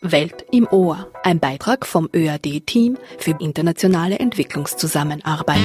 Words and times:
Welt 0.00 0.44
im 0.52 0.66
Ohr, 0.70 1.10
ein 1.22 1.40
Beitrag 1.40 1.86
vom 1.86 2.08
ÖAD-Team 2.14 2.98
für 3.18 3.34
internationale 3.40 4.18
Entwicklungszusammenarbeit. 4.18 5.58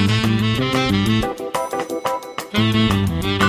Hallo 2.52 3.39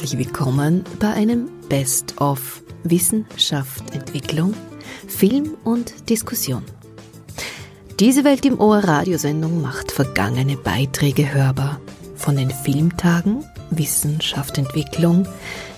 herzlich 0.00 0.28
willkommen 0.28 0.82
bei 0.98 1.10
einem 1.10 1.50
Best 1.68 2.22
of 2.22 2.62
Wissenschaft, 2.84 3.94
Entwicklung, 3.94 4.54
Film 5.06 5.58
und 5.62 6.08
Diskussion. 6.08 6.62
Diese 7.98 8.24
Welt 8.24 8.46
im 8.46 8.58
Ohr 8.58 8.78
Radiosendung 8.78 9.60
macht 9.60 9.92
vergangene 9.92 10.56
Beiträge 10.56 11.34
hörbar 11.34 11.82
von 12.16 12.36
den 12.36 12.50
Filmtagen 12.50 13.44
Wissenschaft, 13.72 14.56
Entwicklung, 14.56 15.28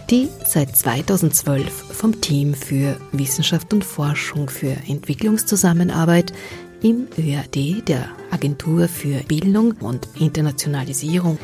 die 0.09 0.29
seit 0.47 0.77
2012 0.77 1.73
vom 1.73 2.21
Team 2.21 2.55
für 2.55 2.97
Wissenschaft 3.11 3.75
und 3.75 3.85
Forschung 3.85 4.49
für 4.49 4.77
Entwicklungszusammenarbeit 4.87 6.33
im 6.81 7.09
ÖAD, 7.19 7.89
der 7.89 8.09
Agentur 8.31 8.87
für 8.87 9.19
Bildung 9.25 9.73
und 9.81 10.07
Internationalisierung, 10.21 11.39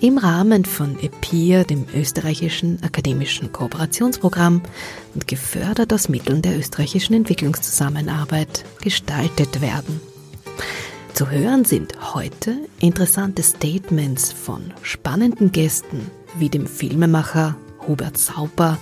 im 0.00 0.18
Rahmen 0.18 0.64
von 0.64 0.98
EPIR, 1.00 1.64
dem 1.64 1.86
österreichischen 1.94 2.82
akademischen 2.82 3.52
Kooperationsprogramm 3.52 4.62
und 5.14 5.26
gefördert 5.26 5.92
aus 5.92 6.08
Mitteln 6.08 6.42
der 6.42 6.56
österreichischen 6.56 7.14
Entwicklungszusammenarbeit 7.14 8.64
gestaltet 8.80 9.60
werden. 9.60 10.00
Zu 11.14 11.30
hören 11.30 11.64
sind 11.64 12.14
heute 12.14 12.56
interessante 12.80 13.42
Statements 13.42 14.32
von 14.32 14.72
spannenden 14.82 15.50
Gästen 15.50 16.10
wie 16.38 16.48
dem 16.48 16.66
Filmemacher 16.66 17.56
Hubert 17.86 18.18
Sauper, 18.18 18.78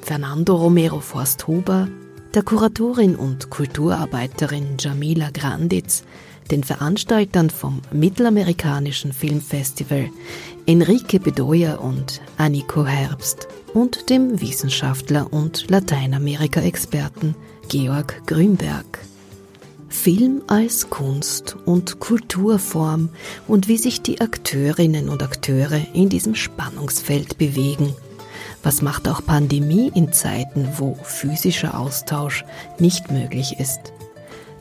Fernando 0.00 0.56
Romero 0.56 0.98
Forsthuber, 0.98 1.88
der 2.34 2.42
Kuratorin 2.42 3.14
und 3.14 3.50
Kulturarbeiterin 3.50 4.76
Jamila 4.80 5.30
Granditz, 5.30 6.02
den 6.50 6.64
Veranstaltern 6.64 7.50
vom 7.50 7.80
Mittelamerikanischen 7.92 9.12
Filmfestival 9.12 10.10
Enrique 10.66 11.18
Bedoya 11.18 11.76
und 11.76 12.20
Aniko 12.38 12.84
Herbst 12.84 13.48
und 13.74 14.08
dem 14.10 14.40
Wissenschaftler 14.40 15.32
und 15.32 15.70
Lateinamerika-Experten 15.70 17.34
Georg 17.68 18.22
Grünberg. 18.26 19.00
Film 19.88 20.42
als 20.48 20.90
Kunst 20.90 21.56
und 21.64 22.00
Kulturform 22.00 23.10
und 23.46 23.68
wie 23.68 23.78
sich 23.78 24.02
die 24.02 24.20
Akteurinnen 24.20 25.08
und 25.08 25.22
Akteure 25.22 25.80
in 25.94 26.08
diesem 26.08 26.34
Spannungsfeld 26.34 27.38
bewegen. 27.38 27.94
Was 28.62 28.82
macht 28.82 29.08
auch 29.08 29.24
Pandemie 29.24 29.92
in 29.94 30.12
Zeiten, 30.12 30.68
wo 30.78 30.96
physischer 31.02 31.78
Austausch 31.78 32.44
nicht 32.78 33.10
möglich 33.10 33.60
ist? 33.60 33.92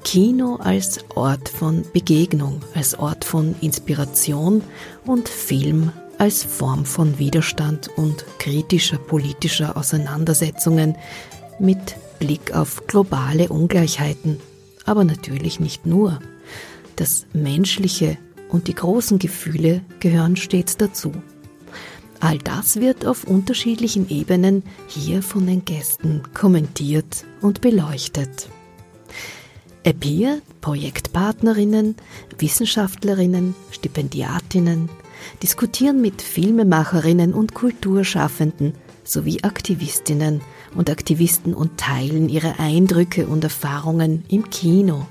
Kino 0.04 0.58
als 0.58 1.00
Ort 1.16 1.50
von 1.50 1.84
Begegnung, 1.94 2.62
als 2.76 2.98
Ort 2.98 3.26
von 3.26 3.56
Inspiration 3.62 4.62
und 5.06 5.30
Film 5.30 5.92
als 6.18 6.44
Form 6.44 6.86
von 6.86 7.18
Widerstand 7.20 7.90
und 7.98 8.24
kritischer 8.38 8.98
politischer 8.98 9.76
Auseinandersetzungen 9.76 10.96
mit 11.60 11.96
Blick 12.20 12.54
auf 12.56 12.86
globale 12.88 13.50
Ungleichheiten, 13.50 14.40
aber 14.86 15.04
natürlich 15.04 15.60
nicht 15.60 15.86
nur. 15.86 16.20
Das 16.96 17.26
Menschliche 17.34 18.18
und 18.50 18.68
die 18.68 18.76
großen 18.76 19.20
Gefühle 19.20 19.82
gehören 20.00 20.36
stets 20.36 20.78
dazu. 20.78 21.12
All 22.20 22.38
das 22.38 22.78
wird 22.78 23.06
auf 23.06 23.26
unterschiedlichen 23.26 24.10
Ebenen 24.10 24.64
hier 24.88 25.22
von 25.24 25.46
den 25.46 25.66
Gästen 25.66 26.22
kommentiert 26.34 27.26
und 27.42 27.60
beleuchtet. 27.60 28.48
EPIR, 29.84 30.42
Projektpartnerinnen, 30.62 31.96
Wissenschaftlerinnen, 32.38 33.54
Stipendiatinnen 33.72 34.90
diskutieren 35.42 36.02
mit 36.02 36.22
Filmemacherinnen 36.22 37.34
und 37.34 37.54
Kulturschaffenden 37.54 38.76
sowie 39.04 39.44
Aktivistinnen 39.44 40.42
und 40.76 40.90
Aktivisten 40.90 41.54
und 41.54 41.78
teilen 41.78 42.30
ihre 42.30 42.60
Eindrücke 42.60 43.28
und 43.28 43.44
Erfahrungen 43.44 44.24
im 44.30 44.50
Kino, 44.50 45.06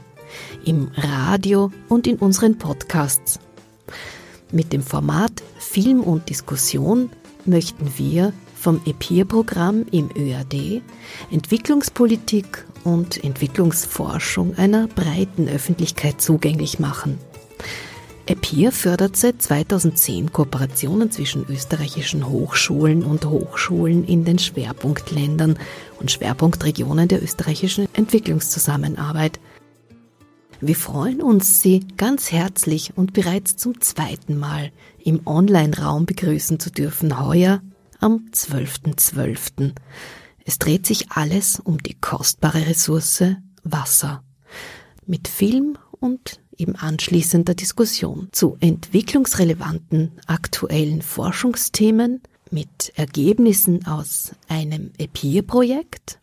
im 0.65 0.91
Radio 0.97 1.71
und 1.89 2.07
in 2.07 2.17
unseren 2.17 2.57
Podcasts. 2.57 3.39
Mit 4.51 4.73
dem 4.73 4.83
Format 4.83 5.43
Film 5.59 6.01
und 6.01 6.31
Diskussion 6.31 7.11
möchten 7.45 7.93
wir 7.97 8.33
vom 8.55 8.81
EPIR-Programm 8.87 9.85
im 9.91 10.09
ÖAD 10.17 10.83
Entwicklungspolitik 11.31 12.65
und 12.85 13.23
Entwicklungsforschung 13.23 14.57
einer 14.57 14.89
breiten 14.89 15.49
Öffentlichkeit 15.49 16.21
zugänglich 16.21 16.79
machen. 16.79 17.19
EPIR 18.27 18.71
fördert 18.71 19.17
seit 19.17 19.43
2010 19.43 20.33
Kooperationen 20.33 21.11
zwischen 21.11 21.45
österreichischen 21.49 22.29
Hochschulen 22.29 23.03
und 23.03 23.27
Hochschulen 23.27 24.05
in 24.05 24.25
den 24.25 24.39
Schwerpunktländern 24.39 25.59
und 25.99 26.11
Schwerpunktregionen 26.11 27.09
der 27.09 27.23
österreichischen 27.23 27.89
Entwicklungszusammenarbeit. 27.95 29.41
Wir 30.61 30.77
freuen 30.77 31.21
uns, 31.21 31.61
Sie 31.61 31.85
ganz 31.97 32.31
herzlich 32.31 32.93
und 32.97 33.13
bereits 33.13 33.57
zum 33.57 33.81
zweiten 33.81 34.39
Mal 34.39 34.71
im 35.03 35.27
Online-Raum 35.27 36.07
begrüßen 36.07 36.61
zu 36.61 36.71
dürfen, 36.71 37.27
heuer 37.27 37.61
am 37.99 38.29
12.12. 38.33 38.95
.12. 38.95 39.73
Es 40.45 40.59
dreht 40.59 40.87
sich 40.87 41.11
alles 41.11 41.61
um 41.61 41.79
die 41.83 41.95
kostbare 41.95 42.67
Ressource 42.67 43.25
Wasser. 43.63 44.25
Mit 45.07 45.29
Film 45.29 45.79
und 46.01 46.41
eben 46.57 46.77
anschließender 46.77 47.55
Diskussion 47.55 48.29
zu 48.33 48.57
entwicklungsrelevanten 48.61 50.13
aktuellen 50.27 51.03
Forschungsthemen 51.03 52.23
mit 52.51 52.93
Ergebnissen 52.97 53.87
aus 53.87 54.33
einem 54.49 54.91
EPIR-Projekt. 54.99 56.19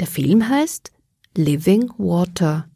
Der 0.00 0.06
Film 0.06 0.48
heißt 0.48 0.92
Living 1.36 1.90
Water, 1.98 2.68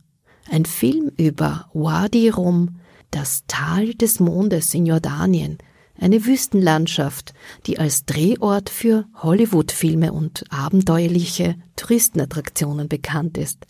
ein 0.51 0.65
Film 0.65 1.11
über 1.17 1.69
Wadi 1.73 2.31
Rum, 2.31 2.81
das 3.11 3.45
Tal 3.47 3.95
des 3.95 4.21
Mondes 4.21 4.75
in 4.75 4.87
Jordanien, 4.87 5.59
eine 5.99 6.27
Wüstenlandschaft, 6.27 7.34
die 7.67 7.79
als 7.79 8.05
Drehort 8.05 8.71
für 8.71 9.07
Hollywood-Filme 9.15 10.12
und 10.12 10.45
abenteuerliche 10.51 11.57
Touristenattraktionen 11.77 12.89
bekannt 12.89 13.39
ist. 13.39 13.67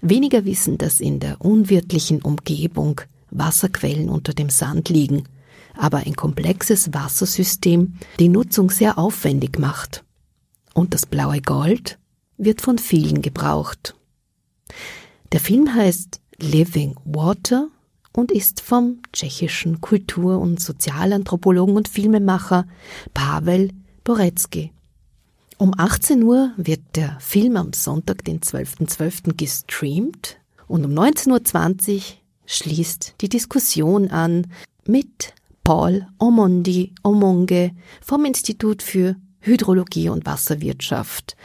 Weniger 0.00 0.44
wissen, 0.44 0.78
dass 0.78 1.00
in 1.00 1.20
der 1.20 1.40
unwirtlichen 1.40 2.22
Umgebung 2.22 3.00
Wasserquellen 3.30 4.08
unter 4.08 4.32
dem 4.34 4.50
Sand 4.50 4.88
liegen, 4.88 5.24
aber 5.74 5.98
ein 5.98 6.14
komplexes 6.16 6.92
Wassersystem 6.92 7.94
die 8.18 8.28
Nutzung 8.28 8.70
sehr 8.70 8.98
aufwendig 8.98 9.58
macht. 9.58 10.04
Und 10.74 10.94
das 10.94 11.06
blaue 11.06 11.40
Gold 11.40 11.98
wird 12.38 12.60
von 12.60 12.78
vielen 12.78 13.22
gebraucht. 13.22 13.94
Der 15.32 15.40
Film 15.40 15.74
heißt 15.74 16.20
Living 16.38 16.96
Water 17.04 17.68
und 18.16 18.32
ist 18.32 18.62
vom 18.62 19.02
tschechischen 19.12 19.82
Kultur- 19.82 20.40
und 20.40 20.58
Sozialanthropologen 20.58 21.76
und 21.76 21.86
Filmemacher 21.86 22.66
Pavel 23.12 23.70
Borecki. 24.04 24.72
Um 25.58 25.72
18 25.76 26.22
Uhr 26.22 26.52
wird 26.56 26.80
der 26.94 27.18
Film 27.20 27.56
am 27.56 27.74
Sonntag, 27.74 28.24
den 28.24 28.40
12.12. 28.40 28.88
.12. 28.88 29.36
gestreamt 29.36 30.38
und 30.66 30.84
um 30.86 30.92
19.20 30.92 31.94
Uhr 31.94 32.02
schließt 32.46 33.14
die 33.20 33.28
Diskussion 33.28 34.08
an 34.10 34.46
mit 34.86 35.34
Paul 35.62 36.06
Omondi 36.18 36.94
Omonge 37.02 37.72
vom 38.00 38.24
Institut 38.24 38.82
für 38.82 39.16
Hydrologie 39.40 40.08
und 40.08 40.24
Wasserwirtschaft 40.24 41.36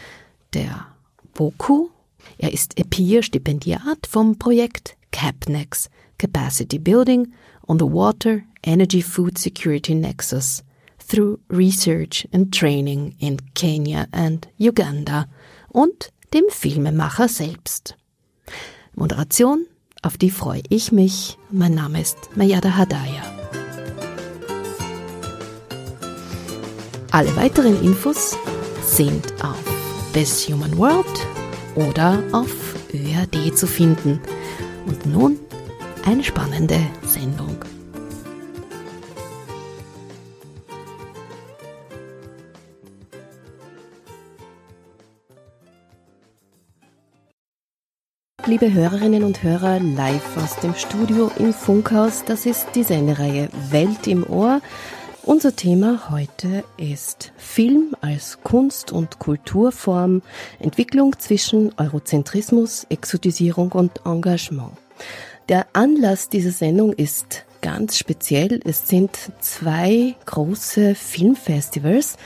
der 0.54 0.88
BOKU. 1.34 1.90
Er 2.38 2.54
ist 2.54 2.80
EPIR-Stipendiat 2.80 4.08
vom 4.08 4.38
Projekt 4.40 4.96
CAPNEX 5.12 5.90
capacity 6.22 6.78
building 6.78 7.34
on 7.68 7.80
the 7.80 7.86
water 7.86 8.46
energy 8.64 9.02
food 9.02 9.38
security 9.40 9.96
nexus 9.96 10.62
through 11.00 11.40
research 11.50 12.28
and 12.32 12.54
training 12.54 13.16
in 13.20 13.38
Kenya 13.56 14.08
and 14.14 14.48
Uganda 14.58 15.28
und 15.74 16.12
dem 16.32 16.46
Filmemacher 16.50 17.28
selbst. 17.28 17.96
Moderation, 18.96 19.66
auf 20.04 20.18
die 20.18 20.30
freue 20.30 20.62
ich 20.70 20.92
mich. 20.92 21.38
Mein 21.50 21.74
Name 21.74 22.02
ist 22.02 22.18
Mayada 22.36 22.78
Hadaya. 22.78 23.24
Alle 27.12 27.36
weiteren 27.36 27.82
Infos 27.84 28.38
sind 28.84 29.34
auf 29.44 29.64
This 30.14 30.48
Human 30.48 30.78
World 30.78 31.28
oder 31.76 32.24
auf 32.32 32.76
ÖRD 32.94 33.58
zu 33.58 33.68
finden. 33.68 34.22
Und 34.86 35.06
nun 35.06 35.40
eine 36.06 36.24
spannende 36.24 36.80
Sendung. 37.06 37.58
Liebe 48.46 48.74
Hörerinnen 48.74 49.24
und 49.24 49.44
Hörer, 49.44 49.80
live 49.80 50.38
aus 50.38 50.58
dem 50.58 50.74
Studio 50.74 51.32
im 51.38 51.54
Funkhaus, 51.54 52.26
das 52.26 52.46
ist 52.46 52.70
die 52.74 52.84
Sendereihe 52.84 53.50
Welt 53.70 54.08
im 54.08 54.28
Ohr. 54.28 54.62
Unser 55.24 55.56
Thema 55.56 56.10
heute 56.10 56.64
ist 56.78 57.32
Film 57.38 57.96
als 58.02 58.40
Kunst- 58.44 58.92
und 58.92 59.20
Kulturform, 59.20 60.24
Entwicklung 60.60 61.18
zwischen 61.20 61.72
Eurozentrismus, 61.78 62.88
Exotisierung 62.90 63.72
und 63.72 64.02
Engagement. 64.04 64.72
Der 65.50 65.68
Anlass 65.74 66.30
dieser 66.30 66.52
Sendung 66.52 66.94
ist 66.94 67.46
ganz 67.62 67.98
speziell. 67.98 68.60
Es 68.64 68.88
sind 68.88 69.12
zwei 69.40 70.16
große 70.26 70.96
Filmfestivals, 70.96 72.18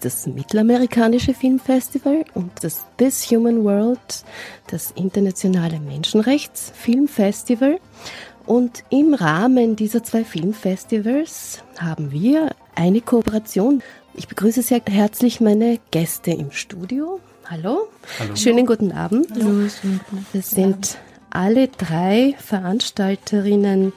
das 0.00 0.26
Mittelamerikanische 0.26 1.34
Filmfestival 1.34 2.24
und 2.34 2.52
das 2.62 2.84
This 2.98 3.30
Human 3.30 3.64
World, 3.64 4.24
das 4.70 4.92
internationale 4.92 5.80
Menschenrechtsfilmfestival. 5.80 7.80
Und 8.46 8.84
im 8.90 9.12
Rahmen 9.12 9.76
dieser 9.76 10.02
zwei 10.04 10.24
Filmfestivals 10.24 11.62
haben 11.78 12.12
wir 12.12 12.54
eine 12.74 13.00
Kooperation. 13.00 13.82
Ich 14.14 14.28
begrüße 14.28 14.62
sehr 14.62 14.80
herzlich 14.88 15.40
meine 15.40 15.78
Gäste 15.90 16.30
im 16.30 16.52
Studio. 16.52 17.20
Hallo. 17.44 17.88
Hallo. 18.18 18.36
Schönen 18.36 18.66
guten 18.66 18.92
Abend. 18.92 19.28
Hallo. 19.34 19.68
Wir 20.32 20.42
sind 20.42 20.98
alle 21.30 21.68
drei 21.68 22.34
Veranstalterinnen 22.38 23.92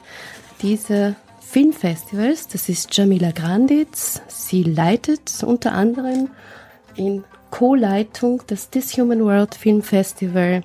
dieser 0.62 1.14
Filmfestivals. 1.40 2.48
Das 2.48 2.68
ist 2.68 2.96
Jamila 2.96 3.30
Granditz. 3.30 4.22
Sie 4.28 4.62
leitet 4.62 5.42
unter 5.44 5.72
anderem 5.72 6.30
in 6.96 7.24
Co-Leitung 7.50 8.42
das 8.46 8.70
This 8.70 8.96
Human 8.96 9.24
World 9.24 9.54
Film 9.54 9.82
Festival 9.82 10.62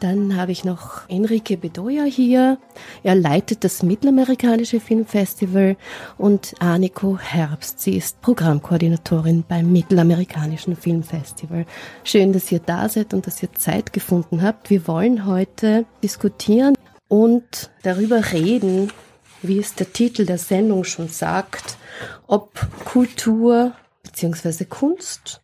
dann 0.00 0.36
habe 0.36 0.50
ich 0.50 0.64
noch 0.64 1.08
Enrique 1.08 1.56
Bedoya 1.56 2.04
hier. 2.04 2.58
Er 3.02 3.14
leitet 3.14 3.64
das 3.64 3.82
Mittelamerikanische 3.82 4.80
Filmfestival 4.80 5.76
und 6.16 6.54
Aniko 6.58 7.18
Herbst. 7.18 7.80
Sie 7.80 7.96
ist 7.96 8.20
Programmkoordinatorin 8.22 9.44
beim 9.46 9.70
Mittelamerikanischen 9.70 10.74
Filmfestival. 10.74 11.66
Schön, 12.02 12.32
dass 12.32 12.50
ihr 12.50 12.60
da 12.60 12.88
seid 12.88 13.14
und 13.14 13.26
dass 13.26 13.42
ihr 13.42 13.52
Zeit 13.52 13.92
gefunden 13.92 14.42
habt. 14.42 14.70
Wir 14.70 14.88
wollen 14.88 15.26
heute 15.26 15.84
diskutieren 16.02 16.74
und 17.08 17.70
darüber 17.82 18.32
reden, 18.32 18.90
wie 19.42 19.58
es 19.58 19.74
der 19.74 19.92
Titel 19.92 20.24
der 20.26 20.38
Sendung 20.38 20.84
schon 20.84 21.08
sagt, 21.08 21.76
ob 22.26 22.66
Kultur 22.84 23.72
bzw. 24.02 24.64
Kunst 24.64 25.39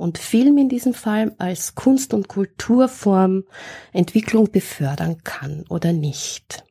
und 0.00 0.18
Film 0.18 0.58
in 0.58 0.68
diesem 0.68 0.94
Fall 0.94 1.34
als 1.38 1.74
Kunst- 1.74 2.14
und 2.14 2.26
Kulturform 2.26 3.44
Entwicklung 3.92 4.50
befördern 4.50 5.18
kann 5.22 5.64
oder 5.68 5.92
nicht. 5.92 6.64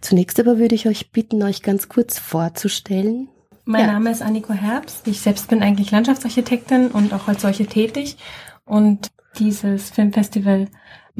Zunächst 0.00 0.38
aber 0.40 0.58
würde 0.58 0.74
ich 0.74 0.86
euch 0.86 1.10
bitten, 1.10 1.42
euch 1.42 1.62
ganz 1.62 1.88
kurz 1.88 2.18
vorzustellen. 2.18 3.28
Mein 3.64 3.86
ja. 3.86 3.92
Name 3.92 4.10
ist 4.10 4.22
Anniko 4.22 4.52
Herbst. 4.52 5.06
Ich 5.08 5.20
selbst 5.20 5.48
bin 5.48 5.62
eigentlich 5.62 5.90
Landschaftsarchitektin 5.90 6.88
und 6.88 7.12
auch 7.12 7.28
als 7.28 7.42
solche 7.42 7.66
tätig. 7.66 8.16
Und 8.64 9.10
dieses 9.38 9.90
Filmfestival 9.90 10.68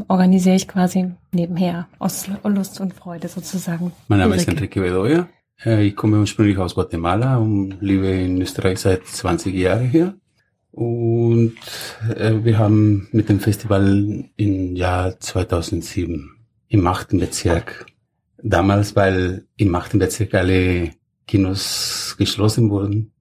organisiere 0.07 0.57
ich 0.57 0.69
quasi 0.69 1.13
nebenher 1.33 1.89
aus 1.99 2.29
Lust 2.45 2.81
und 2.81 2.95
Freude 2.95 3.29
sozusagen. 3.29 3.93
Mein 4.07 4.21
Name 4.21 4.37
ist 4.37 4.49
Enrique 4.49 4.81
Bedoya. 4.81 5.29
Äh, 5.65 5.87
ich 5.87 5.97
komme 5.97 6.19
ursprünglich 6.19 6.57
aus 6.59 6.75
Guatemala 6.75 7.37
und 7.37 7.79
lebe 7.81 8.07
in 8.07 8.41
Österreich 8.41 8.79
seit 8.79 9.07
20 9.07 9.55
Jahren 9.55 9.91
hier. 9.91 10.15
Und 10.73 11.57
äh, 12.17 12.45
wir 12.45 12.59
haben 12.59 13.09
mit 13.13 13.29
dem 13.29 13.41
Festival 13.41 14.25
im 14.37 14.77
Jahr 14.77 15.19
2007 15.19 16.31
im 16.69 16.87
achten 16.87 17.19
Bezirk, 17.19 17.87
damals, 18.43 18.95
weil 18.95 19.47
im 19.57 19.75
achten 19.75 19.99
Bezirk 19.99 20.35
alle 20.35 20.91
Kinos 21.27 22.15
geschlossen 22.19 22.71
wurden 22.71 23.13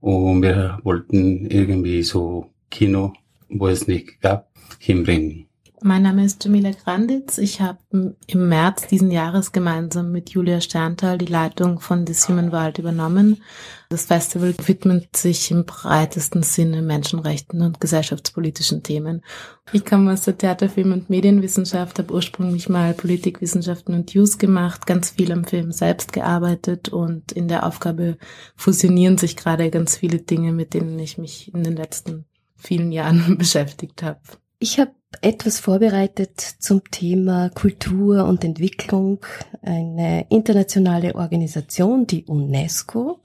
und 0.00 0.42
wir 0.42 0.78
wollten 0.82 1.46
irgendwie 1.46 2.02
so 2.02 2.50
Kino, 2.70 3.12
wo 3.48 3.68
es 3.68 3.86
nicht 3.86 4.20
gab, 4.20 4.50
hinbringen. 4.78 5.45
Mein 5.86 6.02
Name 6.02 6.24
ist 6.24 6.42
Jamila 6.42 6.72
Granditz. 6.72 7.38
Ich 7.38 7.60
habe 7.60 7.78
im 8.26 8.48
März 8.48 8.88
diesen 8.88 9.12
Jahres 9.12 9.52
gemeinsam 9.52 10.10
mit 10.10 10.30
Julia 10.30 10.60
Sterntal 10.60 11.16
die 11.16 11.26
Leitung 11.26 11.78
von 11.78 12.04
This 12.04 12.28
Human 12.28 12.50
World 12.50 12.78
übernommen. 12.78 13.40
Das 13.88 14.06
Festival 14.06 14.52
widmet 14.66 15.16
sich 15.16 15.52
im 15.52 15.64
breitesten 15.64 16.42
Sinne 16.42 16.82
Menschenrechten 16.82 17.62
und 17.62 17.80
gesellschaftspolitischen 17.80 18.82
Themen. 18.82 19.22
Ich 19.70 19.84
komme 19.84 20.12
aus 20.12 20.22
der 20.22 20.36
Theater, 20.36 20.68
Film 20.68 20.90
und 20.90 21.08
Medienwissenschaft, 21.08 22.00
habe 22.00 22.12
ursprünglich 22.12 22.68
mal 22.68 22.92
Politikwissenschaften 22.92 23.94
und 23.94 24.12
News 24.12 24.38
gemacht, 24.38 24.88
ganz 24.88 25.10
viel 25.10 25.30
am 25.30 25.44
Film 25.44 25.70
selbst 25.70 26.12
gearbeitet 26.12 26.88
und 26.88 27.30
in 27.30 27.46
der 27.46 27.64
Aufgabe 27.64 28.18
fusionieren 28.56 29.18
sich 29.18 29.36
gerade 29.36 29.70
ganz 29.70 29.98
viele 29.98 30.18
Dinge, 30.18 30.50
mit 30.50 30.74
denen 30.74 30.98
ich 30.98 31.16
mich 31.16 31.54
in 31.54 31.62
den 31.62 31.76
letzten 31.76 32.24
vielen 32.56 32.90
Jahren 32.90 33.38
beschäftigt 33.38 34.02
habe. 34.02 34.18
Ich 34.58 34.80
habe 34.80 34.92
etwas 35.20 35.60
vorbereitet 35.60 36.40
zum 36.40 36.82
Thema 36.90 37.50
Kultur 37.50 38.24
und 38.24 38.42
Entwicklung. 38.42 39.20
Eine 39.60 40.24
internationale 40.30 41.14
Organisation, 41.14 42.06
die 42.06 42.24
UNESCO, 42.24 43.20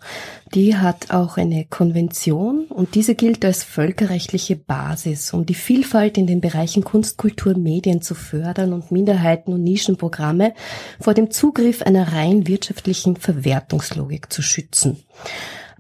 die 0.54 0.76
hat 0.76 1.12
auch 1.12 1.38
eine 1.38 1.66
Konvention 1.66 2.66
und 2.66 2.96
diese 2.96 3.16
gilt 3.16 3.46
als 3.46 3.64
völkerrechtliche 3.64 4.58
Basis, 4.58 5.32
um 5.34 5.46
die 5.46 5.54
Vielfalt 5.54 6.18
in 6.18 6.28
den 6.28 6.42
Bereichen 6.42 6.84
Kunst, 6.84 7.18
Kultur, 7.18 7.58
Medien 7.58 8.02
zu 8.02 8.14
fördern 8.14 8.74
und 8.74 8.92
Minderheiten 8.92 9.54
und 9.54 9.64
Nischenprogramme 9.64 10.54
vor 11.00 11.14
dem 11.14 11.32
Zugriff 11.32 11.82
einer 11.82 12.12
rein 12.12 12.46
wirtschaftlichen 12.46 13.16
Verwertungslogik 13.16 14.34
zu 14.34 14.42
schützen. 14.42 15.04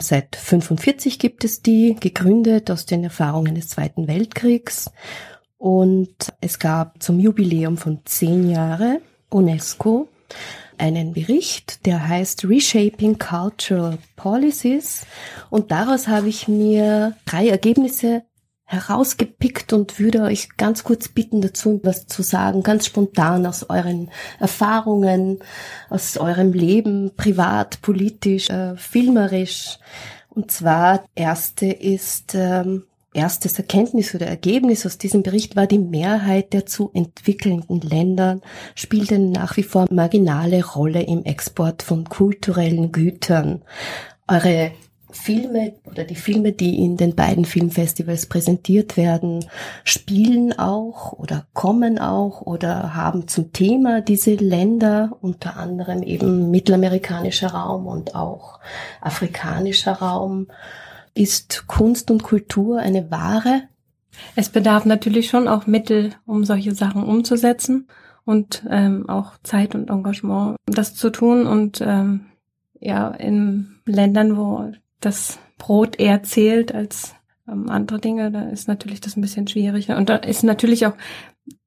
Seit 0.01 0.36
45 0.36 1.20
gibt 1.20 1.43
es 1.43 1.62
die, 1.62 1.96
gegründet 2.00 2.72
aus 2.72 2.88
den 2.88 3.03
Erfahrungen 3.03 3.53
des 3.53 3.70
Zweiten 3.70 4.08
Weltkriegs. 4.08 4.89
Und 5.62 6.34
es 6.41 6.58
gab 6.58 7.03
zum 7.03 7.20
Jubiläum 7.20 7.77
von 7.77 8.00
zehn 8.06 8.50
Jahre 8.50 9.00
UNESCO 9.30 10.08
einen 10.80 11.13
Bericht, 11.13 11.86
der 11.86 12.08
heißt 12.08 12.46
Reshaping 12.46 13.20
Cultural 13.20 14.00
Policies. 14.15 15.06
Und 15.51 15.70
daraus 15.70 16.08
habe 16.08 16.30
ich 16.30 16.48
mir 16.48 17.15
drei 17.27 17.48
Ergebnisse 17.48 18.24
herausgepickt 18.63 19.72
und 19.72 20.00
würde 20.00 20.24
euch 20.24 20.50
ganz 20.58 20.84
kurz 20.84 21.10
bitten, 21.10 21.41
dazu 21.41 21.80
was 21.84 22.08
zu 22.08 22.24
sagen, 22.24 22.63
ganz 22.63 22.88
spontan 22.88 23.46
aus 23.46 23.70
euren 23.70 24.10
Erfahrungen, 24.39 25.44
aus 25.91 26.18
eurem 26.18 26.53
Leben, 26.53 27.12
privat, 27.15 27.84
politisch, 27.84 28.50
äh, 28.50 28.75
filmerisch. 28.77 29.77
Und 30.27 30.50
zwar, 30.50 31.06
erste 31.13 31.68
ist 31.68 32.34
ähm, 32.34 32.86
erstes 33.13 33.58
Erkenntnis 33.58 34.15
oder 34.15 34.27
Ergebnis 34.27 34.86
aus 34.86 34.98
diesem 34.98 35.24
Bericht 35.24 35.56
war, 35.56 35.68
die 35.68 35.80
Mehrheit 35.80 36.53
der 36.53 36.65
zu 36.65 36.91
entwickelnden 36.94 37.82
Länder 37.82 38.39
spielte 38.75 39.20
nach 39.20 39.58
wie 39.58 39.63
vor 39.63 39.88
marginale 39.91 40.63
Rolle 40.63 41.03
im 41.03 41.24
Export 41.25 41.84
von 41.84 42.06
kulturellen 42.06 42.91
Gütern. 42.91 43.63
Eure 44.27 44.72
Filme 45.13 45.74
oder 45.84 46.03
die 46.06 46.15
Filme, 46.15 46.53
die 46.53 46.84
in 46.84 46.96
den 46.98 47.15
beiden 47.15 47.46
Filmfestivals 47.46 48.27
präsentiert 48.27 48.98
werden, 48.98 49.46
spielen 49.84 50.58
auch 50.58 51.13
oder 51.13 51.46
kommen 51.53 52.00
auch 52.00 52.41
oder 52.41 52.96
haben 52.96 53.27
zum 53.27 53.51
Thema 53.51 54.01
diese 54.01 54.36
Länder, 54.36 55.18
unter 55.22 55.58
anderem 55.58 56.01
eben 56.03 56.50
mittelamerikanischer 56.50 57.50
Raum 57.50 57.88
und 57.88 58.15
auch 58.15 58.60
afrikanischer 59.01 59.94
Raum. 59.94 60.48
Ist 61.13 61.68
Kunst 61.68 62.12
und 62.12 62.24
Kultur 62.24 62.80
eine 62.80 63.12
Ware? 63.12 63.63
Es 64.36 64.50
bedarf 64.50 64.86
natürlich 64.86 65.30
schon 65.30 65.48
auch 65.48 65.68
Mittel, 65.68 66.12
um 66.25 66.44
solche 66.46 66.74
Sachen 66.74 67.03
umzusetzen 67.03 67.88
und 68.25 68.63
ähm, 68.70 69.10
auch 69.10 69.34
Zeit 69.44 69.75
und 69.75 69.89
Engagement, 69.89 70.58
das 70.65 70.96
zu 70.96 71.10
tun. 71.10 71.48
Und 71.48 71.82
ähm, 71.82 72.25
ja, 72.80 73.10
in 73.10 73.80
Ländern, 73.86 74.38
wo 74.38 74.72
das 75.00 75.39
Brot 75.58 76.00
eher 76.00 76.24
zählt 76.24 76.74
als 76.74 77.15
ähm, 77.48 77.70
andere 77.70 78.00
Dinge, 78.00 78.32
da 78.32 78.50
ist 78.50 78.68
natürlich 78.68 79.01
das 79.01 79.18
ein 79.18 79.22
bisschen 79.22 79.48
schwieriger. 79.48 79.98
Und 79.98 80.10
da 80.10 80.18
ist 80.18 80.44
natürlich 80.44 80.86
auch 80.86 80.94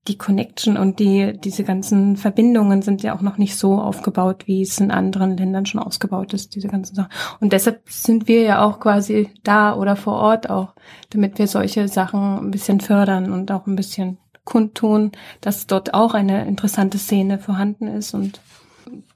die 0.06 0.18
Connection 0.18 0.76
und 0.76 0.98
die, 0.98 1.32
diese 1.38 1.64
ganzen 1.64 2.16
Verbindungen 2.16 2.82
sind 2.82 3.02
ja 3.02 3.16
auch 3.16 3.22
noch 3.22 3.38
nicht 3.38 3.56
so 3.56 3.78
aufgebaut, 3.80 4.42
wie 4.46 4.60
es 4.60 4.78
in 4.78 4.90
anderen 4.90 5.36
Ländern 5.36 5.64
schon 5.64 5.80
ausgebaut 5.80 6.34
ist, 6.34 6.54
diese 6.54 6.68
ganzen 6.68 6.94
Sachen. 6.94 7.10
Und 7.40 7.54
deshalb 7.54 7.80
sind 7.88 8.28
wir 8.28 8.42
ja 8.42 8.62
auch 8.64 8.80
quasi 8.80 9.30
da 9.44 9.74
oder 9.74 9.96
vor 9.96 10.14
Ort 10.14 10.50
auch, 10.50 10.74
damit 11.10 11.38
wir 11.38 11.46
solche 11.46 11.88
Sachen 11.88 12.38
ein 12.38 12.50
bisschen 12.50 12.80
fördern 12.80 13.32
und 13.32 13.50
auch 13.50 13.66
ein 13.66 13.76
bisschen 13.76 14.18
kundtun, 14.44 15.12
dass 15.40 15.66
dort 15.66 15.94
auch 15.94 16.12
eine 16.12 16.46
interessante 16.46 16.98
Szene 16.98 17.38
vorhanden 17.38 17.88
ist 17.88 18.12
und 18.12 18.40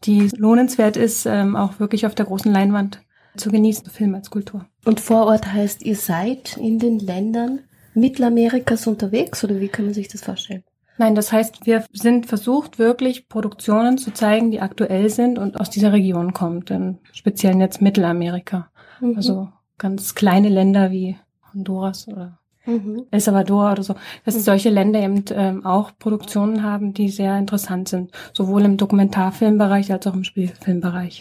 die 0.05 0.31
lohnenswert 0.37 0.97
ist, 0.97 1.27
ähm, 1.27 1.55
auch 1.55 1.81
wirklich 1.81 2.07
auf 2.07 2.15
der 2.15 2.25
großen 2.25 2.51
Leinwand 2.51 3.03
zu 3.37 3.51
genießen, 3.51 3.91
Film 3.91 4.15
als 4.15 4.31
Kultur. 4.31 4.65
Und 4.87 5.01
vor 5.01 5.27
Ort 5.27 5.53
heißt, 5.53 5.83
ihr 5.83 5.97
seid 5.97 6.57
in 6.57 6.79
den 6.79 6.99
Ländern 6.99 7.61
Mittelamerikas 7.93 8.87
unterwegs 8.87 9.45
oder 9.45 9.61
wie 9.61 9.69
kann 9.69 9.85
man 9.85 9.95
sich 9.95 10.09
das 10.09 10.23
vorstellen? 10.23 10.65
Nein, 10.99 11.15
das 11.15 11.33
heißt, 11.33 11.65
wir 11.65 11.85
sind 11.93 12.27
versucht, 12.27 12.81
wirklich 12.81 13.29
Produktionen 13.29 13.99
zu 13.99 14.13
zeigen, 14.13 14.51
die 14.51 14.61
aktuell 14.61 15.09
sind 15.11 15.39
und 15.39 15.59
aus 15.59 15.71
dieser 15.71 15.93
Region 15.93 16.33
kommt, 16.33 16.71
im 16.71 16.99
speziellen 17.13 17.61
jetzt 17.61 17.81
Mittelamerika. 17.81 18.71
Mhm. 19.01 19.17
Also 19.17 19.49
ganz 19.79 20.17
kleine 20.17 20.49
Länder 20.49 20.91
wie 20.91 21.17
Honduras 21.55 22.09
oder 22.09 22.41
mhm. 22.67 23.07
El 23.13 23.21
Salvador 23.21 23.73
oder 23.73 23.83
so, 23.85 23.95
dass 24.25 24.35
mhm. 24.35 24.41
solche 24.41 24.71
Länder 24.71 25.01
eben 25.01 25.25
ähm, 25.31 25.65
auch 25.65 25.93
Produktionen 25.97 26.65
haben, 26.65 26.95
die 26.95 27.09
sehr 27.11 27.39
interessant 27.39 27.89
sind, 27.89 28.11
sowohl 28.33 28.65
im 28.65 28.77
Dokumentarfilmbereich 28.77 29.93
als 29.93 30.07
auch 30.09 30.15
im 30.15 30.25
Spielfilmbereich. 30.25 31.21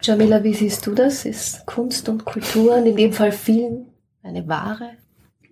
Jamila, 0.00 0.42
wie 0.42 0.54
siehst 0.54 0.86
du 0.86 0.94
das? 0.94 1.26
Ist 1.26 1.66
Kunst 1.66 2.08
und 2.08 2.24
Kultur, 2.24 2.76
in 2.78 2.96
dem 2.96 3.12
Fall 3.12 3.32
Film, 3.32 3.86
eine 4.22 4.48
Ware? 4.48 4.92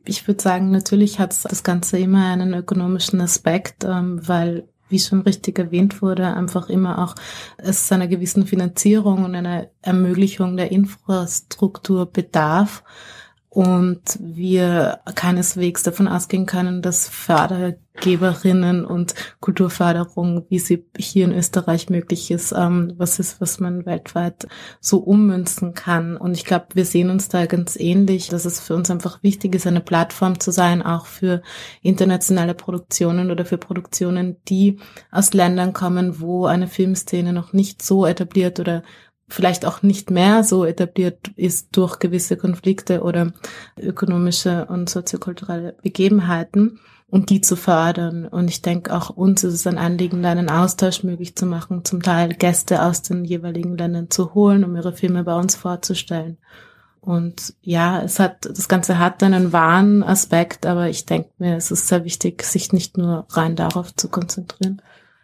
Ich 0.05 0.27
würde 0.27 0.43
sagen, 0.43 0.71
natürlich 0.71 1.19
hat 1.19 1.37
das 1.45 1.63
Ganze 1.63 1.99
immer 1.99 2.27
einen 2.27 2.55
ökonomischen 2.55 3.21
Aspekt, 3.21 3.85
ähm, 3.85 4.21
weil 4.27 4.69
wie 4.91 4.99
schon 4.99 5.23
richtig 5.23 5.59
erwähnt 5.59 6.03
wurde, 6.03 6.35
einfach 6.35 6.69
immer 6.69 6.99
auch 6.99 7.15
es 7.59 7.91
einer 7.93 8.09
gewissen 8.09 8.47
Finanzierung 8.47 9.25
und 9.25 9.35
einer 9.35 9.69
Ermöglichung 9.83 10.57
der 10.57 10.73
Infrastruktur 10.73 12.07
bedarf 12.07 12.83
und 13.53 14.01
wir 14.21 15.01
keineswegs 15.17 15.83
davon 15.83 16.07
ausgehen 16.07 16.47
können, 16.47 16.83
dass 16.83 17.09
Fördergeberinnen 17.09 18.85
und 18.85 19.17
Kulturförderung, 19.41 20.47
wie 20.49 20.61
sie 20.61 20.87
hier 20.97 21.25
in 21.25 21.33
Österreich 21.33 21.91
möglich 21.91 22.31
ist, 22.31 22.53
ähm, 22.53 22.95
was 22.97 23.19
ist, 23.19 23.41
was 23.41 23.59
man 23.59 23.87
weltweit 23.87 24.47
so 24.79 24.99
ummünzen 24.99 25.75
kann. 25.75 26.17
Und 26.17 26.35
ich 26.35 26.45
glaube, 26.45 26.67
wir 26.75 26.85
sehen 26.85 27.11
uns 27.11 27.29
da 27.29 27.47
ganz 27.47 27.75
ähnlich, 27.75 28.29
dass 28.29 28.45
es 28.45 28.61
für 28.61 28.77
uns 28.77 28.89
einfach 28.89 29.21
wichtig 29.25 29.57
ist, 29.57 29.67
eine 29.67 29.81
Plattform 29.81 30.39
zu 30.39 30.53
sein, 30.53 30.81
auch 30.81 31.07
für 31.07 31.43
internationale 31.83 32.55
Produktionen 32.55 33.33
oder 33.33 33.45
für 33.45 33.59
Produktionen, 33.59 34.37
die 34.49 34.79
aus 35.11 35.35
Ländern 35.35 35.73
kommen, 35.73 36.21
wo 36.21 36.47
eine 36.47 36.69
Filmszene 36.69 37.33
noch 37.33 37.53
nicht 37.53 37.83
so 37.83 38.07
etabliert 38.07 38.61
oder 38.61 38.85
vielleicht 39.31 39.65
auch 39.65 39.83
nicht 39.83 40.11
mehr 40.11 40.45
so 40.45 40.65
etabliert 40.65 41.29
ist 41.37 41.69
durch 41.73 41.99
gewisse 41.99 42.37
Konflikte 42.37 43.03
oder 43.03 43.33
ökonomische 43.79 44.67
und 44.67 44.91
soziokulturelle 44.91 45.75
Begebenheiten 45.83 46.81
und 47.09 47.31
die 47.31 47.41
zu 47.41 47.57
fördern. 47.57 48.27
Und 48.27 48.49
ich 48.49 48.63
denke, 48.63 48.95
auch 48.95 49.11
uns 49.11 49.45
ist 49.45 49.55
es 49.55 49.67
ein 49.67 49.79
Anliegen, 49.79 50.23
da 50.23 50.31
einen 50.31 50.51
Austausch 50.51 51.03
möglich 51.03 51.37
zu 51.37 51.47
machen, 51.47 51.85
zum 51.85 52.03
Teil 52.03 52.35
Gäste 52.35 52.83
aus 52.83 53.03
den 53.03 53.25
jeweiligen 53.25 53.77
Ländern 53.77 54.11
zu 54.11 54.35
holen, 54.35 54.65
um 54.65 54.77
ihre 54.77 54.93
Filme 54.93 55.25
bei 55.25 55.35
uns 55.35 55.57
vorzustellen. 55.57 56.39
Und 57.01 57.55
ja, 57.63 58.03
es 58.03 58.19
hat, 58.19 58.45
das 58.45 58.69
Ganze 58.69 58.99
hat 58.99 59.23
einen 59.23 59.53
wahren 59.53 60.03
Aspekt, 60.03 60.67
aber 60.67 60.89
ich 60.89 61.07
denke 61.07 61.31
mir, 61.39 61.57
es 61.57 61.71
ist 61.71 61.89
sehr 61.89 62.05
wichtig, 62.05 62.43
sich 62.43 62.73
nicht 62.73 62.99
nur 62.99 63.27
rein 63.31 63.57
darauf 63.57 63.95
zu 63.95 64.09
konzentrieren. 64.09 64.83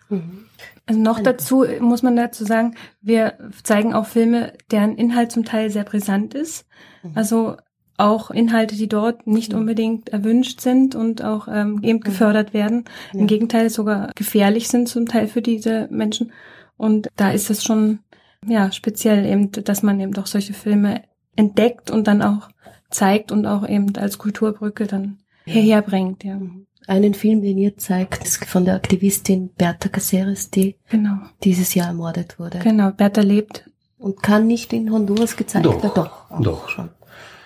Mhm. 0.09 0.47
Also 0.87 1.01
noch 1.01 1.19
dazu 1.21 1.65
muss 1.81 2.03
man 2.03 2.15
dazu 2.15 2.45
sagen, 2.45 2.77
wir 3.01 3.35
zeigen 3.65 3.93
auch 3.93 4.07
Filme, 4.07 4.53
deren 4.71 4.97
Inhalt 4.97 5.33
zum 5.33 5.45
Teil 5.45 5.71
sehr 5.71 5.83
brisant 5.83 6.33
ist. 6.35 6.65
Mhm. 7.03 7.11
Also 7.15 7.57
auch 7.99 8.31
Inhalte, 8.31 8.77
die 8.77 8.89
dort 8.89 9.27
nicht 9.27 9.53
mhm. 9.53 9.61
unbedingt 9.61 10.11
erwünscht 10.11 10.61
sind 10.61 10.95
und 10.95 11.25
auch 11.25 11.49
ähm, 11.49 11.81
eben 11.83 11.99
mhm. 11.99 12.03
gefördert 12.03 12.55
werden. 12.55 12.85
Ja. 13.13 13.21
Im 13.21 13.27
Gegenteil 13.27 13.69
sogar 13.69 14.13
gefährlich 14.15 14.69
sind 14.69 14.89
zum 14.89 15.07
Teil 15.07 15.27
für 15.27 15.43
diese 15.43 15.89
Menschen. 15.91 16.33
Und 16.77 17.09
da 17.17 17.31
ist 17.31 17.51
es 17.51 17.65
schon 17.65 18.01
ja 18.47 18.71
speziell 18.71 19.27
eben, 19.27 19.51
dass 19.51 19.83
man 19.83 19.99
eben 19.99 20.13
doch 20.13 20.27
solche 20.27 20.53
Filme 20.53 21.03
entdeckt 21.35 21.91
und 21.91 22.07
dann 22.07 22.23
auch 22.23 22.49
zeigt 22.91 23.33
und 23.33 23.47
auch 23.47 23.69
eben 23.69 23.97
als 23.97 24.19
Kulturbrücke 24.19 24.87
dann 24.87 25.19
hierher 25.45 25.83
bringt. 25.83 26.23
Ja 26.23 26.39
einen 26.87 27.15
Film, 27.15 27.43
den 27.43 27.59
ihr 27.59 27.77
zeigt, 27.77 28.25
ist 28.25 28.45
von 28.45 28.65
der 28.65 28.75
Aktivistin 28.75 29.51
Berta 29.55 29.89
Caceres, 29.89 30.51
die 30.51 30.77
genau. 30.89 31.19
dieses 31.43 31.75
Jahr 31.75 31.89
ermordet 31.89 32.39
wurde. 32.39 32.61
Genau, 32.61 32.91
Berta 32.91 33.23
lebt. 33.23 33.69
Und 33.99 34.23
kann 34.23 34.47
nicht 34.47 34.73
in 34.73 34.93
Honduras 34.93 35.37
gezeigt 35.37 35.65
werden? 35.65 35.81
Doch, 35.83 35.95
doch, 35.95 36.41
doch. 36.41 36.69
Schon. 36.69 36.91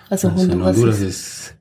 Also, 0.09 0.27
also 0.27 0.41
Honduras, 0.41 0.75
Honduras 0.75 0.99
ist, 0.99 1.05
ist 1.05 1.55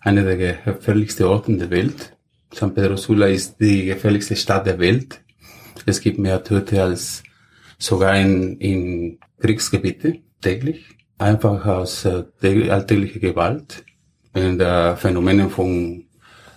einer 0.00 0.24
der 0.24 0.36
gefährlichsten 0.36 1.24
Orte 1.24 1.56
der 1.56 1.70
Welt. 1.70 2.16
San 2.52 2.74
Pedro 2.74 2.96
Sula 2.96 3.26
ist 3.26 3.60
die 3.60 3.86
gefährlichste 3.86 4.36
Stadt 4.36 4.66
der 4.66 4.78
Welt. 4.78 5.20
Es 5.86 6.00
gibt 6.00 6.18
mehr 6.18 6.42
Tote 6.42 6.82
als 6.82 7.22
sogar 7.78 8.16
in, 8.16 8.58
in 8.58 9.18
Kriegsgebiete 9.40 10.18
täglich. 10.40 10.84
Einfach 11.18 11.64
aus 11.64 12.04
äh, 12.04 12.24
alltäglicher 12.42 13.20
Gewalt. 13.20 13.84
Wegen 14.34 14.58
der 14.58 14.96
Phänomene 14.96 15.48
von 15.48 16.04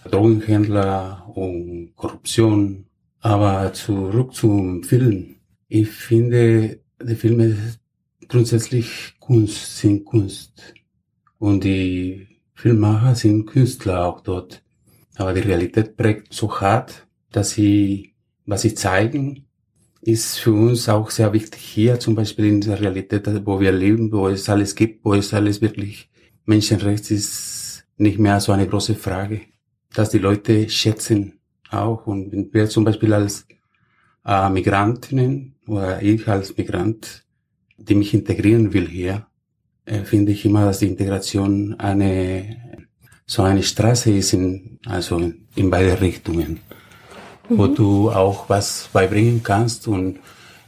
Drogenhändler 0.10 1.32
und 1.36 1.96
Korruption. 1.96 2.86
Aber 3.20 3.74
zurück 3.74 4.34
zum 4.34 4.84
Film. 4.84 5.36
Ich 5.68 5.90
finde, 5.90 6.80
die 7.02 7.16
Filme 7.16 7.58
grundsätzlich 8.28 9.16
Kunst 9.20 9.78
sind 9.78 10.06
Kunst. 10.06 10.74
Und 11.40 11.64
die 11.64 12.28
Filmmacher 12.54 13.16
sind 13.16 13.46
Künstler 13.46 14.06
auch 14.06 14.22
dort. 14.22 14.64
Aber 15.16 15.34
die 15.34 15.42
Realität 15.42 15.98
prägt 15.98 16.34
so 16.34 16.60
hart, 16.60 17.08
dass 17.32 17.52
sie, 17.52 18.14
was 18.46 18.62
sie 18.62 18.76
zeigen, 18.76 19.46
ist 20.02 20.38
für 20.38 20.54
uns 20.54 20.88
auch 20.88 21.10
sehr 21.10 21.34
wichtig 21.34 21.62
hier, 21.62 22.00
zum 22.00 22.14
Beispiel 22.14 22.46
in 22.46 22.62
der 22.62 22.80
Realität, 22.80 23.28
wo 23.46 23.60
wir 23.60 23.72
leben, 23.72 24.12
wo 24.12 24.28
es 24.28 24.48
alles 24.50 24.76
gibt, 24.76 25.04
wo 25.04 25.16
es 25.16 25.34
alles 25.34 25.62
wirklich 25.62 26.10
Menschenrecht 26.46 27.10
ist, 27.10 27.86
nicht 27.98 28.20
mehr 28.20 28.40
so 28.40 28.52
eine 28.52 28.68
große 28.68 28.94
Frage 28.94 29.42
dass 29.96 30.10
die 30.10 30.20
Leute 30.20 30.70
schätzen 30.70 31.40
auch. 31.72 32.06
Und 32.06 32.32
wenn 32.32 32.54
wir 32.54 32.70
zum 32.70 32.84
Beispiel 32.84 33.14
als 33.14 33.48
äh, 34.26 34.50
Migrantinnen 34.50 35.56
oder 35.68 36.02
ich 36.02 36.28
als 36.28 36.56
Migrant, 36.58 37.24
die 37.78 37.96
mich 37.96 38.14
integrieren 38.14 38.74
will 38.74 38.88
hier, 38.88 39.28
äh, 39.86 40.04
finde 40.04 40.32
ich 40.32 40.46
immer, 40.46 40.66
dass 40.66 40.80
die 40.80 40.88
Integration 40.88 41.76
eine 41.80 42.58
so 43.28 43.42
eine 43.42 43.64
Straße 43.64 44.12
ist 44.12 44.34
in, 44.34 44.80
also 44.86 45.18
in, 45.18 45.48
in 45.56 45.72
beide 45.72 46.00
Richtungen, 46.00 46.60
mhm. 47.50 47.58
wo 47.58 47.68
du 47.68 48.12
auch 48.12 48.50
was 48.50 48.90
beibringen 48.94 49.42
kannst 49.42 49.88
und 49.88 50.20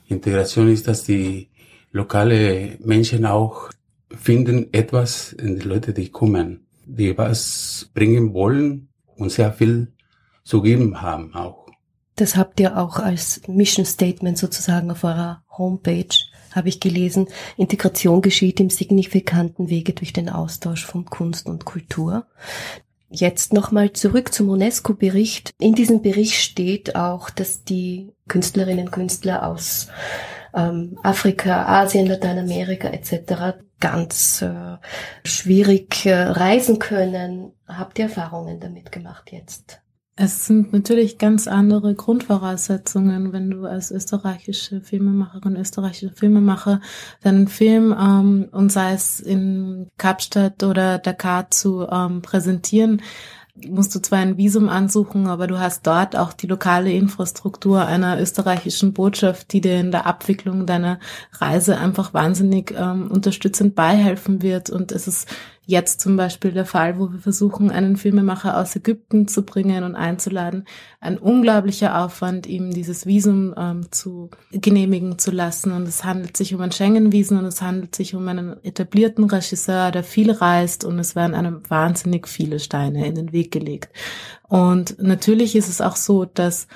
Integration 0.08 0.70
ist, 0.70 0.88
dass 0.88 1.04
die 1.04 1.50
lokale 1.92 2.78
Menschen 2.84 3.26
auch 3.26 3.70
finden 4.10 4.74
etwas 4.74 5.34
in 5.34 5.60
die 5.60 5.68
Leute, 5.68 5.94
die 5.94 6.10
kommen, 6.10 6.66
die 6.86 7.16
was 7.18 7.92
bringen 7.94 8.34
wollen 8.34 8.88
und 9.18 9.32
sehr 9.32 9.52
viel 9.52 9.94
zu 10.44 10.62
geben 10.62 11.02
haben 11.02 11.34
auch. 11.36 11.68
Das 12.16 12.36
habt 12.36 12.60
ihr 12.60 12.78
auch 12.78 12.98
als 12.98 13.42
Mission 13.48 13.86
Statement 13.86 14.38
sozusagen 14.38 14.90
auf 14.90 15.04
eurer 15.04 15.44
Homepage, 15.56 16.08
habe 16.52 16.70
ich 16.70 16.80
gelesen. 16.80 17.28
Integration 17.58 18.22
geschieht 18.22 18.60
im 18.60 18.72
signifikanten 18.72 19.70
Wege 19.70 19.94
durch 19.94 20.14
den 20.14 20.30
Austausch 20.30 20.86
von 20.86 21.06
Kunst 21.06 21.46
und 21.46 21.66
Kultur. 21.66 22.26
Jetzt 23.10 23.54
nochmal 23.54 23.94
zurück 23.94 24.34
zum 24.34 24.50
UNESCO-Bericht. 24.50 25.54
In 25.60 25.76
diesem 25.76 26.02
Bericht 26.02 26.34
steht 26.34 26.96
auch, 26.96 27.30
dass 27.30 27.64
die 27.64 28.12
Künstlerinnen 28.28 28.88
und 28.88 28.92
Künstler 28.92 29.48
aus 29.48 29.88
ähm, 30.54 30.98
Afrika, 31.04 31.68
Asien, 31.68 32.08
Lateinamerika 32.08 32.90
etc. 32.90 33.60
ganz 33.80 34.42
äh, 34.42 34.78
schwierig 35.24 36.06
äh, 36.06 36.16
reisen 36.16 36.80
können. 36.80 37.54
Habt 37.68 38.00
ihr 38.00 38.06
Erfahrungen 38.06 38.60
damit 38.60 38.92
gemacht 38.92 39.32
jetzt? 39.32 39.82
Es 40.20 40.48
sind 40.48 40.74
natürlich 40.74 41.20
ganz 41.20 41.48
andere 41.48 41.94
Grundvoraussetzungen, 41.94 43.34
wenn 43.34 43.52
du 43.52 43.66
als 43.66 43.92
österreichische 43.92 44.82
Filmemacherin, 44.82 45.56
österreichischer 45.56 46.12
Filmemacher 46.12 46.82
deinen 47.22 47.48
Film 47.48 47.96
ähm, 47.96 48.50
und 48.52 48.72
sei 48.72 48.94
es 48.94 49.20
in 49.20 49.92
Kapstadt 50.00 50.64
oder 50.64 50.98
Dakar 50.98 51.52
zu 51.52 51.88
ähm, 51.88 52.24
präsentieren, 52.24 53.04
musst 53.68 53.96
du 53.96 54.00
zwar 54.00 54.20
ein 54.20 54.38
Visum 54.38 54.70
ansuchen, 54.70 55.28
aber 55.28 55.48
du 55.48 55.60
hast 55.60 55.88
dort 55.88 56.16
auch 56.16 56.34
die 56.34 56.48
lokale 56.48 56.92
Infrastruktur 56.92 57.86
einer 57.86 58.20
österreichischen 58.20 58.94
Botschaft, 58.94 59.52
die 59.54 59.62
dir 59.62 59.80
in 59.80 59.92
der 59.92 60.06
Abwicklung 60.06 60.66
deiner 60.66 61.00
Reise 61.34 61.78
einfach 61.78 62.14
wahnsinnig 62.14 62.74
ähm, 62.78 63.10
unterstützend 63.10 63.76
beihelfen 63.76 64.42
wird. 64.42 64.70
Und 64.70 64.92
es 64.92 65.08
ist 65.08 65.28
jetzt 65.68 66.00
zum 66.00 66.16
Beispiel 66.16 66.54
der 66.54 66.66
Fall, 66.66 66.98
wo 66.98 67.12
wir 67.12 67.20
versuchen, 67.20 67.70
einen 67.70 67.98
Filmemacher 67.98 68.58
aus 68.58 68.76
Ägypten 68.78 69.28
zu 69.28 69.44
bringen 69.44 69.84
und 69.84 69.96
einzuladen. 69.96 70.64
Ein 71.02 71.18
unglaublicher 71.18 72.04
Aufwand, 72.04 72.48
ihm 72.48 72.72
dieses 72.72 73.06
Visum 73.06 73.54
ähm, 73.58 73.92
zu 73.92 74.32
genehmigen 74.52 75.20
zu 75.20 75.30
lassen. 75.30 75.74
Und 75.74 75.86
es 75.86 76.06
handelt 76.06 76.38
sich 76.38 76.56
um 76.56 76.62
ein 76.62 76.72
Schengen-Visum 76.72 77.40
und 77.40 77.46
es 77.46 77.62
handelt 77.62 77.96
sich 77.96 78.16
um 78.16 78.26
einen 78.30 78.64
etablierten 78.64 79.26
Regisseur, 79.26 79.92
der 79.92 80.06
viel 80.06 80.32
reist 80.32 80.86
und 80.86 81.00
es 81.00 81.18
werden 81.18 81.36
einem 81.36 81.62
wahnsinnig 81.70 82.30
viele 82.30 82.60
Steine 82.60 83.06
in 83.06 83.16
den 83.16 83.34
Weg 83.34 83.52
gelegt. 83.52 83.90
Und 84.48 85.02
natürlich 85.02 85.58
ist 85.58 85.68
es 85.68 85.82
auch 85.82 85.98
so, 85.98 86.24
dass 86.24 86.68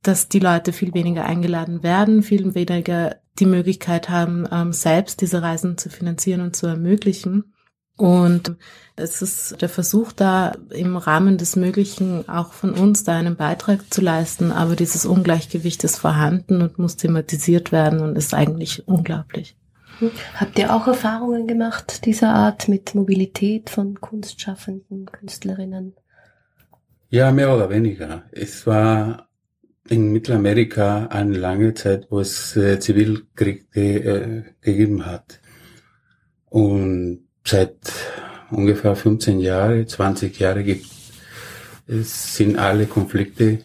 dass 0.00 0.28
die 0.28 0.38
Leute 0.38 0.72
viel 0.72 0.94
weniger 0.94 1.24
eingeladen 1.24 1.82
werden, 1.82 2.22
viel 2.22 2.54
weniger 2.54 3.16
die 3.40 3.46
Möglichkeit 3.46 4.08
haben, 4.08 4.46
ähm, 4.50 4.72
selbst 4.72 5.20
diese 5.20 5.42
Reisen 5.42 5.76
zu 5.76 5.90
finanzieren 5.90 6.40
und 6.40 6.54
zu 6.54 6.68
ermöglichen. 6.68 7.52
Und 7.98 8.56
es 8.94 9.22
ist 9.22 9.60
der 9.60 9.68
Versuch 9.68 10.12
da 10.12 10.52
im 10.70 10.96
Rahmen 10.96 11.36
des 11.36 11.56
Möglichen 11.56 12.28
auch 12.28 12.52
von 12.52 12.72
uns 12.74 13.04
da 13.04 13.16
einen 13.16 13.36
Beitrag 13.36 13.92
zu 13.92 14.00
leisten, 14.00 14.52
aber 14.52 14.76
dieses 14.76 15.04
Ungleichgewicht 15.04 15.84
ist 15.84 15.98
vorhanden 15.98 16.62
und 16.62 16.78
muss 16.78 16.96
thematisiert 16.96 17.72
werden 17.72 18.00
und 18.00 18.16
ist 18.16 18.34
eigentlich 18.34 18.86
unglaublich. 18.86 19.56
Habt 20.34 20.58
ihr 20.60 20.72
auch 20.72 20.86
Erfahrungen 20.86 21.48
gemacht 21.48 22.06
dieser 22.06 22.30
Art 22.30 22.68
mit 22.68 22.94
Mobilität 22.94 23.68
von 23.68 24.00
Kunstschaffenden, 24.00 25.06
Künstlerinnen? 25.06 25.94
Ja, 27.10 27.32
mehr 27.32 27.52
oder 27.54 27.68
weniger. 27.68 28.22
Es 28.30 28.64
war 28.64 29.28
in 29.88 30.12
Mittelamerika 30.12 31.06
eine 31.06 31.36
lange 31.36 31.74
Zeit, 31.74 32.06
wo 32.10 32.20
es 32.20 32.56
äh, 32.56 32.78
Zivilkrieg 32.78 33.74
äh, 33.74 34.42
gegeben 34.60 35.04
hat. 35.04 35.40
Und 36.44 37.27
seit 37.48 37.76
ungefähr 38.50 38.94
15 38.94 39.40
Jahre, 39.40 39.86
20 39.86 40.38
Jahre 40.38 40.64
gibt 40.64 40.86
es 41.86 42.36
sind 42.36 42.58
alle 42.58 42.86
Konflikte, 42.86 43.60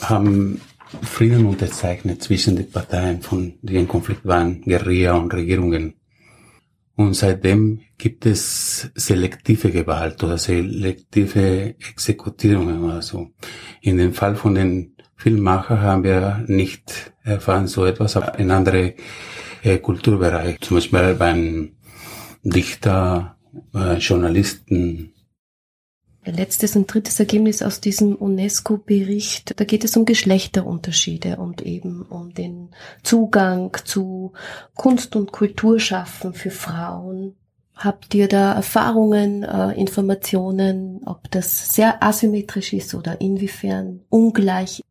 haben 0.00 0.60
Frieden 1.02 1.44
unterzeichnet 1.44 2.22
zwischen 2.22 2.54
den 2.54 2.70
Parteien, 2.70 3.20
von 3.20 3.54
die 3.62 3.74
im 3.74 3.88
Konflikt 3.88 4.24
waren, 4.24 4.62
Guerilla 4.62 5.14
und 5.14 5.34
Regierungen. 5.34 5.94
Und 6.96 7.14
seitdem 7.14 7.80
gibt 7.98 8.26
es 8.26 8.92
selektive 8.94 9.72
Gewalt 9.72 10.22
oder 10.22 10.38
selektive 10.38 11.74
Exekutierungen 11.90 12.84
oder 12.84 13.02
so. 13.02 13.30
In 13.80 13.98
dem 13.98 14.12
Fall 14.12 14.36
von 14.36 14.54
den 14.54 14.94
Filmemachern 15.16 15.80
haben 15.80 16.04
wir 16.04 16.44
nicht 16.46 17.12
erfahren 17.24 17.66
so 17.66 17.84
etwas, 17.84 18.16
aber 18.16 18.38
in 18.38 18.52
andere 18.52 18.94
äh, 19.64 19.78
Kulturbereiche, 19.78 20.60
zum 20.60 20.76
Beispiel 20.76 21.14
beim 21.14 21.72
Dichter, 22.44 23.36
äh, 23.74 23.94
Journalisten. 23.94 25.12
Letztes 26.26 26.76
und 26.76 26.92
drittes 26.92 27.20
Ergebnis 27.20 27.62
aus 27.62 27.80
diesem 27.80 28.14
UNESCO-Bericht, 28.14 29.58
da 29.60 29.64
geht 29.64 29.84
es 29.84 29.96
um 29.96 30.04
Geschlechterunterschiede 30.06 31.36
und 31.36 31.60
eben 31.62 32.02
um 32.02 32.32
den 32.32 32.70
Zugang 33.02 33.76
zu 33.84 34.32
Kunst- 34.74 35.16
und 35.16 35.32
Kulturschaffen 35.32 36.32
für 36.32 36.50
Frauen. 36.50 37.34
Habt 37.74 38.14
ihr 38.14 38.28
da 38.28 38.54
Erfahrungen, 38.54 39.42
äh, 39.42 39.72
Informationen, 39.72 41.02
ob 41.04 41.30
das 41.30 41.74
sehr 41.74 42.02
asymmetrisch 42.02 42.72
ist 42.72 42.94
oder 42.94 43.20
inwiefern 43.20 44.00
ungleich 44.08 44.82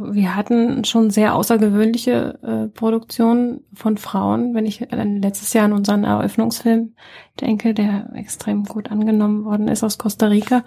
wir 0.00 0.36
hatten 0.36 0.84
schon 0.84 1.10
sehr 1.10 1.34
außergewöhnliche 1.34 2.38
äh, 2.42 2.68
Produktionen 2.68 3.64
von 3.74 3.96
Frauen. 3.96 4.54
Wenn 4.54 4.66
ich 4.66 4.86
letztes 4.90 5.52
Jahr 5.52 5.66
an 5.66 5.72
unseren 5.72 6.04
Eröffnungsfilm 6.04 6.94
denke, 7.40 7.74
der 7.74 8.10
extrem 8.14 8.64
gut 8.64 8.90
angenommen 8.90 9.44
worden 9.44 9.68
ist 9.68 9.84
aus 9.84 9.98
Costa 9.98 10.26
Rica. 10.26 10.64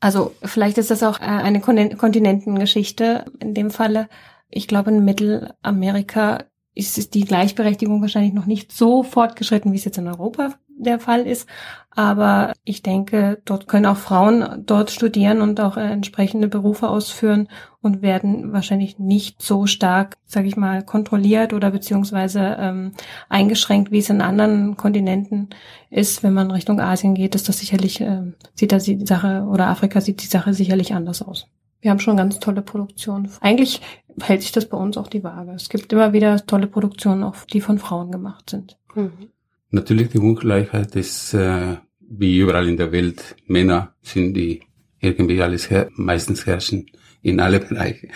Also 0.00 0.32
vielleicht 0.42 0.78
ist 0.78 0.90
das 0.90 1.02
auch 1.02 1.20
äh, 1.20 1.24
eine 1.24 1.60
Kontinentengeschichte 1.60 3.24
in 3.40 3.54
dem 3.54 3.70
Falle. 3.70 4.08
Ich 4.50 4.68
glaube, 4.68 4.90
in 4.90 5.04
Mittelamerika 5.04 6.44
ist 6.74 7.14
die 7.14 7.24
Gleichberechtigung 7.24 8.02
wahrscheinlich 8.02 8.34
noch 8.34 8.46
nicht 8.46 8.70
so 8.70 9.02
fortgeschritten, 9.02 9.72
wie 9.72 9.76
es 9.76 9.84
jetzt 9.84 9.98
in 9.98 10.08
Europa 10.08 10.54
der 10.78 10.98
Fall 10.98 11.26
ist. 11.26 11.48
Aber 11.90 12.52
ich 12.64 12.82
denke, 12.82 13.40
dort 13.46 13.68
können 13.68 13.86
auch 13.86 13.96
Frauen 13.96 14.64
dort 14.66 14.90
studieren 14.90 15.40
und 15.40 15.58
auch 15.60 15.78
entsprechende 15.78 16.46
Berufe 16.46 16.88
ausführen 16.88 17.48
und 17.80 18.02
werden 18.02 18.52
wahrscheinlich 18.52 18.98
nicht 18.98 19.40
so 19.40 19.66
stark, 19.66 20.18
sage 20.26 20.46
ich 20.46 20.58
mal, 20.58 20.84
kontrolliert 20.84 21.54
oder 21.54 21.70
beziehungsweise 21.70 22.56
ähm, 22.60 22.92
eingeschränkt, 23.30 23.92
wie 23.92 23.98
es 23.98 24.10
in 24.10 24.20
anderen 24.20 24.76
Kontinenten 24.76 25.48
ist. 25.88 26.22
Wenn 26.22 26.34
man 26.34 26.50
Richtung 26.50 26.80
Asien 26.80 27.14
geht, 27.14 27.34
ist 27.34 27.48
das 27.48 27.58
sicherlich, 27.58 28.02
äh, 28.02 28.32
sieht 28.54 28.72
da 28.72 28.78
die 28.78 29.06
Sache 29.06 29.46
oder 29.50 29.68
Afrika 29.68 30.02
sieht 30.02 30.22
die 30.22 30.26
Sache 30.26 30.52
sicherlich 30.52 30.92
anders 30.92 31.22
aus. 31.22 31.48
Wir 31.80 31.90
haben 31.90 32.00
schon 32.00 32.18
ganz 32.18 32.40
tolle 32.40 32.60
Produktionen. 32.62 33.30
Eigentlich 33.40 33.80
hält 34.20 34.42
sich 34.42 34.52
das 34.52 34.68
bei 34.68 34.76
uns 34.76 34.98
auch 34.98 35.08
die 35.08 35.24
Waage. 35.24 35.52
Es 35.52 35.70
gibt 35.70 35.92
immer 35.94 36.12
wieder 36.12 36.44
tolle 36.44 36.66
Produktionen, 36.66 37.22
auch 37.22 37.36
die 37.50 37.60
von 37.62 37.78
Frauen 37.78 38.10
gemacht 38.10 38.50
sind. 38.50 38.76
Mhm. 38.94 39.30
Natürlich 39.70 40.08
die 40.08 40.18
Ungleichheit 40.18 40.94
ist 40.96 41.34
äh, 41.34 41.76
wie 42.00 42.38
überall 42.38 42.68
in 42.68 42.76
der 42.76 42.92
Welt. 42.92 43.36
Männer 43.46 43.94
sind 44.02 44.34
die 44.34 44.62
irgendwie 45.00 45.42
alles 45.42 45.70
her 45.70 45.90
meistens 45.94 46.46
herrschen 46.46 46.86
in 47.22 47.40
alle 47.40 47.60
Bereiche. 47.60 48.08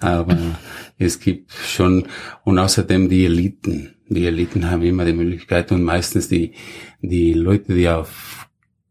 Aber 0.00 0.36
es 0.98 1.20
gibt 1.20 1.52
schon 1.52 2.06
und 2.44 2.58
außerdem 2.58 3.08
die 3.08 3.24
Eliten. 3.24 3.94
Die 4.08 4.26
Eliten 4.26 4.70
haben 4.70 4.82
immer 4.82 5.04
die 5.04 5.12
Möglichkeit 5.12 5.72
und 5.72 5.82
meistens 5.82 6.28
die 6.28 6.52
die 7.00 7.32
Leute, 7.32 7.74
die 7.74 7.88
auf 7.88 8.48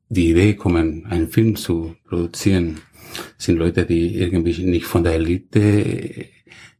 die 0.09 0.31
Idee 0.31 0.53
kommen, 0.53 1.05
einen 1.07 1.29
Film 1.29 1.55
zu 1.55 1.95
produzieren, 2.07 2.79
sind 3.37 3.57
Leute, 3.57 3.85
die 3.85 4.17
irgendwie 4.17 4.63
nicht 4.63 4.85
von 4.85 5.03
der 5.03 5.13
Elite 5.13 6.25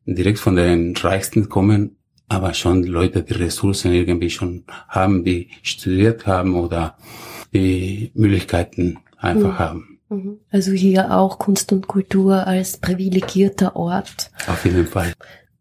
direkt 0.06 0.40
von 0.40 0.56
den 0.56 0.96
Reichsten 0.96 1.50
kommen, 1.50 1.98
aber 2.28 2.54
schon 2.54 2.84
Leute, 2.84 3.24
die 3.24 3.34
Ressourcen 3.34 3.94
irgendwie 3.94 4.30
schon 4.30 4.64
haben, 4.88 5.24
die 5.24 5.50
studiert 5.62 6.26
haben 6.26 6.56
oder 6.56 6.98
die 7.54 8.12
Möglichkeiten 8.14 9.00
einfach 9.18 9.54
mhm. 9.54 9.60
haben. 9.60 10.00
Mhm. 10.10 10.40
Also 10.52 10.72
hier 10.72 11.12
auch 11.12 11.40
Kunst 11.40 11.72
und 11.72 11.88
Kultur 11.88 12.48
als 12.48 12.78
privilegierter 12.78 13.76
Ort. 13.76 14.32
Auf 14.48 14.66
jeden 14.66 14.88
Fall. 14.88 15.14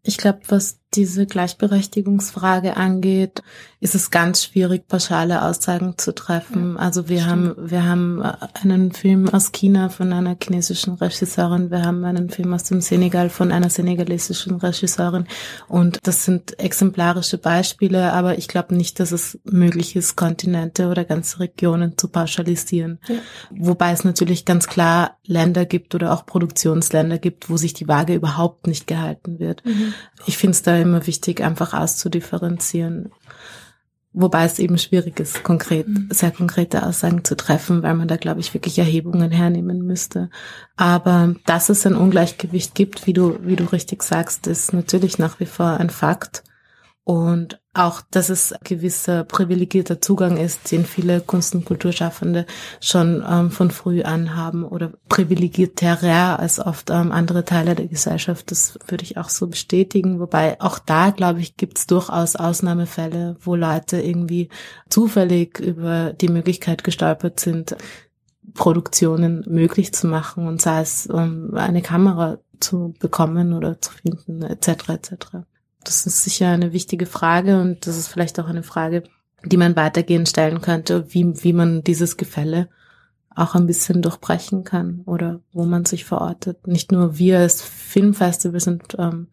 Ich 0.03 0.17
glaube, 0.17 0.41
was 0.49 0.79
diese 0.95 1.25
Gleichberechtigungsfrage 1.25 2.77
angeht, 2.77 3.43
ist 3.79 3.93
es 3.93 4.09
ganz 4.09 4.43
schwierig, 4.43 4.87
pauschale 4.87 5.43
Aussagen 5.43 5.95
zu 5.97 6.15
treffen. 6.15 6.77
Also 6.77 7.07
wir 7.07 7.27
haben, 7.27 7.53
wir 7.57 7.85
haben 7.85 8.23
einen 8.63 8.91
Film 8.91 9.29
aus 9.29 9.51
China 9.51 9.89
von 9.89 10.11
einer 10.11 10.35
chinesischen 10.41 10.95
Regisseurin, 10.95 11.69
wir 11.69 11.83
haben 11.83 12.03
einen 12.03 12.29
Film 12.29 12.53
aus 12.53 12.63
dem 12.63 12.81
Senegal 12.81 13.29
von 13.29 13.51
einer 13.51 13.69
senegalesischen 13.69 14.55
Regisseurin 14.55 15.25
und 15.67 15.99
das 16.03 16.25
sind 16.25 16.57
exemplarische 16.59 17.37
Beispiele, 17.37 18.11
aber 18.13 18.37
ich 18.37 18.47
glaube 18.47 18.75
nicht, 18.75 18.99
dass 18.99 19.11
es 19.11 19.39
möglich 19.43 19.95
ist, 19.95 20.15
Kontinente 20.15 20.87
oder 20.87 21.05
ganze 21.05 21.41
Regionen 21.41 21.97
zu 21.97 22.07
pauschalisieren. 22.07 22.99
Ja. 23.07 23.15
Wobei 23.51 23.91
es 23.91 24.03
natürlich 24.03 24.45
ganz 24.45 24.67
klar 24.67 25.17
Länder 25.25 25.65
gibt 25.65 25.93
oder 25.93 26.13
auch 26.13 26.25
Produktionsländer 26.25 27.17
gibt, 27.17 27.49
wo 27.49 27.57
sich 27.57 27.73
die 27.73 27.87
Waage 27.87 28.15
überhaupt 28.15 28.67
nicht 28.67 28.87
gehalten 28.87 29.39
wird. 29.39 29.63
Mhm. 29.65 29.93
Ich 30.25 30.37
finde 30.37 30.51
es 30.51 30.63
da 30.63 30.75
immer 30.85 31.05
wichtig, 31.07 31.43
einfach 31.43 31.73
auszudifferenzieren. 31.73 33.11
Wobei 34.17 34.45
es 34.45 34.59
eben 34.59 34.77
schwierig 34.77 35.19
ist, 35.19 35.43
konkret, 35.43 35.89
mhm. 35.89 36.07
sehr 36.09 36.31
konkrete 36.31 36.85
Aussagen 36.85 37.25
zu 37.25 37.35
treffen, 37.35 37.83
weil 37.83 37.95
man 37.95 38.07
da, 38.07 38.15
glaube 38.15 38.39
ich, 38.39 38.53
wirklich 38.53 38.79
Erhebungen 38.79 39.29
hernehmen 39.29 39.85
müsste. 39.85 40.29
Aber 40.77 41.35
dass 41.45 41.67
es 41.67 41.85
ein 41.85 41.97
Ungleichgewicht 41.97 42.75
gibt, 42.75 43.07
wie 43.07 43.13
du, 43.13 43.37
wie 43.41 43.57
du 43.57 43.65
richtig 43.65 44.03
sagst, 44.03 44.47
ist 44.47 44.71
natürlich 44.71 45.19
nach 45.19 45.41
wie 45.41 45.45
vor 45.45 45.77
ein 45.77 45.89
Fakt. 45.89 46.43
Und 47.05 47.61
auch, 47.75 48.01
dass 48.09 48.29
es 48.29 48.55
gewisser 48.63 49.23
privilegierter 49.25 50.01
Zugang 50.01 50.37
ist, 50.37 50.71
den 50.71 50.85
viele 50.85 51.21
Kunst- 51.21 51.53
und 51.53 51.63
Kulturschaffende 51.63 52.47
schon 52.81 53.23
ähm, 53.29 53.51
von 53.51 53.69
früh 53.69 54.01
an 54.01 54.35
haben 54.35 54.63
oder 54.65 54.91
privilegierterer 55.07 56.39
als 56.39 56.59
oft 56.59 56.89
ähm, 56.89 57.11
andere 57.11 57.45
Teile 57.45 57.75
der 57.75 57.85
Gesellschaft. 57.85 58.49
Das 58.49 58.79
würde 58.87 59.03
ich 59.03 59.17
auch 59.17 59.29
so 59.29 59.45
bestätigen. 59.45 60.19
Wobei 60.19 60.59
auch 60.59 60.79
da, 60.79 61.11
glaube 61.11 61.41
ich, 61.41 61.57
gibt 61.57 61.77
es 61.77 61.85
durchaus 61.85 62.35
Ausnahmefälle, 62.35 63.35
wo 63.39 63.53
Leute 63.53 64.01
irgendwie 64.01 64.49
zufällig 64.89 65.59
über 65.59 66.11
die 66.11 66.29
Möglichkeit 66.29 66.83
gestolpert 66.83 67.39
sind, 67.39 67.77
Produktionen 68.55 69.45
möglich 69.47 69.93
zu 69.93 70.07
machen 70.07 70.47
und 70.47 70.59
sei 70.59 70.81
es 70.81 71.05
um 71.05 71.53
eine 71.53 71.83
Kamera 71.83 72.39
zu 72.59 72.95
bekommen 72.99 73.53
oder 73.53 73.79
zu 73.79 73.91
finden, 73.91 74.41
etc. 74.41 74.89
etc. 74.89 75.25
Das 75.85 76.05
ist 76.05 76.23
sicher 76.23 76.49
eine 76.49 76.73
wichtige 76.73 77.05
Frage 77.05 77.61
und 77.61 77.87
das 77.87 77.97
ist 77.97 78.07
vielleicht 78.07 78.39
auch 78.39 78.47
eine 78.47 78.63
Frage, 78.63 79.03
die 79.43 79.57
man 79.57 79.75
weitergehend 79.75 80.27
stellen 80.27 80.61
könnte, 80.61 81.13
wie, 81.13 81.43
wie 81.43 81.53
man 81.53 81.83
dieses 81.83 82.17
Gefälle 82.17 82.67
auch 83.35 83.53
ein 83.55 83.67
bisschen 83.67 84.01
durchbrechen 84.01 84.63
kann 84.63 85.01
oder 85.05 85.41
wo 85.51 85.65
man 85.65 85.85
sich 85.85 86.05
verortet. 86.05 86.67
Nicht 86.67 86.91
nur 86.91 87.17
wir 87.17 87.39
als 87.39 87.61
Filmfestival 87.61 88.59
sind 88.59 88.95
ähm, 88.97 89.27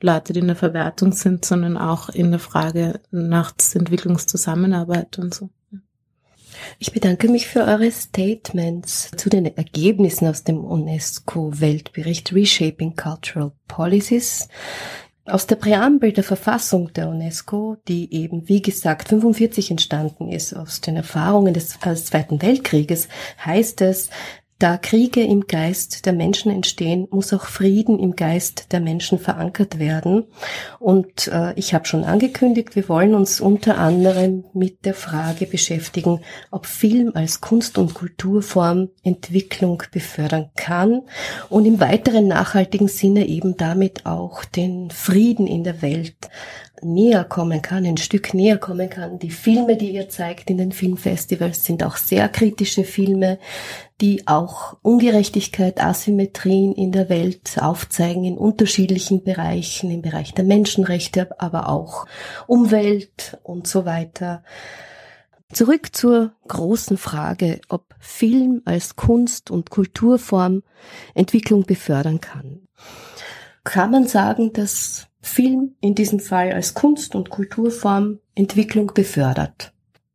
Leute, 0.00 0.32
die 0.32 0.40
in 0.40 0.46
der 0.46 0.56
Verwertung 0.56 1.12
sind, 1.12 1.44
sondern 1.44 1.76
auch 1.76 2.08
in 2.08 2.30
der 2.30 2.40
Frage 2.40 3.00
nach 3.10 3.52
Entwicklungszusammenarbeit 3.74 5.18
und 5.18 5.34
so. 5.34 5.50
Ich 6.78 6.92
bedanke 6.92 7.28
mich 7.28 7.46
für 7.46 7.64
eure 7.64 7.90
Statements 7.90 9.10
zu 9.16 9.28
den 9.28 9.46
Ergebnissen 9.46 10.26
aus 10.28 10.44
dem 10.44 10.64
UNESCO-Weltbericht 10.64 12.32
Reshaping 12.32 12.96
Cultural 12.96 13.52
Policies. 13.66 14.48
Aus 15.28 15.46
der 15.46 15.56
Präambel 15.56 16.12
der 16.12 16.24
Verfassung 16.24 16.92
der 16.94 17.08
UNESCO, 17.08 17.76
die 17.86 18.12
eben, 18.14 18.48
wie 18.48 18.62
gesagt, 18.62 19.08
45 19.08 19.70
entstanden 19.70 20.30
ist, 20.30 20.54
aus 20.54 20.80
den 20.80 20.96
Erfahrungen 20.96 21.52
des, 21.52 21.78
des 21.78 22.06
Zweiten 22.06 22.40
Weltkrieges, 22.40 23.08
heißt 23.44 23.82
es, 23.82 24.08
da 24.58 24.76
Kriege 24.76 25.22
im 25.22 25.46
Geist 25.46 26.04
der 26.04 26.12
Menschen 26.12 26.50
entstehen, 26.50 27.06
muss 27.10 27.32
auch 27.32 27.44
Frieden 27.44 28.00
im 28.00 28.16
Geist 28.16 28.72
der 28.72 28.80
Menschen 28.80 29.20
verankert 29.20 29.78
werden. 29.78 30.24
Und 30.80 31.28
äh, 31.28 31.52
ich 31.54 31.74
habe 31.74 31.86
schon 31.86 32.02
angekündigt, 32.02 32.74
wir 32.74 32.88
wollen 32.88 33.14
uns 33.14 33.40
unter 33.40 33.78
anderem 33.78 34.44
mit 34.54 34.84
der 34.84 34.94
Frage 34.94 35.46
beschäftigen, 35.46 36.22
ob 36.50 36.66
Film 36.66 37.12
als 37.14 37.40
Kunst- 37.40 37.78
und 37.78 37.94
Kulturform 37.94 38.88
Entwicklung 39.04 39.82
befördern 39.92 40.50
kann 40.56 41.02
und 41.48 41.64
im 41.64 41.78
weiteren 41.78 42.26
nachhaltigen 42.26 42.88
Sinne 42.88 43.28
eben 43.28 43.56
damit 43.56 44.06
auch 44.06 44.44
den 44.44 44.90
Frieden 44.90 45.46
in 45.46 45.62
der 45.62 45.82
Welt 45.82 46.16
näher 46.82 47.24
kommen 47.24 47.62
kann, 47.62 47.84
ein 47.84 47.96
Stück 47.96 48.34
näher 48.34 48.58
kommen 48.58 48.90
kann. 48.90 49.18
Die 49.18 49.30
Filme, 49.30 49.76
die 49.76 49.90
ihr 49.90 50.08
zeigt 50.08 50.50
in 50.50 50.58
den 50.58 50.72
Filmfestivals, 50.72 51.64
sind 51.64 51.82
auch 51.82 51.96
sehr 51.96 52.28
kritische 52.28 52.84
Filme, 52.84 53.38
die 54.00 54.26
auch 54.26 54.76
Ungerechtigkeit, 54.82 55.82
Asymmetrien 55.82 56.72
in 56.72 56.92
der 56.92 57.08
Welt 57.08 57.56
aufzeigen 57.60 58.24
in 58.24 58.38
unterschiedlichen 58.38 59.24
Bereichen, 59.24 59.90
im 59.90 60.02
Bereich 60.02 60.34
der 60.34 60.44
Menschenrechte, 60.44 61.28
aber 61.40 61.68
auch 61.68 62.06
Umwelt 62.46 63.38
und 63.42 63.66
so 63.66 63.84
weiter. 63.84 64.42
Zurück 65.52 65.96
zur 65.96 66.32
großen 66.46 66.98
Frage, 66.98 67.60
ob 67.68 67.94
Film 67.98 68.62
als 68.66 68.96
Kunst- 68.96 69.50
und 69.50 69.70
Kulturform 69.70 70.62
Entwicklung 71.14 71.64
befördern 71.64 72.20
kann. 72.20 72.68
Kann 73.64 73.90
man 73.90 74.06
sagen, 74.06 74.52
dass 74.52 75.08
Film 75.20 75.74
in 75.80 75.94
diesem 75.94 76.20
Fall 76.20 76.52
als 76.52 76.74
Kunst- 76.74 77.14
und 77.14 77.30
Kulturform 77.30 78.18
Entwicklung 78.34 78.92
befördert? 78.94 79.72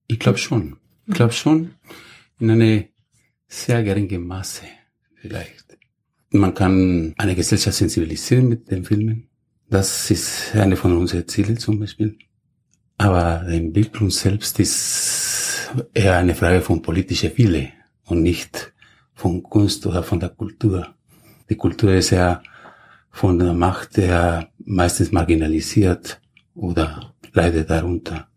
Ich 0.07 0.19
glaube 0.19 0.37
schon. 0.37 0.77
Ich 1.07 1.15
glaube 1.15 1.33
schon 1.33 1.71
in 2.39 2.49
eine 2.51 2.89
sehr 3.47 3.83
geringe 3.83 4.19
Maße 4.19 4.63
vielleicht. 5.15 5.77
Man 6.31 6.53
kann 6.53 7.13
eine 7.17 7.35
Gesellschaft 7.35 7.77
sensibilisieren 7.77 8.49
mit 8.49 8.71
den 8.71 8.83
Filmen. 8.83 9.29
Das 9.69 10.09
ist 10.09 10.55
eine 10.55 10.75
von 10.75 10.97
unseren 10.97 11.27
Zielen 11.27 11.57
zum 11.57 11.79
Beispiel. 11.79 12.17
Aber 12.97 13.45
die 13.47 13.57
Entwicklung 13.57 14.09
selbst 14.09 14.59
ist 14.59 15.71
eher 15.93 16.17
eine 16.17 16.35
Frage 16.35 16.61
von 16.61 16.81
politischer 16.81 17.37
Wille 17.37 17.69
und 18.05 18.21
nicht 18.23 18.73
von 19.13 19.43
Kunst 19.43 19.85
oder 19.85 20.03
von 20.03 20.19
der 20.19 20.29
Kultur. 20.29 20.95
Die 21.49 21.55
Kultur 21.55 21.93
ist 21.93 22.11
ja 22.11 22.41
von 23.13 23.37
der 23.37 23.53
Macht 23.53 23.95
her 23.97 24.49
meistens 24.65 25.11
marginalisiert 25.11 26.19
oder 26.55 27.13
leidet 27.31 27.69
darunter. 27.69 28.27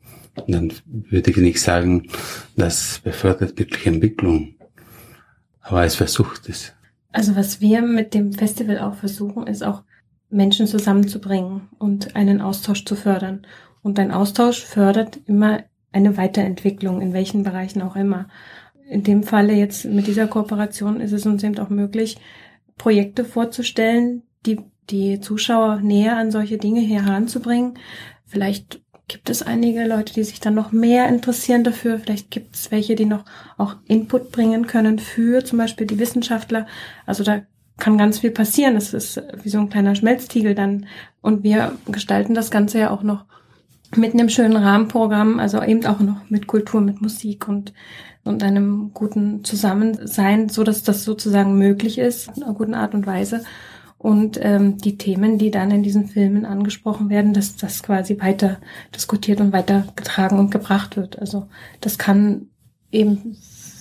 Dann 0.47 0.73
würde 0.85 1.31
ich 1.31 1.39
nicht 1.39 1.61
sagen, 1.61 2.09
das 2.57 3.01
befördert 3.03 3.59
wirklich 3.59 3.87
Entwicklung, 3.87 4.55
aber 5.63 5.85
es 5.85 5.97
versucht 5.97 6.49
es. 6.51 6.75
Also 7.11 7.35
was 7.35 7.63
wir 7.63 7.81
mit 7.81 8.13
dem 8.13 8.35
Festival 8.35 8.79
auch 8.79 8.95
versuchen, 8.95 9.47
ist 9.47 9.65
auch 9.65 9.83
Menschen 10.29 10.67
zusammenzubringen 10.67 11.63
und 11.79 12.15
einen 12.15 12.43
Austausch 12.43 12.85
zu 12.85 12.97
fördern. 12.97 13.47
Und 13.83 13.99
ein 13.99 14.11
Austausch 14.11 14.63
fördert 14.63 15.19
immer 15.25 15.65
eine 15.91 16.19
Weiterentwicklung, 16.19 17.01
in 17.01 17.15
welchen 17.15 17.45
Bereichen 17.45 17.81
auch 17.81 17.97
immer. 17.97 18.29
In 18.91 19.05
dem 19.05 19.23
Falle 19.23 19.55
jetzt 19.55 19.87
mit 19.87 20.07
dieser 20.07 20.27
Kooperation 20.27 21.01
ist 21.01 21.13
es 21.13 21.25
uns 21.25 21.43
eben 21.43 21.59
auch 21.59 21.71
möglich, 21.71 22.19
Projekte 22.77 23.25
vorzustellen, 23.25 24.23
die 24.45 24.61
die 24.91 25.21
Zuschauer 25.21 25.81
näher 25.81 26.17
an 26.17 26.31
solche 26.31 26.59
Dinge 26.59 26.81
heranzubringen. 26.81 27.75
Vielleicht 28.25 28.81
gibt 29.09 29.31
es 29.31 29.43
einige 29.43 29.87
Leute, 29.87 30.15
die 30.15 30.25
sich 30.25 30.41
dann 30.41 30.55
noch 30.55 30.73
mehr 30.73 31.09
interessieren 31.09 31.65
dafür. 31.65 31.99
Vielleicht 31.99 32.31
gibt 32.31 32.57
es 32.57 32.71
welche, 32.71 32.97
die 32.97 33.05
noch 33.05 33.25
auch 33.57 33.77
Input 33.87 34.33
bringen 34.33 34.67
können 34.67 34.99
für 34.99 35.45
zum 35.45 35.59
Beispiel 35.59 35.87
die 35.87 35.99
Wissenschaftler. 35.99 36.67
Also 37.05 37.23
da 37.23 37.43
kann 37.79 37.99
ganz 37.99 38.21
viel 38.21 38.31
passieren. 38.31 38.77
Es 38.77 38.95
ist 38.95 39.23
wie 39.43 39.49
so 39.49 39.59
ein 39.59 39.71
kleiner 39.71 39.95
Schmelztiegel 39.95 40.55
dann. 40.55 40.87
Und 41.21 41.45
wir 41.45 41.77
gestalten 41.87 42.35
das 42.35 42.51
Ganze 42.51 42.81
ja 42.81 42.91
auch 42.91 43.03
noch 43.03 43.27
mit 43.95 44.15
einem 44.15 44.29
schönen 44.29 44.57
Rahmenprogramm, 44.57 45.39
also 45.39 45.63
eben 45.63 45.87
auch 45.87 46.01
noch 46.01 46.29
mit 46.29 46.49
Kultur, 46.49 46.81
mit 46.81 47.01
Musik 47.01 47.47
und, 47.47 47.73
und 48.25 48.43
einem 48.43 48.91
guten 48.93 49.45
Zusammensein, 49.45 50.49
so 50.49 50.65
dass 50.65 50.83
das 50.83 51.05
sozusagen 51.05 51.57
möglich 51.57 51.99
ist, 51.99 52.37
in 52.37 52.43
einer 52.43 52.55
guten 52.55 52.75
Art 52.75 52.95
und 52.95 53.07
Weise. 53.07 53.45
Und 53.99 54.39
ähm, 54.43 54.77
die 54.77 54.99
Themen, 54.99 55.39
die 55.39 55.51
dann 55.51 55.71
in 55.71 55.83
diesen 55.83 56.07
Filmen 56.07 56.45
angesprochen 56.45 57.09
werden, 57.09 57.33
dass 57.33 57.57
das 57.57 57.83
quasi 57.83 58.21
weiter 58.21 58.61
diskutiert 58.95 59.41
und 59.41 59.53
weitergetragen 59.53 60.39
und 60.39 60.51
gebracht 60.51 60.97
wird. 60.97 61.19
Also 61.19 61.49
das 61.81 61.97
kann 61.97 62.49
eben, 62.93 63.37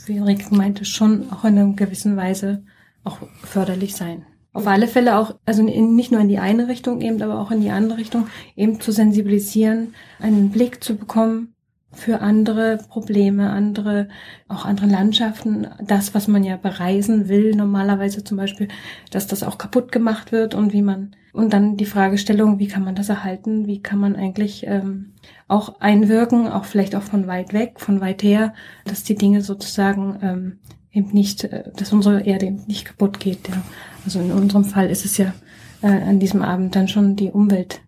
wie 0.06 0.18
Enrique 0.18 0.52
meinte, 0.52 0.86
schon 0.86 1.32
auch 1.32 1.44
in 1.44 1.58
einer 1.58 1.74
gewissen 1.74 2.16
Weise 2.16 2.64
auch 3.04 3.20
förderlich 3.44 3.96
sein 3.96 4.26
auf 4.56 4.68
alle 4.68 4.88
Fälle 4.88 5.18
auch, 5.18 5.36
also 5.46 5.68
in, 5.68 5.96
nicht 5.96 6.14
nur 6.14 6.22
in 6.22 6.30
die 6.30 6.40
eine 6.40 6.70
Richtung 6.70 7.02
eben, 7.02 7.22
aber 7.22 7.40
auch 7.40 7.52
in 7.52 7.60
die 7.60 7.72
andere 7.72 8.00
Richtung, 8.00 8.28
eben 8.56 8.80
zu 8.80 8.94
sensibilisieren, 8.94 9.94
einen 10.20 10.50
Blick 10.50 10.82
zu 10.82 10.96
bekommen 10.96 11.55
für 11.96 12.22
andere 12.22 12.78
Probleme, 12.90 13.50
andere, 13.50 14.10
auch 14.48 14.66
andere 14.66 14.88
Landschaften, 14.88 15.68
das, 15.82 16.14
was 16.14 16.28
man 16.28 16.44
ja 16.44 16.58
bereisen 16.58 17.30
will, 17.30 17.56
normalerweise 17.56 18.24
zum 18.24 18.38
Beispiel, 18.38 18.68
dass 19.12 19.28
das 19.28 19.44
auch 19.44 19.58
kaputt 19.58 19.92
gemacht 19.92 20.32
wird 20.32 20.54
und 20.54 20.74
wie 20.74 20.82
man, 20.82 21.16
und 21.34 21.54
dann 21.54 21.78
die 21.78 21.86
Fragestellung, 21.86 22.60
wie 22.60 22.68
kann 22.68 22.84
man 22.84 22.96
das 22.96 23.10
erhalten, 23.10 23.66
wie 23.66 23.82
kann 23.82 24.00
man 24.00 24.16
eigentlich 24.16 24.66
ähm, 24.68 25.14
auch 25.48 25.80
einwirken, 25.80 26.48
auch 26.48 26.66
vielleicht 26.66 26.96
auch 26.96 27.04
von 27.04 27.28
weit 27.28 27.54
weg, 27.54 27.80
von 27.80 28.02
weit 28.02 28.24
her, 28.24 28.54
dass 28.84 29.04
die 29.04 29.16
Dinge 29.16 29.42
sozusagen 29.42 30.20
ähm, 30.22 30.60
eben 30.92 31.12
nicht, 31.12 31.46
äh, 31.46 31.72
dass 31.76 31.94
unsere 31.94 32.22
Erde 32.22 32.48
eben 32.48 32.64
nicht 32.68 32.86
kaputt 32.86 33.20
geht. 33.20 33.48
Ja. 33.48 33.62
Also 34.04 34.20
in 34.20 34.32
unserem 34.32 34.66
Fall 34.66 34.90
ist 34.90 35.06
es 35.06 35.18
ja 35.18 35.34
äh, 35.82 35.88
an 35.88 36.20
diesem 36.20 36.42
Abend 36.42 36.76
dann 36.76 36.88
schon 36.88 37.16
die 37.16 37.32
Umwelt, 37.32 37.82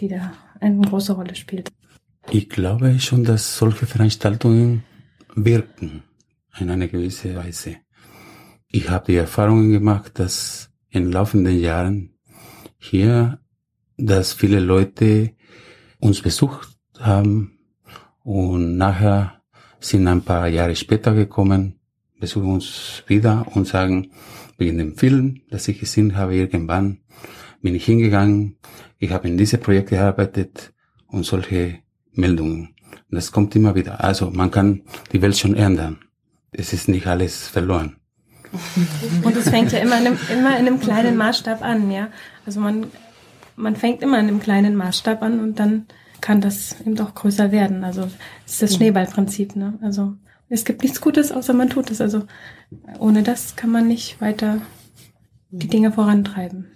die 0.00 0.08
da 0.08 0.32
eine 0.60 0.86
große 0.86 1.12
Rolle 1.12 1.34
spielt. 1.34 1.70
Ich 2.30 2.48
glaube 2.48 2.98
schon, 2.98 3.22
dass 3.22 3.56
solche 3.56 3.86
Veranstaltungen 3.86 4.82
wirken 5.34 6.02
in 6.58 6.70
einer 6.70 6.88
gewissen 6.88 7.36
Weise. 7.36 7.76
Ich 8.68 8.90
habe 8.90 9.06
die 9.06 9.16
Erfahrungen 9.16 9.70
gemacht, 9.70 10.18
dass 10.18 10.70
in 10.90 11.12
laufenden 11.12 11.58
Jahren 11.58 12.18
hier, 12.78 13.38
dass 13.96 14.32
viele 14.32 14.58
Leute 14.58 15.34
uns 15.98 16.20
besucht 16.20 16.76
haben 16.98 17.58
und 18.24 18.76
nachher 18.76 19.42
sind 19.78 20.08
ein 20.08 20.22
paar 20.22 20.48
Jahre 20.48 20.74
später 20.74 21.14
gekommen, 21.14 21.78
besuchen 22.18 22.50
uns 22.50 23.04
wieder 23.06 23.46
und 23.54 23.68
sagen, 23.68 24.10
wegen 24.58 24.78
dem 24.78 24.96
Film, 24.96 25.42
das 25.48 25.68
ich 25.68 25.78
gesehen 25.78 26.16
habe, 26.16 26.34
irgendwann 26.34 27.02
bin 27.62 27.74
ich 27.74 27.84
hingegangen, 27.84 28.58
ich 28.98 29.12
habe 29.12 29.28
in 29.28 29.38
diese 29.38 29.58
Projekte 29.58 29.94
gearbeitet 29.94 30.72
und 31.06 31.24
solche 31.24 31.85
Meldungen. 32.16 32.74
Das 33.10 33.32
kommt 33.32 33.54
immer 33.54 33.74
wieder. 33.74 34.02
Also 34.02 34.30
man 34.30 34.50
kann 34.50 34.82
die 35.12 35.22
Welt 35.22 35.36
schon 35.36 35.54
ändern. 35.54 35.98
Es 36.52 36.72
ist 36.72 36.88
nicht 36.88 37.06
alles 37.06 37.46
verloren. 37.48 37.96
Und 39.22 39.36
es 39.36 39.48
fängt 39.48 39.72
ja 39.72 39.80
immer 39.80 39.98
in 39.98 40.06
einem, 40.06 40.18
immer 40.32 40.58
in 40.58 40.66
einem 40.66 40.80
kleinen 40.80 41.16
Maßstab 41.16 41.62
an, 41.62 41.90
ja. 41.90 42.08
Also 42.46 42.60
man, 42.60 42.86
man 43.56 43.76
fängt 43.76 44.02
immer 44.02 44.18
in 44.18 44.28
einem 44.28 44.40
kleinen 44.40 44.76
Maßstab 44.76 45.22
an 45.22 45.40
und 45.40 45.58
dann 45.58 45.86
kann 46.20 46.40
das 46.40 46.80
eben 46.80 46.94
doch 46.94 47.14
größer 47.14 47.52
werden. 47.52 47.84
Also 47.84 48.08
es 48.46 48.54
ist 48.54 48.62
das 48.62 48.70
mhm. 48.72 48.76
Schneeballprinzip, 48.76 49.56
ne? 49.56 49.78
Also 49.82 50.14
es 50.48 50.64
gibt 50.64 50.82
nichts 50.82 51.00
Gutes, 51.00 51.32
außer 51.32 51.52
man 51.52 51.70
tut 51.70 51.90
es. 51.90 52.00
Also 52.00 52.22
ohne 52.98 53.22
das 53.22 53.56
kann 53.56 53.70
man 53.70 53.88
nicht 53.88 54.20
weiter 54.20 54.60
die 55.50 55.68
Dinge 55.68 55.92
vorantreiben. 55.92 56.66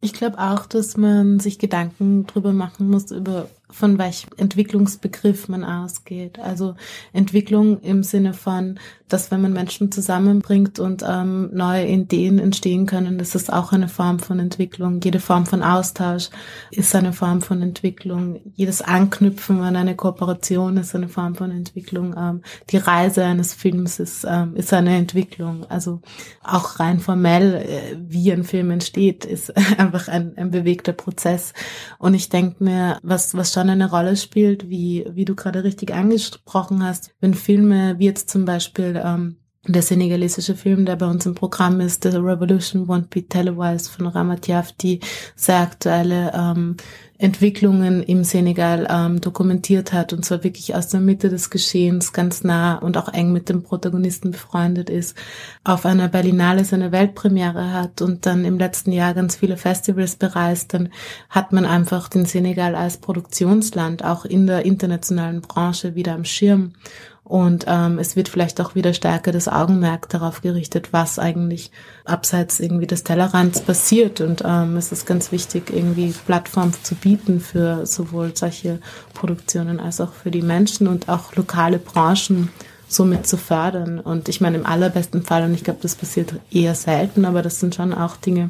Ich 0.00 0.12
glaube 0.12 0.38
auch, 0.38 0.66
dass 0.66 0.96
man 0.96 1.40
sich 1.40 1.58
Gedanken 1.58 2.26
drüber 2.26 2.52
machen 2.52 2.88
muss, 2.88 3.10
über 3.10 3.48
von 3.70 3.98
welchem 3.98 4.30
Entwicklungsbegriff 4.36 5.48
man 5.48 5.62
ausgeht. 5.64 6.38
Also 6.38 6.74
Entwicklung 7.12 7.80
im 7.80 8.02
Sinne 8.02 8.32
von, 8.32 8.78
dass 9.08 9.30
wenn 9.30 9.42
man 9.42 9.52
Menschen 9.52 9.92
zusammenbringt 9.92 10.78
und 10.78 11.04
ähm, 11.06 11.50
neue 11.52 11.86
Ideen 11.86 12.38
entstehen 12.38 12.86
können, 12.86 13.18
das 13.18 13.34
ist 13.34 13.52
auch 13.52 13.72
eine 13.72 13.88
Form 13.88 14.18
von 14.18 14.38
Entwicklung. 14.38 15.00
Jede 15.02 15.20
Form 15.20 15.46
von 15.46 15.62
Austausch 15.62 16.30
ist 16.70 16.94
eine 16.94 17.12
Form 17.12 17.42
von 17.42 17.60
Entwicklung. 17.62 18.40
Jedes 18.54 18.80
Anknüpfen 18.80 19.60
an 19.60 19.76
eine 19.76 19.96
Kooperation 19.96 20.76
ist 20.78 20.94
eine 20.94 21.08
Form 21.08 21.34
von 21.34 21.50
Entwicklung. 21.50 22.14
Ähm, 22.18 22.42
die 22.70 22.78
Reise 22.78 23.24
eines 23.24 23.52
Films 23.54 23.98
ist, 23.98 24.26
ähm, 24.28 24.54
ist 24.56 24.72
eine 24.72 24.96
Entwicklung. 24.96 25.66
Also 25.68 26.00
auch 26.42 26.80
rein 26.80 27.00
formell, 27.00 27.54
äh, 27.54 27.96
wie 27.98 28.32
ein 28.32 28.44
Film 28.44 28.70
entsteht, 28.70 29.24
ist 29.26 29.54
einfach 29.78 30.08
ein, 30.08 30.36
ein 30.36 30.50
bewegter 30.50 30.92
Prozess. 30.92 31.52
Und 31.98 32.14
ich 32.14 32.28
denke 32.28 32.62
mir, 32.64 32.98
was, 33.02 33.34
was 33.34 33.57
schon 33.58 33.70
eine 33.70 33.90
Rolle 33.90 34.16
spielt, 34.16 34.70
wie, 34.70 35.04
wie 35.10 35.24
du 35.24 35.34
gerade 35.34 35.64
richtig 35.64 35.92
angesprochen 35.92 36.84
hast, 36.84 37.12
wenn 37.20 37.34
Filme 37.34 37.98
wie 37.98 38.04
jetzt 38.04 38.30
zum 38.30 38.44
Beispiel 38.44 39.00
ähm, 39.04 39.37
der 39.66 39.82
senegalesische 39.82 40.54
Film, 40.54 40.86
der 40.86 40.96
bei 40.96 41.06
uns 41.06 41.26
im 41.26 41.34
Programm 41.34 41.80
ist, 41.80 42.04
The 42.04 42.16
Revolution 42.16 42.86
Won't 42.86 43.08
Be 43.10 43.26
Televised 43.26 43.90
von 43.90 44.06
Ramat 44.06 44.46
Yafti, 44.46 45.00
sehr 45.34 45.58
aktuelle 45.58 46.32
ähm, 46.32 46.76
Entwicklungen 47.18 48.04
im 48.04 48.22
Senegal 48.22 48.86
ähm, 48.88 49.20
dokumentiert 49.20 49.92
hat 49.92 50.12
und 50.12 50.24
zwar 50.24 50.44
wirklich 50.44 50.76
aus 50.76 50.86
der 50.88 51.00
Mitte 51.00 51.28
des 51.28 51.50
Geschehens 51.50 52.12
ganz 52.12 52.44
nah 52.44 52.76
und 52.76 52.96
auch 52.96 53.12
eng 53.12 53.32
mit 53.32 53.48
dem 53.48 53.64
Protagonisten 53.64 54.30
befreundet 54.30 54.88
ist, 54.88 55.16
auf 55.64 55.84
einer 55.84 56.06
Berlinale 56.06 56.64
seine 56.64 56.92
Weltpremiere 56.92 57.72
hat 57.72 58.00
und 58.00 58.24
dann 58.24 58.44
im 58.44 58.56
letzten 58.56 58.92
Jahr 58.92 59.14
ganz 59.14 59.34
viele 59.34 59.56
Festivals 59.56 60.14
bereist, 60.14 60.72
dann 60.72 60.90
hat 61.28 61.52
man 61.52 61.64
einfach 61.64 62.08
den 62.08 62.24
Senegal 62.24 62.76
als 62.76 62.98
Produktionsland 62.98 64.04
auch 64.04 64.24
in 64.24 64.46
der 64.46 64.64
internationalen 64.64 65.40
Branche 65.40 65.96
wieder 65.96 66.14
am 66.14 66.24
Schirm 66.24 66.74
und 67.28 67.66
ähm, 67.68 67.98
es 67.98 68.16
wird 68.16 68.30
vielleicht 68.30 68.58
auch 68.58 68.74
wieder 68.74 68.94
stärker 68.94 69.32
das 69.32 69.48
Augenmerk 69.48 70.08
darauf 70.08 70.40
gerichtet, 70.40 70.94
was 70.94 71.18
eigentlich 71.18 71.70
abseits 72.06 72.58
irgendwie 72.58 72.86
des 72.86 73.04
Tellerrands 73.04 73.60
passiert. 73.60 74.22
Und 74.22 74.42
ähm, 74.46 74.78
es 74.78 74.92
ist 74.92 75.04
ganz 75.04 75.30
wichtig, 75.30 75.70
irgendwie 75.70 76.14
Plattformen 76.24 76.72
zu 76.82 76.94
bieten 76.94 77.40
für 77.40 77.84
sowohl 77.84 78.34
solche 78.34 78.80
Produktionen 79.12 79.78
als 79.78 80.00
auch 80.00 80.14
für 80.14 80.30
die 80.30 80.40
Menschen 80.40 80.88
und 80.88 81.10
auch 81.10 81.36
lokale 81.36 81.78
Branchen 81.78 82.48
somit 82.88 83.26
zu 83.26 83.36
fördern. 83.36 84.00
Und 84.00 84.30
ich 84.30 84.40
meine, 84.40 84.56
im 84.56 84.64
allerbesten 84.64 85.22
Fall, 85.22 85.44
und 85.44 85.52
ich 85.52 85.64
glaube, 85.64 85.80
das 85.82 85.96
passiert 85.96 86.32
eher 86.50 86.74
selten, 86.74 87.26
aber 87.26 87.42
das 87.42 87.60
sind 87.60 87.74
schon 87.74 87.92
auch 87.92 88.16
Dinge, 88.16 88.48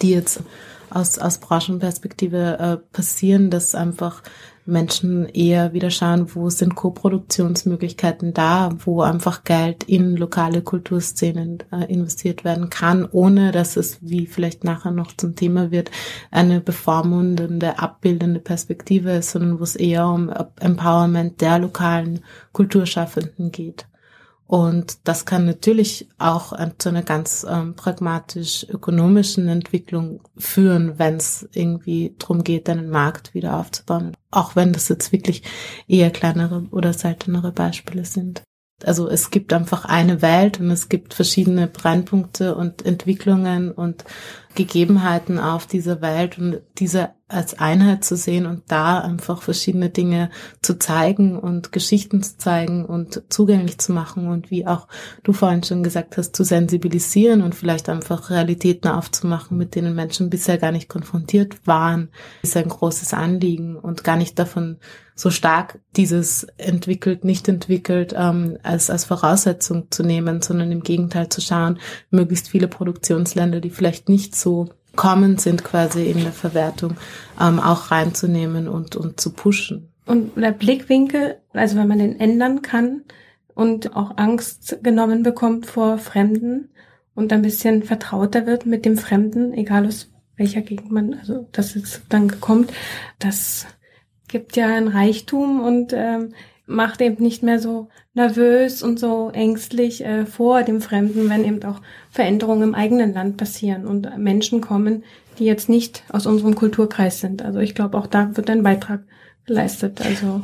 die 0.00 0.12
jetzt 0.12 0.40
aus, 0.88 1.18
aus 1.18 1.38
Branchenperspektive 1.38 2.58
äh, 2.58 2.76
passieren, 2.94 3.50
dass 3.50 3.74
einfach 3.74 4.22
Menschen 4.66 5.28
eher 5.28 5.72
wieder 5.72 5.90
schauen, 5.90 6.34
wo 6.34 6.48
sind 6.48 6.74
Co-Produktionsmöglichkeiten 6.74 8.32
da, 8.32 8.70
wo 8.84 9.02
einfach 9.02 9.44
Geld 9.44 9.84
in 9.84 10.16
lokale 10.16 10.62
Kulturszenen 10.62 11.62
äh, 11.70 11.92
investiert 11.92 12.44
werden 12.44 12.70
kann, 12.70 13.06
ohne 13.10 13.52
dass 13.52 13.76
es, 13.76 13.98
wie 14.00 14.26
vielleicht 14.26 14.64
nachher 14.64 14.90
noch 14.90 15.12
zum 15.12 15.36
Thema 15.36 15.70
wird, 15.70 15.90
eine 16.30 16.60
bevormundende, 16.60 17.78
abbildende 17.78 18.40
Perspektive 18.40 19.10
ist, 19.12 19.32
sondern 19.32 19.58
wo 19.58 19.64
es 19.64 19.76
eher 19.76 20.08
um 20.08 20.32
Empowerment 20.60 21.40
der 21.40 21.58
lokalen 21.58 22.20
Kulturschaffenden 22.52 23.52
geht. 23.52 23.86
Und 24.46 25.08
das 25.08 25.24
kann 25.24 25.46
natürlich 25.46 26.08
auch 26.18 26.52
zu 26.78 26.90
einer 26.90 27.02
ganz 27.02 27.46
ähm, 27.48 27.74
pragmatisch 27.76 28.66
ökonomischen 28.68 29.48
Entwicklung 29.48 30.20
führen, 30.36 30.98
wenn 30.98 31.16
es 31.16 31.48
irgendwie 31.52 32.14
darum 32.18 32.44
geht, 32.44 32.68
einen 32.68 32.90
Markt 32.90 33.32
wieder 33.32 33.58
aufzubauen. 33.58 34.14
Auch 34.30 34.54
wenn 34.54 34.72
das 34.72 34.88
jetzt 34.88 35.12
wirklich 35.12 35.42
eher 35.88 36.10
kleinere 36.10 36.66
oder 36.70 36.92
seltenere 36.92 37.52
Beispiele 37.52 38.04
sind. 38.04 38.42
Also 38.84 39.08
es 39.08 39.30
gibt 39.30 39.52
einfach 39.52 39.84
eine 39.86 40.20
Welt 40.20 40.60
und 40.60 40.70
es 40.70 40.88
gibt 40.88 41.14
verschiedene 41.14 41.66
Brennpunkte 41.66 42.54
und 42.54 42.84
Entwicklungen 42.84 43.70
und 43.70 44.04
Gegebenheiten 44.54 45.38
auf 45.38 45.66
dieser 45.66 46.00
Welt 46.00 46.38
und 46.38 46.60
diese 46.78 47.10
als 47.26 47.58
Einheit 47.58 48.04
zu 48.04 48.16
sehen 48.16 48.46
und 48.46 48.64
da 48.68 49.00
einfach 49.00 49.42
verschiedene 49.42 49.88
Dinge 49.88 50.30
zu 50.62 50.78
zeigen 50.78 51.38
und 51.38 51.72
Geschichten 51.72 52.22
zu 52.22 52.36
zeigen 52.36 52.84
und 52.84 53.22
zugänglich 53.30 53.78
zu 53.78 53.92
machen 53.92 54.28
und 54.28 54.50
wie 54.50 54.66
auch 54.66 54.88
du 55.22 55.32
vorhin 55.32 55.62
schon 55.62 55.82
gesagt 55.82 56.18
hast, 56.18 56.36
zu 56.36 56.44
sensibilisieren 56.44 57.42
und 57.42 57.54
vielleicht 57.54 57.88
einfach 57.88 58.30
Realitäten 58.30 58.88
aufzumachen, 58.88 59.56
mit 59.56 59.74
denen 59.74 59.94
Menschen 59.94 60.28
bisher 60.28 60.58
gar 60.58 60.70
nicht 60.70 60.88
konfrontiert 60.88 61.66
waren, 61.66 62.10
ist 62.42 62.56
ein 62.56 62.68
großes 62.68 63.14
Anliegen 63.14 63.76
und 63.76 64.04
gar 64.04 64.16
nicht 64.16 64.38
davon 64.38 64.78
so 65.16 65.30
stark 65.30 65.78
dieses 65.96 66.44
entwickelt, 66.56 67.24
nicht 67.24 67.48
entwickelt 67.48 68.14
ähm, 68.16 68.58
als, 68.64 68.90
als 68.90 69.04
Voraussetzung 69.04 69.86
zu 69.90 70.02
nehmen, 70.02 70.42
sondern 70.42 70.72
im 70.72 70.82
Gegenteil 70.82 71.28
zu 71.28 71.40
schauen, 71.40 71.78
möglichst 72.10 72.48
viele 72.48 72.66
Produktionsländer, 72.66 73.60
die 73.60 73.70
vielleicht 73.70 74.08
nicht 74.08 74.34
so 74.34 74.43
kommen 74.96 75.38
sind 75.38 75.64
quasi 75.64 76.10
in 76.10 76.22
der 76.22 76.32
Verwertung, 76.32 76.96
ähm, 77.40 77.58
auch 77.58 77.90
reinzunehmen 77.90 78.68
und, 78.68 78.96
und 78.96 79.20
zu 79.20 79.32
pushen. 79.32 79.88
Und 80.06 80.36
der 80.36 80.52
Blickwinkel, 80.52 81.36
also 81.52 81.76
wenn 81.76 81.88
man 81.88 81.98
den 81.98 82.20
ändern 82.20 82.62
kann 82.62 83.02
und 83.54 83.96
auch 83.96 84.16
Angst 84.16 84.78
genommen 84.82 85.22
bekommt 85.22 85.66
vor 85.66 85.98
Fremden 85.98 86.70
und 87.14 87.32
ein 87.32 87.42
bisschen 87.42 87.82
vertrauter 87.82 88.46
wird 88.46 88.66
mit 88.66 88.84
dem 88.84 88.98
Fremden, 88.98 89.52
egal 89.54 89.86
aus 89.86 90.10
welcher 90.36 90.60
Gegend 90.60 90.90
man, 90.90 91.14
also 91.14 91.48
dass 91.52 91.76
es 91.76 92.02
dann 92.08 92.40
kommt, 92.40 92.72
das 93.18 93.66
gibt 94.28 94.56
ja 94.56 94.66
ein 94.66 94.88
Reichtum 94.88 95.60
und 95.60 95.92
ähm, 95.94 96.34
macht 96.66 97.00
eben 97.00 97.22
nicht 97.22 97.42
mehr 97.42 97.58
so 97.58 97.88
nervös 98.14 98.82
und 98.82 98.98
so 98.98 99.30
ängstlich 99.30 100.04
äh, 100.04 100.24
vor 100.26 100.62
dem 100.62 100.80
Fremden, 100.80 101.28
wenn 101.28 101.44
eben 101.44 101.62
auch 101.64 101.80
Veränderungen 102.10 102.62
im 102.62 102.74
eigenen 102.74 103.12
Land 103.12 103.36
passieren 103.36 103.86
und 103.86 104.16
Menschen 104.18 104.60
kommen, 104.60 105.04
die 105.38 105.44
jetzt 105.44 105.68
nicht 105.68 106.04
aus 106.08 106.26
unserem 106.26 106.54
Kulturkreis 106.54 107.20
sind. 107.20 107.42
Also 107.42 107.58
ich 107.58 107.74
glaube, 107.74 107.98
auch 107.98 108.06
da 108.06 108.36
wird 108.36 108.48
ein 108.50 108.62
Beitrag 108.62 109.02
geleistet. 109.46 110.00
Also 110.00 110.42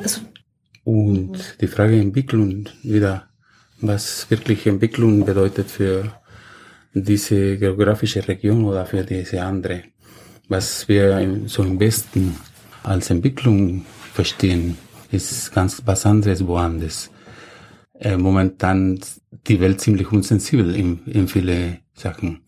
und 0.83 1.57
die 1.61 1.67
Frage 1.67 1.99
Entwicklung 1.99 2.69
wieder, 2.83 3.27
was 3.79 4.29
wirklich 4.29 4.67
Entwicklung 4.67 5.25
bedeutet 5.25 5.69
für 5.69 6.11
diese 6.93 7.57
geografische 7.57 8.27
Region 8.27 8.65
oder 8.65 8.85
für 8.85 9.03
diese 9.03 9.41
andere, 9.43 9.83
was 10.49 10.87
wir 10.87 11.39
so 11.45 11.63
im 11.63 11.79
Westen 11.79 12.35
als 12.83 13.09
Entwicklung 13.09 13.85
verstehen 14.13 14.77
ist 15.13 15.53
ganz 15.53 15.81
was 15.85 16.05
anderes 16.05 16.45
woanders. 16.45 17.11
Äh, 17.99 18.17
momentan 18.17 18.99
die 19.47 19.59
Welt 19.59 19.81
ziemlich 19.81 20.11
unsensibel 20.11 20.75
in, 20.75 21.05
in 21.05 21.27
viele 21.27 21.79
Sachen, 21.93 22.41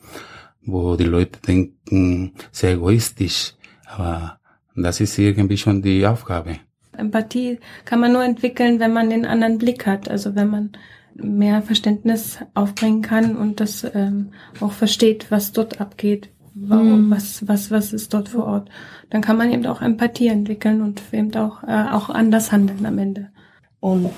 wo 0.62 0.96
die 0.96 1.04
Leute 1.04 1.40
denken, 1.40 2.34
sehr 2.52 2.74
egoistisch, 2.74 3.54
aber 3.86 4.40
das 4.76 5.00
ist 5.00 5.18
irgendwie 5.18 5.58
schon 5.58 5.82
die 5.82 6.06
Aufgabe. 6.06 6.60
Empathie 6.98 7.60
kann 7.86 8.00
man 8.00 8.14
nur 8.14 8.24
entwickeln, 8.24 8.80
wenn 8.80 8.94
man 8.94 9.10
den 9.10 9.26
anderen 9.26 9.58
Blick 9.58 9.86
hat, 9.86 10.10
also 10.10 10.36
wenn 10.36 10.50
man 10.50 10.72
mehr 11.16 11.62
Verständnis 11.62 12.40
aufbringen 12.54 13.02
kann 13.02 13.36
und 13.36 13.60
das 13.60 13.86
ähm, 13.94 14.32
auch 14.60 14.72
versteht, 14.72 15.28
was 15.30 15.52
dort 15.52 15.80
abgeht, 15.80 16.30
warum, 16.56 17.08
mhm. 17.08 17.12
was, 17.12 17.48
was, 17.48 17.72
was 17.72 17.94
ist 17.94 18.14
dort 18.14 18.30
vor 18.30 18.46
Ort. 18.46 18.70
Dann 19.10 19.22
kann 19.22 19.38
man 19.38 19.52
eben 19.52 19.66
auch 19.66 19.82
Empathie 19.82 20.28
entwickeln 20.28 20.82
und 20.82 21.02
eben 21.12 21.34
auch, 21.36 21.64
äh, 21.64 21.90
auch 21.92 22.10
anders 22.10 22.52
handeln 22.52 22.86
am 22.86 22.98
Ende. 22.98 23.30
Und 23.80 24.14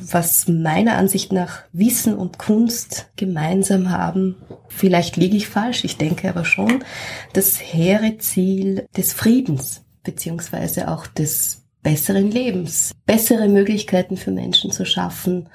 was 0.00 0.48
meiner 0.48 0.96
Ansicht 0.96 1.32
nach 1.32 1.64
Wissen 1.72 2.14
und 2.14 2.38
Kunst 2.38 3.10
gemeinsam 3.16 3.90
haben, 3.90 4.36
vielleicht 4.68 5.16
liege 5.16 5.36
ich 5.36 5.48
falsch, 5.48 5.84
ich 5.84 5.96
denke 5.96 6.28
aber 6.28 6.44
schon, 6.44 6.84
das 7.32 7.60
hehre 7.60 8.18
Ziel 8.18 8.86
des 8.96 9.12
Friedens, 9.12 9.82
beziehungsweise 10.04 10.88
auch 10.88 11.06
des 11.06 11.62
besseren 11.82 12.30
Lebens, 12.30 12.92
bessere 13.06 13.48
Möglichkeiten 13.48 14.16
für 14.16 14.30
Menschen 14.30 14.70
zu 14.70 14.84
schaffen, 14.84 15.48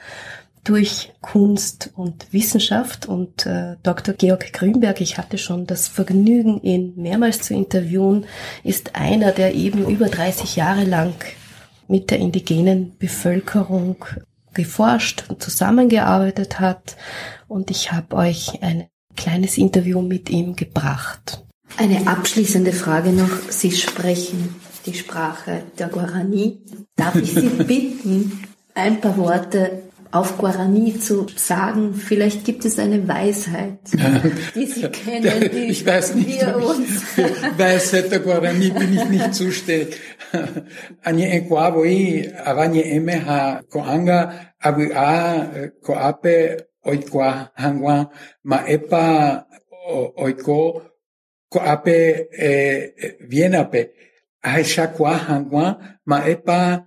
durch 0.66 1.14
Kunst 1.22 1.92
und 1.96 2.34
Wissenschaft 2.34 3.06
und 3.06 3.46
äh, 3.46 3.78
Dr. 3.84 4.16
Georg 4.16 4.52
Grünberg, 4.52 5.00
ich 5.00 5.18
hatte 5.18 5.38
schon 5.38 5.68
das 5.68 5.88
Vergnügen, 5.88 6.62
ihn 6.62 6.94
mehrmals 6.98 7.42
zu 7.42 7.54
interviewen, 7.54 8.26
ist 8.64 8.96
einer, 8.96 9.32
der 9.32 9.54
eben 9.54 9.88
über 9.88 10.08
30 10.10 10.56
Jahre 10.56 10.84
lang 10.84 11.14
mit 11.88 12.10
der 12.10 12.18
indigenen 12.18 12.98
Bevölkerung 12.98 14.04
geforscht 14.54 15.26
und 15.30 15.42
zusammengearbeitet 15.42 16.60
hat. 16.60 16.98
Und 17.48 17.70
ich 17.70 17.92
habe 17.92 18.16
euch 18.16 18.64
ein 18.64 18.88
kleines 19.16 19.58
Interview 19.58 20.02
mit 20.02 20.32
ihm 20.32 20.56
gebracht. 20.56 21.44
Eine 21.78 22.08
abschließende 22.08 22.74
Frage 22.74 23.12
noch. 23.12 23.50
Sie 23.50 23.72
sprechen 23.72 24.56
die 24.88 24.96
Sprache 24.96 25.64
der 25.78 25.90
Guarani. 25.90 26.60
Darf 26.96 27.16
ich 27.16 27.34
Sie 27.34 27.50
bitten, 27.64 28.44
ein 28.74 29.00
paar 29.00 29.18
Worte 29.18 29.84
auf 30.16 30.38
Guarani 30.38 30.98
zu 30.98 31.28
sagen, 31.36 31.94
vielleicht 31.94 32.46
gibt 32.46 32.64
es 32.64 32.80
eine 32.80 33.06
Weisheit, 33.06 33.80
die 34.56 34.66
Sie 34.66 34.88
kennen, 35.04 35.50
die 35.52 35.66
ich 35.66 35.86
weiß 35.86 36.16
nicht, 36.16 36.40
wir 36.40 36.56
uns. 36.56 37.18
Weisheit 37.58 38.12
der 38.12 38.20
Guarani 38.20 38.70
bin 38.70 38.96
ich 38.96 39.10
nicht 39.10 39.34
zuständig. 39.36 40.00
Anye 41.04 41.28
enkwabo 41.30 41.84
i 41.84 42.32
avanye 42.46 42.84
eme 42.96 43.20
ha 43.26 43.62
koanga 43.70 44.20
abu 44.60 44.88
a 44.94 45.52
koape 45.82 46.66
oikwa 46.86 47.52
hangwa 47.56 48.10
ma 48.44 48.68
epa 48.68 49.46
oiko 50.18 50.82
koape 51.50 51.98
vienape 53.20 53.92
aisha 54.42 54.88
kwa 54.88 55.18
hangwa 55.18 55.80
ma 56.06 56.26
epa 56.28 56.86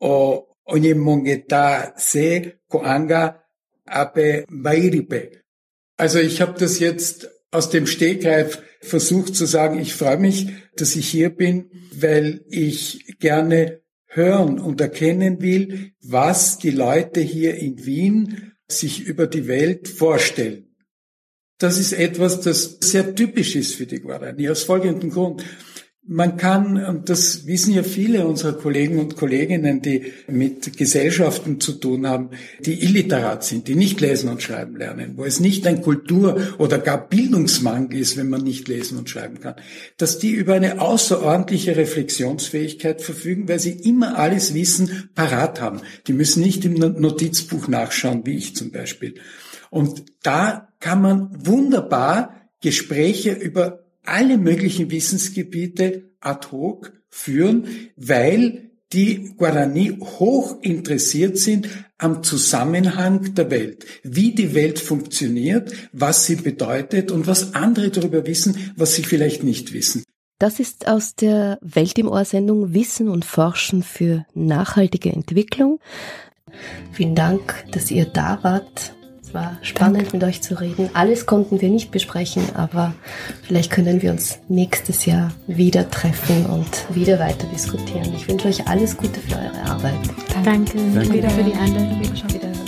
o 0.00 0.46
onye 0.66 0.94
mongeta 0.94 1.94
se 1.96 2.58
koanga 2.68 3.42
ape 3.86 4.44
bairipe. 4.48 5.42
Also 5.96 6.18
ich 6.18 6.40
habe 6.40 6.58
das 6.58 6.78
jetzt 6.78 7.28
aus 7.50 7.70
dem 7.70 7.86
Stegreif 7.86 8.62
versucht 8.80 9.34
zu 9.34 9.46
sagen, 9.46 9.78
ich 9.78 9.94
freue 9.94 10.18
mich, 10.18 10.48
dass 10.76 10.96
ich 10.96 11.08
hier 11.08 11.30
bin, 11.30 11.70
weil 11.92 12.44
ich 12.48 13.16
gerne 13.18 13.80
hören 14.06 14.58
und 14.58 14.80
erkennen 14.80 15.40
will, 15.40 15.92
was 16.02 16.58
die 16.58 16.70
Leute 16.70 17.20
hier 17.20 17.54
in 17.54 17.84
Wien 17.84 18.52
sich 18.68 19.06
über 19.06 19.26
die 19.26 19.46
Welt 19.46 19.88
vorstellen. 19.88 20.74
Das 21.58 21.78
ist 21.78 21.92
etwas, 21.92 22.40
das 22.40 22.78
sehr 22.80 23.14
typisch 23.14 23.56
ist 23.56 23.74
für 23.74 23.86
die 23.86 24.00
Guarani, 24.00 24.50
aus 24.50 24.64
folgendem 24.64 25.10
Grund. 25.10 25.42
Man 26.08 26.36
kann, 26.36 26.84
und 26.84 27.08
das 27.08 27.46
wissen 27.46 27.74
ja 27.74 27.82
viele 27.82 28.28
unserer 28.28 28.52
Kollegen 28.52 29.00
und 29.00 29.16
Kolleginnen, 29.16 29.82
die 29.82 30.12
mit 30.28 30.76
Gesellschaften 30.76 31.60
zu 31.60 31.72
tun 31.72 32.06
haben, 32.06 32.30
die 32.60 32.84
illiterat 32.84 33.42
sind, 33.42 33.66
die 33.66 33.74
nicht 33.74 34.00
lesen 34.00 34.28
und 34.28 34.40
schreiben 34.40 34.76
lernen, 34.76 35.14
wo 35.16 35.24
es 35.24 35.40
nicht 35.40 35.66
ein 35.66 35.82
Kultur- 35.82 36.54
oder 36.58 36.78
gar 36.78 37.08
Bildungsmangel 37.08 37.98
ist, 37.98 38.16
wenn 38.16 38.28
man 38.28 38.42
nicht 38.42 38.68
lesen 38.68 38.98
und 38.98 39.10
schreiben 39.10 39.40
kann, 39.40 39.56
dass 39.96 40.20
die 40.20 40.30
über 40.30 40.54
eine 40.54 40.80
außerordentliche 40.80 41.76
Reflexionsfähigkeit 41.76 43.02
verfügen, 43.02 43.48
weil 43.48 43.58
sie 43.58 43.72
immer 43.72 44.16
alles 44.16 44.54
Wissen 44.54 45.10
parat 45.16 45.60
haben. 45.60 45.80
Die 46.06 46.12
müssen 46.12 46.40
nicht 46.40 46.64
im 46.64 46.74
Notizbuch 46.74 47.66
nachschauen, 47.66 48.24
wie 48.24 48.36
ich 48.36 48.54
zum 48.54 48.70
Beispiel. 48.70 49.16
Und 49.70 50.04
da 50.22 50.68
kann 50.78 51.02
man 51.02 51.30
wunderbar 51.44 52.48
Gespräche 52.60 53.32
über 53.32 53.85
alle 54.06 54.38
möglichen 54.38 54.90
Wissensgebiete 54.90 56.10
ad 56.20 56.48
hoc 56.50 56.92
führen, 57.08 57.66
weil 57.96 58.70
die 58.92 59.34
Guarani 59.36 59.98
hoch 60.00 60.62
interessiert 60.62 61.38
sind 61.38 61.68
am 61.98 62.22
Zusammenhang 62.22 63.34
der 63.34 63.50
Welt, 63.50 63.84
wie 64.02 64.34
die 64.34 64.54
Welt 64.54 64.78
funktioniert, 64.78 65.72
was 65.92 66.26
sie 66.26 66.36
bedeutet 66.36 67.10
und 67.10 67.26
was 67.26 67.54
andere 67.54 67.90
darüber 67.90 68.26
wissen, 68.26 68.72
was 68.76 68.94
sie 68.94 69.02
vielleicht 69.02 69.42
nicht 69.42 69.72
wissen. 69.72 70.04
Das 70.38 70.60
ist 70.60 70.86
aus 70.86 71.14
der 71.14 71.58
Welt 71.62 71.98
im 71.98 72.08
Ohr 72.08 72.24
Sendung 72.24 72.74
Wissen 72.74 73.08
und 73.08 73.24
Forschen 73.24 73.82
für 73.82 74.26
nachhaltige 74.34 75.10
Entwicklung. 75.10 75.80
Vielen 76.92 77.14
Dank, 77.14 77.64
dass 77.72 77.90
ihr 77.90 78.04
da 78.04 78.38
wart 78.42 78.94
war 79.34 79.58
spannend 79.62 80.02
Danke. 80.02 80.16
mit 80.16 80.24
euch 80.24 80.42
zu 80.42 80.60
reden. 80.60 80.90
Alles 80.94 81.26
konnten 81.26 81.60
wir 81.60 81.68
nicht 81.68 81.90
besprechen, 81.90 82.44
aber 82.54 82.94
vielleicht 83.42 83.70
können 83.70 84.02
wir 84.02 84.10
uns 84.10 84.38
nächstes 84.48 85.06
Jahr 85.06 85.32
wieder 85.46 85.90
treffen 85.90 86.46
und 86.46 86.94
wieder 86.94 87.18
weiter 87.18 87.46
diskutieren. 87.48 88.12
Ich 88.14 88.28
wünsche 88.28 88.48
euch 88.48 88.66
alles 88.66 88.96
Gute 88.96 89.20
für 89.20 89.36
eure 89.36 89.70
Arbeit. 89.70 89.94
Danke, 90.44 90.76
Danke. 90.94 91.12
wieder 91.12 91.30
für 91.30 91.44
die 91.44 91.54
Einladung. 91.54 92.00
Wieder. 92.00 92.65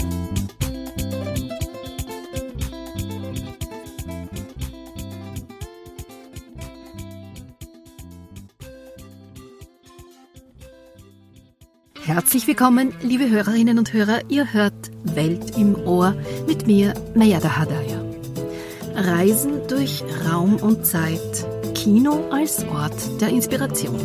Herzlich 12.09 12.47
willkommen, 12.47 12.94
liebe 13.03 13.29
Hörerinnen 13.29 13.79
und 13.79 13.92
Hörer. 13.92 14.23
Ihr 14.31 14.55
hört 14.55 14.90
Welt 15.05 15.59
im 15.59 15.75
Ohr 15.75 16.14
mit 16.47 16.66
mir, 16.66 16.94
Mayada 17.14 17.59
Hadaya. 17.59 18.03
Reisen 18.94 19.61
durch 19.68 20.03
Raum 20.27 20.57
und 20.57 20.87
Zeit. 20.87 21.21
Kino 21.75 22.25
als 22.31 22.64
Ort 22.64 23.21
der 23.21 23.29
Inspiration. 23.29 24.01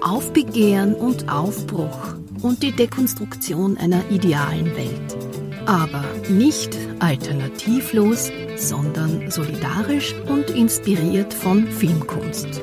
Aufbegehren 0.00 0.94
und 0.94 1.30
Aufbruch 1.30 2.14
und 2.40 2.62
die 2.62 2.72
Dekonstruktion 2.72 3.76
einer 3.76 4.02
idealen 4.10 4.74
Welt. 4.74 5.18
Aber 5.66 6.06
nicht 6.30 6.74
alternativlos, 7.00 8.32
sondern 8.56 9.30
solidarisch 9.30 10.14
und 10.26 10.48
inspiriert 10.48 11.34
von 11.34 11.66
Filmkunst. 11.66 12.62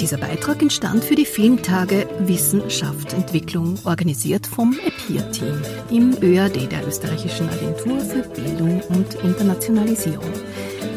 Dieser 0.00 0.16
Beitrag 0.16 0.62
entstand 0.62 1.02
für 1.02 1.16
die 1.16 1.26
Filmtage 1.26 2.08
Wissenschaft 2.20 3.12
Entwicklung, 3.14 3.78
organisiert 3.84 4.46
vom 4.46 4.78
EPIR-Team 4.78 5.60
im 5.90 6.16
ÖAD 6.22 6.70
der 6.70 6.86
Österreichischen 6.86 7.48
Agentur 7.48 7.98
für 8.00 8.22
Bildung 8.22 8.80
und 8.90 9.14
Internationalisierung. 9.24 10.32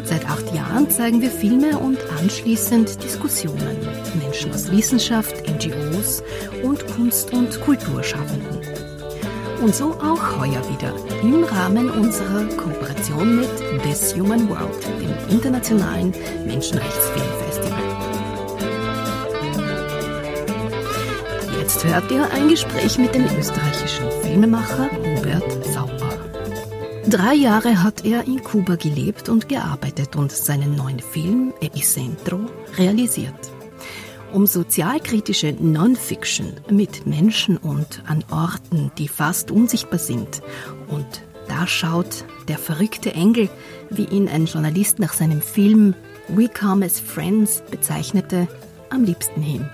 Seit 0.03 0.29
acht 0.29 0.53
Jahren 0.53 0.89
zeigen 0.91 1.21
wir 1.21 1.31
Filme 1.31 1.79
und 1.79 1.97
anschließend 2.19 3.03
Diskussionen 3.03 3.79
mit 3.79 4.23
Menschen 4.23 4.53
aus 4.53 4.71
Wissenschaft, 4.71 5.35
NGOs 5.49 6.21
und 6.61 6.85
Kunst- 6.87 7.33
und 7.33 7.59
Kulturschaffenden. 7.61 8.59
Und 9.63 9.75
so 9.75 9.93
auch 9.93 10.39
heuer 10.39 10.61
wieder 10.69 10.93
im 11.23 11.43
Rahmen 11.43 11.89
unserer 11.89 12.45
Kooperation 12.55 13.37
mit 13.37 13.49
This 13.83 14.15
Human 14.15 14.47
World, 14.47 14.85
dem 14.99 15.35
internationalen 15.35 16.13
Menschenrechtsfilmfestival. 16.45 17.40
Jetzt 21.81 21.93
hört 21.95 22.11
ihr 22.11 22.31
ein 22.31 22.47
Gespräch 22.47 22.99
mit 22.99 23.15
dem 23.15 23.25
österreichischen 23.39 24.05
Filmemacher 24.21 24.87
Hubert 24.91 25.65
Sauber. 25.65 26.13
Drei 27.07 27.33
Jahre 27.33 27.81
hat 27.81 28.05
er 28.05 28.27
in 28.27 28.43
Kuba 28.43 28.75
gelebt 28.75 29.29
und 29.29 29.49
gearbeitet 29.49 30.15
und 30.15 30.31
seinen 30.31 30.75
neuen 30.75 30.99
Film 30.99 31.55
Epicentro 31.59 32.41
realisiert. 32.77 33.33
Um 34.31 34.45
sozialkritische 34.45 35.55
Non-Fiction 35.59 36.53
mit 36.69 37.07
Menschen 37.07 37.57
und 37.57 38.03
an 38.05 38.23
Orten, 38.29 38.91
die 38.99 39.07
fast 39.07 39.49
unsichtbar 39.49 39.97
sind. 39.97 40.43
Und 40.87 41.23
da 41.47 41.65
schaut 41.65 42.25
der 42.47 42.59
verrückte 42.59 43.13
Engel, 43.13 43.49
wie 43.89 44.05
ihn 44.05 44.29
ein 44.29 44.45
Journalist 44.45 44.99
nach 44.99 45.13
seinem 45.13 45.41
Film 45.41 45.95
We 46.27 46.47
Come 46.47 46.85
as 46.85 46.99
Friends 46.99 47.63
bezeichnete, 47.71 48.47
am 48.91 49.03
liebsten 49.03 49.41
hin. 49.41 49.67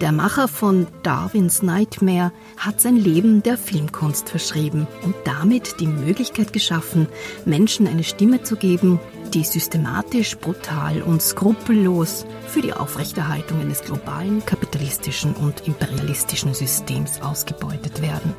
Der 0.00 0.12
Macher 0.12 0.46
von 0.46 0.86
Darwins 1.02 1.62
Nightmare 1.62 2.30
hat 2.58 2.82
sein 2.82 2.96
Leben 2.96 3.42
der 3.42 3.56
Filmkunst 3.56 4.28
verschrieben 4.28 4.86
und 5.02 5.14
damit 5.24 5.80
die 5.80 5.86
Möglichkeit 5.86 6.52
geschaffen, 6.52 7.08
Menschen 7.46 7.86
eine 7.86 8.04
Stimme 8.04 8.42
zu 8.42 8.56
geben, 8.56 9.00
die 9.32 9.42
systematisch, 9.42 10.36
brutal 10.36 11.00
und 11.00 11.22
skrupellos 11.22 12.26
für 12.46 12.60
die 12.60 12.74
Aufrechterhaltung 12.74 13.58
eines 13.60 13.82
globalen 13.82 14.44
kapitalistischen 14.44 15.32
und 15.32 15.66
imperialistischen 15.66 16.52
Systems 16.52 17.22
ausgebeutet 17.22 18.02
werden. 18.02 18.34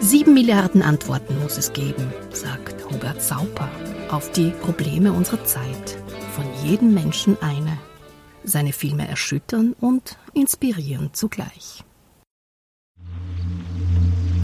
Sieben 0.00 0.34
Milliarden 0.34 0.82
Antworten 0.82 1.40
muss 1.40 1.56
es 1.56 1.72
geben, 1.72 2.12
sagt 2.30 2.84
Hubert 2.90 3.22
Sauper, 3.22 3.70
auf 4.10 4.30
die 4.32 4.50
Probleme 4.50 5.14
unserer 5.14 5.42
Zeit. 5.44 5.98
Von 6.34 6.44
jedem 6.62 6.92
Menschen 6.92 7.38
eine 7.40 7.78
seine 8.46 8.72
Filme 8.72 9.06
erschüttern 9.08 9.74
und 9.80 10.16
inspirieren 10.32 11.10
zugleich. 11.12 11.84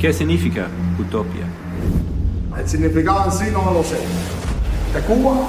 ¿Qué 0.00 0.12
significa 0.12 0.66
utopia? 0.98 1.46
El 2.58 2.68
significado 2.68 3.24
en 3.26 3.32
sí 3.32 3.44
no 3.52 3.72
lo 3.72 3.82
sé. 3.82 3.98
¿De 4.92 5.00
Cuba? 5.02 5.48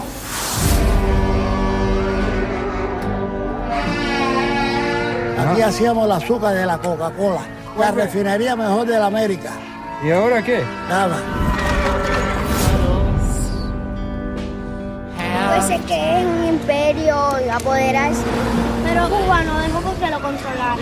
Aquí 5.39 5.61
hacíamos 5.61 6.05
el 6.05 6.11
azúcar 6.11 6.55
de 6.55 6.65
la 6.65 6.77
Coca-Cola, 6.77 7.41
la 7.77 7.91
refinería 7.91 8.55
mejor 8.55 8.87
de 8.87 8.97
la 8.97 9.07
América. 9.07 9.51
¿Y 10.03 10.11
ahora 10.11 10.41
qué? 10.43 10.63
Nada. 10.87 11.52
Puede 15.55 15.79
que 15.81 16.19
es 16.19 16.25
un 16.25 16.45
imperio 16.45 17.15
y 17.45 17.49
apoderarse. 17.49 18.23
Pero 18.83 19.07
Cuba 19.07 19.43
no 19.43 19.59
dejó 19.59 19.99
que 19.99 20.09
lo 20.09 20.19
controlara. 20.19 20.77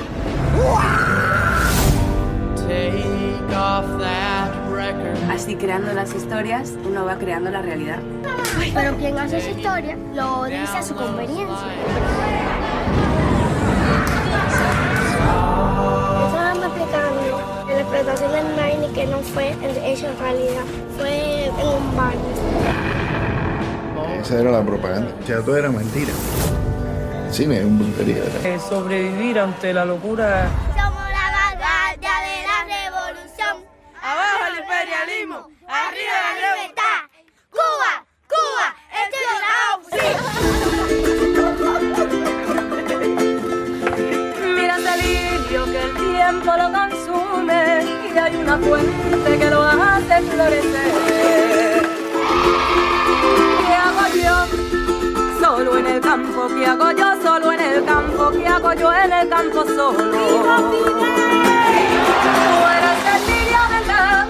Así 5.29 5.55
creando 5.55 5.93
las 5.93 6.13
historias, 6.13 6.73
uno 6.85 7.05
va 7.05 7.17
creando 7.17 7.49
la 7.51 7.61
realidad. 7.61 7.99
Pero 8.73 8.95
quien 8.97 9.17
hace 9.19 9.39
esa 9.39 9.49
historia 9.49 9.97
lo 10.13 10.45
dice 10.45 10.77
a 10.77 10.83
su 10.83 10.95
conveniencia. 10.95 11.67
Eso 16.27 16.59
me 16.59 16.65
explicando 16.65 17.21
en 17.67 17.75
la 17.75 17.81
explotación 17.81 18.31
del 18.31 18.45
Nine 18.55 18.93
que 18.93 19.05
no 19.07 19.19
fue 19.19 19.49
hecho 19.83 20.07
en 20.07 20.17
realidad, 20.19 20.63
fue 20.97 21.45
en 21.45 21.67
un 21.67 21.95
baño. 21.97 23.10
Esa 24.21 24.39
era 24.39 24.51
la 24.51 24.63
propaganda. 24.63 25.11
O 25.19 25.23
sea, 25.25 25.41
todo 25.41 25.57
era 25.57 25.71
mentira. 25.71 26.13
El 27.25 27.33
cine 27.33 27.57
es 27.57 27.65
un 27.65 27.79
brujería. 27.79 28.21
Eh, 28.43 28.59
sobrevivir 28.69 29.39
ante 29.39 29.73
la 29.73 29.83
locura. 29.83 30.47
Somos 30.77 31.09
la 31.09 31.31
vanguardia 31.39 32.11
de 32.21 32.43
la 32.45 32.63
revolución. 32.69 33.65
Abajo 33.99 34.45
el 34.47 34.57
imperialismo, 34.59 35.49
arriba 35.67 36.13
la 36.23 36.33
libertad. 36.53 36.99
Cuba, 37.49 37.91
Cuba, 38.29 38.67
este 39.01 39.17
Mira 44.55 44.73
ese 44.77 44.93
lirio 45.01 45.61
que 45.65 45.81
el 45.81 45.91
tiempo 45.95 46.51
lo 46.57 46.67
consume 46.71 47.61
y 48.13 48.17
hay 48.17 48.35
una 48.35 48.57
fuente 48.59 49.39
que 49.39 49.49
lo 49.49 49.63
hace 49.63 50.21
florecer. 50.21 51.10
Solo 55.51 55.77
en 55.77 55.85
el 55.85 55.99
campo, 55.99 56.47
¿qué 56.47 56.65
hago 56.65 56.91
yo? 56.91 57.21
Solo 57.21 57.51
en 57.51 57.59
el 57.59 57.83
campo, 57.83 58.31
¿qué 58.31 58.47
hago 58.47 58.73
yo 58.73 58.93
en 58.93 59.11
el 59.11 59.27
campo 59.27 59.65
solo? 59.65 59.91
Tú 59.91 60.17
eres 62.77 62.99
el 63.11 63.21
lirio 63.27 63.59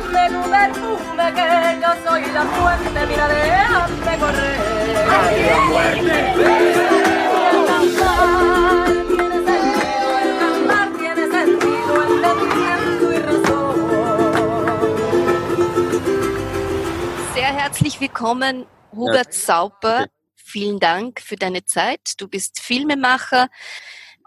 de 0.09 0.23
tu 0.33 0.41
perfume, 0.49 1.25
que 1.35 1.45
yo 1.79 1.89
soy 2.03 2.23
la 2.31 2.41
fuente, 2.41 3.05
mira, 3.05 3.27
déjame 3.27 4.17
correr. 4.17 4.57
¡Muerte! 5.69 6.17
Sehr 17.35 17.53
herzlich 17.53 17.99
willkommen, 18.01 18.65
Hubert 18.91 19.33
Sauper. 19.35 20.09
Vielen 20.51 20.79
Dank 20.79 21.21
für 21.21 21.37
deine 21.37 21.63
Zeit. 21.63 22.15
Du 22.17 22.27
bist 22.27 22.59
Filmemacher, 22.59 23.47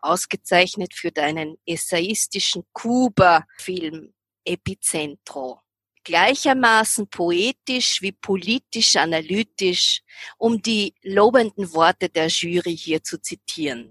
ausgezeichnet 0.01 0.95
für 0.95 1.13
deinen 1.13 1.59
essayistischen 1.67 2.63
Kuba-Film 2.73 4.15
Epicentro. 4.43 5.61
Gleichermaßen 6.03 7.09
poetisch 7.09 8.01
wie 8.01 8.13
politisch 8.13 8.97
analytisch, 8.97 10.01
um 10.39 10.63
die 10.63 10.95
lobenden 11.03 11.71
Worte 11.75 12.09
der 12.09 12.29
Jury 12.29 12.75
hier 12.75 13.03
zu 13.03 13.21
zitieren. 13.21 13.91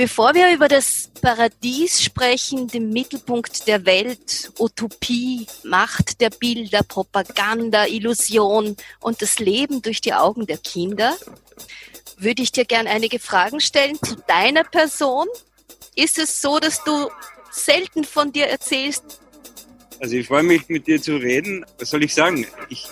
Bevor 0.00 0.32
wir 0.32 0.50
über 0.54 0.66
das 0.66 1.10
Paradies 1.20 2.02
sprechen, 2.02 2.66
den 2.68 2.88
Mittelpunkt 2.88 3.68
der 3.68 3.84
Welt, 3.84 4.50
Utopie, 4.58 5.46
Macht 5.62 6.22
der 6.22 6.30
Bilder, 6.30 6.82
Propaganda, 6.82 7.84
Illusion 7.86 8.78
und 9.00 9.20
das 9.20 9.38
Leben 9.40 9.82
durch 9.82 10.00
die 10.00 10.14
Augen 10.14 10.46
der 10.46 10.56
Kinder, 10.56 11.14
würde 12.16 12.40
ich 12.40 12.50
dir 12.50 12.64
gern 12.64 12.86
einige 12.86 13.18
Fragen 13.18 13.60
stellen 13.60 13.98
zu 14.02 14.16
deiner 14.26 14.64
Person. 14.64 15.26
Ist 15.94 16.18
es 16.18 16.40
so, 16.40 16.58
dass 16.58 16.82
du 16.82 17.10
selten 17.50 18.04
von 18.04 18.32
dir 18.32 18.46
erzählst? 18.46 19.20
Also 20.00 20.16
ich 20.16 20.26
freue 20.26 20.44
mich, 20.44 20.66
mit 20.70 20.86
dir 20.86 21.02
zu 21.02 21.16
reden. 21.16 21.66
Was 21.78 21.90
soll 21.90 22.04
ich 22.04 22.14
sagen? 22.14 22.46
Ich, 22.70 22.88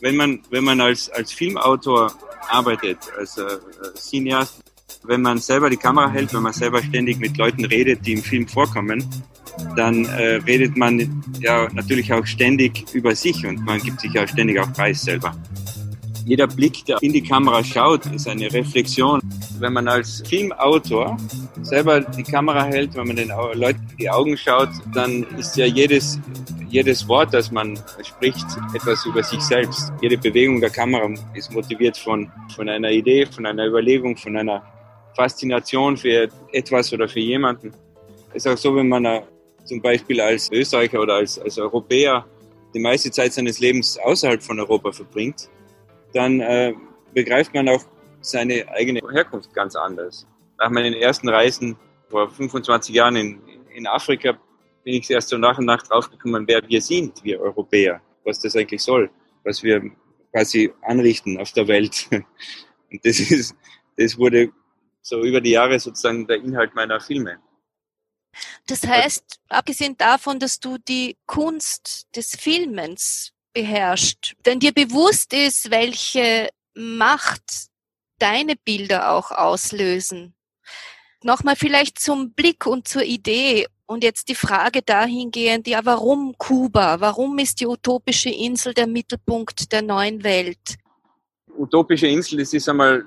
wenn 0.00 0.16
man, 0.16 0.42
wenn 0.50 0.64
man 0.64 0.80
als, 0.80 1.08
als 1.08 1.30
Filmautor 1.30 2.12
arbeitet, 2.48 2.98
als 3.16 3.38
äh, 3.38 3.46
Cineast, 3.94 4.61
wenn 5.04 5.22
man 5.22 5.38
selber 5.38 5.70
die 5.70 5.76
Kamera 5.76 6.10
hält, 6.10 6.32
wenn 6.34 6.42
man 6.42 6.52
selber 6.52 6.82
ständig 6.82 7.18
mit 7.18 7.36
Leuten 7.36 7.64
redet, 7.64 8.06
die 8.06 8.12
im 8.12 8.22
Film 8.22 8.46
vorkommen, 8.46 9.04
dann 9.76 10.04
äh, 10.06 10.36
redet 10.46 10.76
man 10.76 11.22
ja 11.40 11.68
natürlich 11.72 12.12
auch 12.12 12.24
ständig 12.26 12.84
über 12.92 13.14
sich 13.14 13.46
und 13.46 13.64
man 13.64 13.80
gibt 13.80 14.00
sich 14.00 14.12
ja 14.12 14.26
ständig 14.26 14.58
auch 14.60 14.72
Preis 14.72 15.02
selber. 15.02 15.34
Jeder 16.24 16.46
Blick, 16.46 16.84
der 16.84 17.02
in 17.02 17.12
die 17.12 17.22
Kamera 17.22 17.64
schaut, 17.64 18.06
ist 18.06 18.28
eine 18.28 18.52
Reflexion. 18.52 19.20
Wenn 19.58 19.72
man 19.72 19.88
als 19.88 20.22
Filmautor 20.26 21.16
selber 21.62 22.00
die 22.00 22.22
Kamera 22.22 22.64
hält, 22.64 22.94
wenn 22.94 23.08
man 23.08 23.16
den 23.16 23.28
Leuten 23.54 23.80
in 23.90 23.96
die 23.96 24.10
Augen 24.10 24.36
schaut, 24.36 24.70
dann 24.94 25.24
ist 25.36 25.56
ja 25.56 25.66
jedes, 25.66 26.20
jedes 26.68 27.08
Wort, 27.08 27.34
das 27.34 27.50
man 27.50 27.76
spricht, 28.04 28.46
etwas 28.72 29.04
über 29.04 29.22
sich 29.22 29.40
selbst. 29.40 29.92
Jede 30.00 30.16
Bewegung 30.16 30.60
der 30.60 30.70
Kamera 30.70 31.08
ist 31.34 31.52
motiviert 31.52 31.96
von, 31.96 32.30
von 32.54 32.68
einer 32.68 32.90
Idee, 32.90 33.26
von 33.26 33.44
einer 33.44 33.66
Überlegung, 33.66 34.16
von 34.16 34.36
einer 34.36 34.62
Faszination 35.16 35.96
für 35.96 36.28
etwas 36.52 36.92
oder 36.92 37.08
für 37.08 37.20
jemanden. 37.20 37.72
Es 38.30 38.46
ist 38.46 38.52
auch 38.52 38.56
so, 38.56 38.74
wenn 38.76 38.88
man 38.88 39.04
äh, 39.04 39.22
zum 39.64 39.80
Beispiel 39.80 40.20
als 40.20 40.50
Österreicher 40.50 41.00
oder 41.00 41.14
als, 41.14 41.38
als 41.38 41.58
Europäer 41.58 42.24
die 42.74 42.80
meiste 42.80 43.10
Zeit 43.10 43.32
seines 43.32 43.58
Lebens 43.58 43.98
außerhalb 43.98 44.42
von 44.42 44.58
Europa 44.58 44.92
verbringt, 44.92 45.48
dann 46.14 46.40
äh, 46.40 46.74
begreift 47.12 47.54
man 47.54 47.68
auch 47.68 47.84
seine 48.20 48.66
eigene 48.68 49.00
Herkunft 49.12 49.52
ganz 49.52 49.76
anders. 49.76 50.26
Nach 50.58 50.70
meinen 50.70 50.94
ersten 50.94 51.28
Reisen 51.28 51.76
vor 52.08 52.30
25 52.30 52.94
Jahren 52.94 53.16
in, 53.16 53.40
in 53.74 53.86
Afrika 53.86 54.38
bin 54.84 54.94
ich 54.94 55.10
erst 55.10 55.28
so 55.28 55.38
nach 55.38 55.58
und 55.58 55.66
nach 55.66 55.82
draufgekommen, 55.82 56.46
wer 56.46 56.66
wir 56.68 56.80
sind, 56.80 57.22
wir 57.22 57.40
Europäer, 57.40 58.00
was 58.24 58.40
das 58.40 58.56
eigentlich 58.56 58.82
soll, 58.82 59.10
was 59.44 59.62
wir 59.62 59.82
quasi 60.32 60.72
anrichten 60.82 61.38
auf 61.38 61.52
der 61.52 61.68
Welt. 61.68 62.08
Und 62.90 63.04
das 63.04 63.20
ist, 63.20 63.54
das 63.96 64.18
wurde 64.18 64.50
so 65.02 65.22
über 65.22 65.40
die 65.40 65.50
Jahre 65.50 65.78
sozusagen 65.78 66.26
der 66.26 66.36
Inhalt 66.36 66.74
meiner 66.74 67.00
Filme. 67.00 67.38
Das 68.66 68.86
heißt, 68.86 69.40
abgesehen 69.48 69.96
davon, 69.98 70.38
dass 70.38 70.58
du 70.58 70.78
die 70.78 71.18
Kunst 71.26 72.06
des 72.16 72.34
Filmens 72.36 73.32
beherrschst, 73.52 74.34
wenn 74.44 74.60
dir 74.60 74.72
bewusst 74.72 75.34
ist, 75.34 75.70
welche 75.70 76.48
Macht 76.74 77.66
deine 78.18 78.56
Bilder 78.56 79.10
auch 79.10 79.30
auslösen. 79.30 80.34
Nochmal 81.22 81.56
vielleicht 81.56 81.98
zum 81.98 82.32
Blick 82.32 82.66
und 82.66 82.88
zur 82.88 83.02
Idee 83.02 83.66
und 83.84 84.02
jetzt 84.02 84.28
die 84.28 84.34
Frage 84.34 84.80
dahingehend, 84.80 85.68
ja, 85.68 85.80
warum 85.84 86.34
Kuba? 86.38 87.00
Warum 87.00 87.38
ist 87.38 87.60
die 87.60 87.66
utopische 87.66 88.30
Insel 88.30 88.72
der 88.72 88.86
Mittelpunkt 88.86 89.70
der 89.70 89.82
neuen 89.82 90.24
Welt? 90.24 90.78
Utopische 91.58 92.06
Insel, 92.06 92.38
das 92.38 92.54
ist 92.54 92.68
einmal 92.68 93.04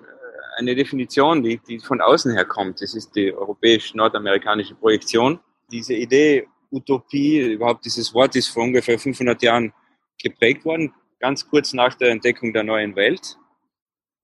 eine 0.57 0.75
Definition, 0.75 1.43
die, 1.43 1.57
die 1.57 1.79
von 1.79 2.01
außen 2.01 2.33
her 2.33 2.45
kommt. 2.45 2.81
Das 2.81 2.93
ist 2.93 3.15
die 3.15 3.33
europäisch-nordamerikanische 3.33 4.75
Projektion. 4.75 5.39
Diese 5.71 5.93
Idee 5.93 6.47
Utopie, 6.71 7.39
überhaupt 7.39 7.85
dieses 7.85 8.13
Wort 8.13 8.35
ist 8.35 8.49
vor 8.49 8.63
ungefähr 8.63 8.99
500 8.99 9.41
Jahren 9.41 9.73
geprägt 10.21 10.65
worden, 10.65 10.93
ganz 11.19 11.47
kurz 11.47 11.73
nach 11.73 11.95
der 11.95 12.09
Entdeckung 12.09 12.53
der 12.53 12.63
neuen 12.63 12.95
Welt. 12.95 13.37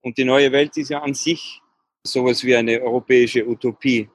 Und 0.01 0.17
die 0.17 0.25
neue 0.25 0.51
Welt 0.51 0.75
ist 0.77 0.89
ja 0.89 1.01
an 1.01 1.13
sich 1.13 1.61
sowas 2.03 2.43
wie 2.43 2.55
eine 2.55 2.81
europäische 2.81 3.47
Utopie, 3.47 4.09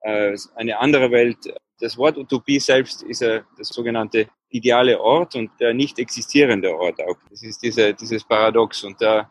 äh, 0.00 0.36
eine 0.54 0.78
andere 0.78 1.10
Welt. 1.10 1.38
Das 1.80 1.96
Wort 1.96 2.18
Utopie 2.18 2.60
selbst 2.60 3.02
ist 3.02 3.22
ja 3.22 3.42
das 3.56 3.68
sogenannte 3.68 4.28
ideale 4.50 5.00
Ort 5.00 5.34
und 5.34 5.50
der 5.58 5.72
nicht 5.74 5.98
existierende 5.98 6.76
Ort 6.76 7.00
auch. 7.00 7.16
Das 7.30 7.42
ist 7.42 7.62
diese, 7.62 7.94
dieses 7.94 8.22
Paradox. 8.22 8.84
Und 8.84 9.00
da 9.00 9.30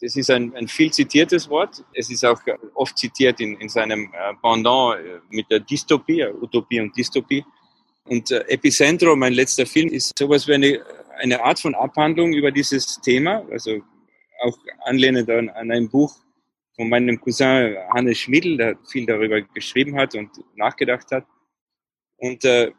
das 0.00 0.16
ist 0.16 0.30
ein, 0.30 0.54
ein 0.54 0.68
viel 0.68 0.92
zitiertes 0.92 1.48
Wort. 1.48 1.84
Es 1.94 2.10
ist 2.10 2.24
auch 2.24 2.40
oft 2.74 2.96
zitiert 2.98 3.40
in, 3.40 3.56
in 3.60 3.68
seinem 3.68 4.12
äh, 4.12 4.34
Pendant 4.42 4.98
äh, 4.98 5.20
mit 5.30 5.50
der 5.50 5.60
Dystopie, 5.60 6.20
äh, 6.20 6.32
Utopie 6.32 6.80
und 6.80 6.96
Dystopie. 6.96 7.44
Und 8.04 8.30
Epicentro, 8.30 9.16
mein 9.16 9.32
letzter 9.32 9.66
Film, 9.66 9.88
ist 9.88 10.16
sowas 10.16 10.46
wie 10.46 10.54
eine, 10.54 10.80
eine 11.18 11.42
Art 11.42 11.58
von 11.58 11.74
Abhandlung 11.74 12.34
über 12.34 12.52
dieses 12.52 13.00
Thema, 13.00 13.44
also 13.50 13.82
auch 14.42 14.56
anlehnend 14.84 15.28
an, 15.28 15.48
an 15.48 15.72
ein 15.72 15.88
Buch 15.88 16.14
von 16.76 16.88
meinem 16.88 17.20
Cousin 17.20 17.76
Hannes 17.92 18.18
Schmidl, 18.18 18.58
der 18.58 18.78
viel 18.88 19.06
darüber 19.06 19.40
geschrieben 19.40 19.96
hat 19.96 20.14
und 20.14 20.30
nachgedacht 20.54 21.10
hat. 21.10 21.26
Und 22.18 22.44
äh, 22.44 22.70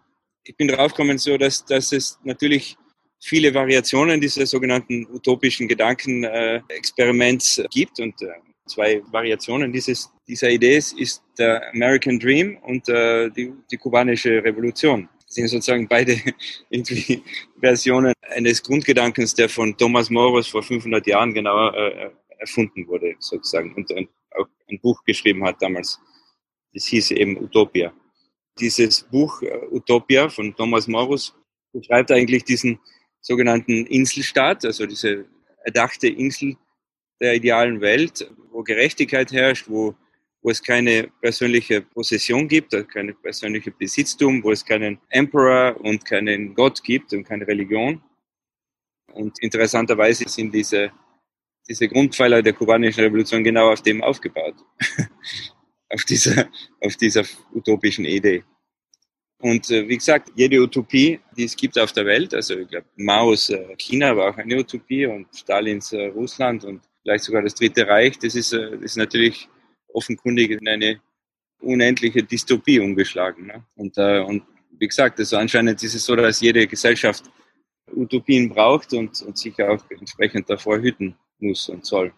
ich 0.44 0.56
bin 0.56 0.70
draufgekommen, 0.70 1.18
so 1.18 1.38
dass, 1.38 1.66
dass 1.66 1.92
es 1.92 2.20
natürlich 2.24 2.78
viele 3.22 3.54
Variationen 3.54 4.20
dieses 4.22 4.50
sogenannten 4.50 5.06
utopischen 5.12 5.68
Gedankenexperiments 5.68 7.64
gibt 7.72 8.00
und 8.00 8.22
äh, 8.22 8.28
zwei 8.68 9.02
Variationen 9.12 9.72
dieses, 9.72 10.10
dieser 10.28 10.50
Idee 10.50 10.78
ist 10.78 11.24
der 11.38 11.70
American 11.74 12.20
Dream 12.20 12.58
und 12.64 12.88
äh, 12.90 13.30
die, 13.32 13.54
die 13.72 13.78
kubanische 13.78 14.44
Revolution. 14.44 15.10
Das 15.26 15.36
sind 15.36 15.48
sozusagen 15.48 15.88
beide 15.88 16.18
irgendwie 16.70 17.24
Versionen 17.60 18.14
eines 18.30 18.62
Grundgedankens, 18.64 19.34
der 19.34 19.50
von 19.50 19.76
Thomas 19.78 20.10
Moros 20.10 20.48
vor 20.48 20.64
500 20.64 21.06
Jahren 21.08 21.34
genau 21.34 21.70
äh, 21.72 22.12
erfunden 22.40 22.88
wurde, 22.88 23.16
sozusagen, 23.20 23.74
und, 23.76 23.90
und 23.92 24.10
auch 24.38 24.48
ein 24.70 24.80
Buch 24.80 25.04
geschrieben 25.04 25.44
hat 25.44 25.62
damals. 25.62 26.00
Das 26.74 26.86
hieß 26.86 27.12
eben 27.12 27.38
Utopia. 27.38 27.92
Dieses 28.60 29.04
Buch 29.04 29.42
äh, 29.42 29.66
Utopia 29.72 30.30
von 30.30 30.56
Thomas 30.56 30.88
Morus 30.88 31.36
beschreibt 31.74 32.12
eigentlich 32.12 32.44
diesen 32.44 32.80
sogenannten 33.28 33.86
Inselstaat, 33.88 34.64
also 34.64 34.86
diese 34.86 35.26
erdachte 35.66 36.08
Insel 36.08 36.56
der 37.20 37.36
idealen 37.36 37.82
Welt, 37.82 38.32
wo 38.52 38.64
Gerechtigkeit 38.64 39.34
herrscht, 39.34 39.66
wo, 39.68 39.96
wo 40.42 40.50
es 40.50 40.64
keine 40.64 41.10
persönliche 41.22 41.82
Possession 41.82 42.48
gibt, 42.48 42.74
also 42.74 42.88
keine 42.88 43.14
persönliche 43.14 43.72
Besitztum, 43.72 44.42
wo 44.44 44.52
es 44.52 44.64
keinen 44.64 44.98
Emperor 45.10 45.76
und 45.82 46.06
keinen 46.06 46.56
Gott 46.56 46.82
gibt 46.84 47.12
und 47.12 47.26
keine 47.26 47.46
Religion. 47.46 48.02
Und 49.12 49.38
interessanterweise 49.42 50.30
sind 50.30 50.54
diese, 50.54 50.92
diese 51.68 51.90
Grundpfeiler 51.90 52.42
der 52.42 52.54
kubanischen 52.54 53.04
Revolution 53.04 53.44
genau 53.44 53.74
auf 53.74 53.82
dem 53.82 54.02
aufgebaut. 54.02 54.56
auf, 55.90 56.06
dieser, 56.06 56.50
auf 56.80 56.96
dieser 56.96 57.26
utopischen 57.54 58.06
Idee. 58.06 58.44
Und 59.40 59.70
äh, 59.70 59.88
wie 59.88 59.98
gesagt, 59.98 60.32
jede 60.36 60.60
Utopie, 60.60 61.20
die 61.36 61.44
es 61.44 61.56
gibt 61.56 61.78
auf 61.78 61.92
der 61.92 62.06
Welt, 62.06 62.34
also 62.34 62.58
ich 62.58 62.68
glaube, 62.70 62.88
Maos 62.96 63.50
äh, 63.50 63.76
China 63.78 64.16
war 64.18 64.32
auch 64.32 64.38
eine 64.38 64.58
Utopie 64.58 65.06
und 65.06 65.28
Stalins 65.36 65.94
äh, 65.94 66.08
Russland 66.08 66.64
und 66.64 66.82
vielleicht 67.04 67.24
sogar 67.24 67.44
das 67.44 67.54
Dritte 67.54 67.88
Reich, 67.88 68.18
das 68.18 68.34
ist, 68.34 68.54
äh, 68.54 68.72
das 68.72 68.82
ist 68.82 68.98
natürlich 68.98 69.48
offenkundig 69.94 70.52
in 70.52 70.68
eine 70.68 71.00
unendliche 71.62 72.24
Dystopie 72.24 72.80
umgeschlagen. 72.80 73.48
Ne? 73.48 73.64
Und, 73.76 73.98
äh, 73.98 74.20
und 74.22 74.44
wie 74.72 74.88
gesagt, 74.88 75.20
also 75.20 75.38
anscheinend 75.38 75.82
ist 75.84 75.94
es 75.94 76.06
so, 76.06 76.16
dass 76.16 76.42
jede 76.42 76.66
Gesellschaft 76.66 77.26
Utopien 77.92 78.50
braucht 78.50 78.94
und, 78.94 79.22
und 79.22 79.38
sich 79.38 79.62
auch 79.62 79.84
entsprechend 79.92 80.50
davor 80.50 80.80
hüten 80.80 81.16
muss 81.40 81.70
und 81.70 81.86
soll. 81.86 82.12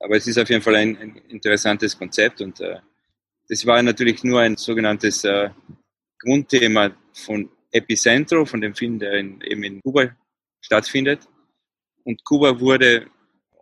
Aber 0.00 0.16
es 0.16 0.26
ist 0.26 0.38
auf 0.38 0.48
jeden 0.48 0.62
Fall 0.62 0.76
ein, 0.76 0.96
ein 0.96 1.16
interessantes 1.28 1.98
Konzept 1.98 2.40
und 2.40 2.60
äh, 2.60 2.78
das 3.48 3.64
war 3.66 3.82
natürlich 3.82 4.24
nur 4.24 4.40
ein 4.40 4.56
sogenanntes 4.56 5.24
äh, 5.24 5.50
Grundthema 6.18 6.90
von 7.12 7.48
Epicentro, 7.70 8.44
von 8.44 8.60
dem 8.60 8.74
Film, 8.74 8.98
der 8.98 9.14
in, 9.14 9.40
eben 9.42 9.62
in 9.64 9.80
Kuba 9.82 10.10
stattfindet. 10.60 11.20
Und 12.04 12.24
Kuba 12.24 12.58
wurde, 12.58 13.06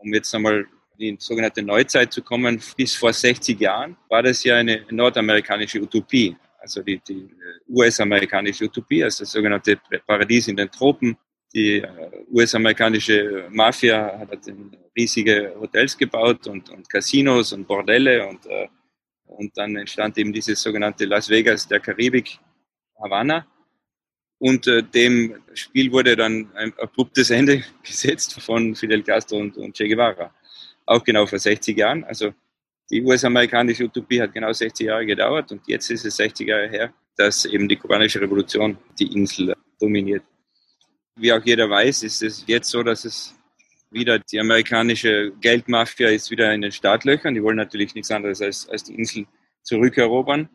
um 0.00 0.12
jetzt 0.12 0.34
einmal 0.34 0.66
in 0.98 1.16
die 1.16 1.16
sogenannte 1.18 1.62
Neuzeit 1.62 2.12
zu 2.12 2.22
kommen, 2.22 2.60
bis 2.76 2.94
vor 2.94 3.12
60 3.12 3.58
Jahren 3.58 3.96
war 4.08 4.22
das 4.22 4.44
ja 4.44 4.56
eine 4.56 4.84
nordamerikanische 4.90 5.80
Utopie. 5.80 6.36
Also 6.58 6.82
die, 6.82 7.00
die 7.08 7.28
US-amerikanische 7.68 8.64
Utopie, 8.64 9.02
also 9.02 9.24
das 9.24 9.32
sogenannte 9.32 9.80
Paradies 10.06 10.48
in 10.48 10.56
den 10.56 10.70
Tropen. 10.70 11.16
Die 11.54 11.78
äh, 11.78 11.86
US-amerikanische 12.30 13.48
Mafia 13.50 14.18
hat 14.18 14.38
riesige 14.96 15.54
Hotels 15.58 15.96
gebaut 15.98 16.46
und, 16.46 16.70
und 16.70 16.88
Casinos 16.88 17.52
und 17.52 17.66
Bordelle 17.66 18.26
und, 18.26 18.46
äh, 18.46 18.68
und 19.36 19.56
dann 19.56 19.76
entstand 19.76 20.18
eben 20.18 20.32
dieses 20.32 20.62
sogenannte 20.62 21.04
Las 21.04 21.28
Vegas 21.28 21.66
der 21.66 21.80
Karibik, 21.80 22.38
Havanna. 23.00 23.46
Und 24.38 24.66
äh, 24.66 24.82
dem 24.82 25.36
Spiel 25.54 25.92
wurde 25.92 26.16
dann 26.16 26.50
ein 26.54 26.72
abruptes 26.78 27.30
Ende 27.30 27.62
gesetzt 27.82 28.40
von 28.40 28.74
Fidel 28.74 29.02
Castro 29.02 29.38
und, 29.38 29.56
und 29.56 29.76
Che 29.76 29.88
Guevara. 29.88 30.34
Auch 30.86 31.04
genau 31.04 31.26
vor 31.26 31.38
60 31.38 31.76
Jahren. 31.76 32.04
Also 32.04 32.34
die 32.90 33.02
US-amerikanische 33.02 33.84
Utopie 33.84 34.20
hat 34.20 34.34
genau 34.34 34.52
60 34.52 34.86
Jahre 34.86 35.06
gedauert 35.06 35.50
und 35.52 35.66
jetzt 35.66 35.90
ist 35.90 36.04
es 36.04 36.16
60 36.16 36.48
Jahre 36.48 36.68
her, 36.68 36.92
dass 37.16 37.44
eben 37.44 37.68
die 37.68 37.76
kubanische 37.76 38.20
Revolution 38.20 38.76
die 38.98 39.12
Insel 39.14 39.54
dominiert. 39.80 40.24
Wie 41.16 41.32
auch 41.32 41.44
jeder 41.44 41.70
weiß, 41.70 42.02
ist 42.02 42.22
es 42.22 42.44
jetzt 42.46 42.68
so, 42.68 42.82
dass 42.82 43.04
es 43.04 43.34
wieder 43.92 44.18
die 44.18 44.40
amerikanische 44.40 45.32
Geldmafia 45.40 46.08
ist 46.08 46.30
wieder 46.30 46.52
in 46.52 46.62
den 46.62 46.72
Startlöchern. 46.72 47.34
Die 47.34 47.42
wollen 47.42 47.56
natürlich 47.56 47.94
nichts 47.94 48.10
anderes 48.10 48.40
als, 48.40 48.68
als 48.68 48.84
die 48.84 48.94
Insel 48.94 49.26
zurückerobern 49.62 50.48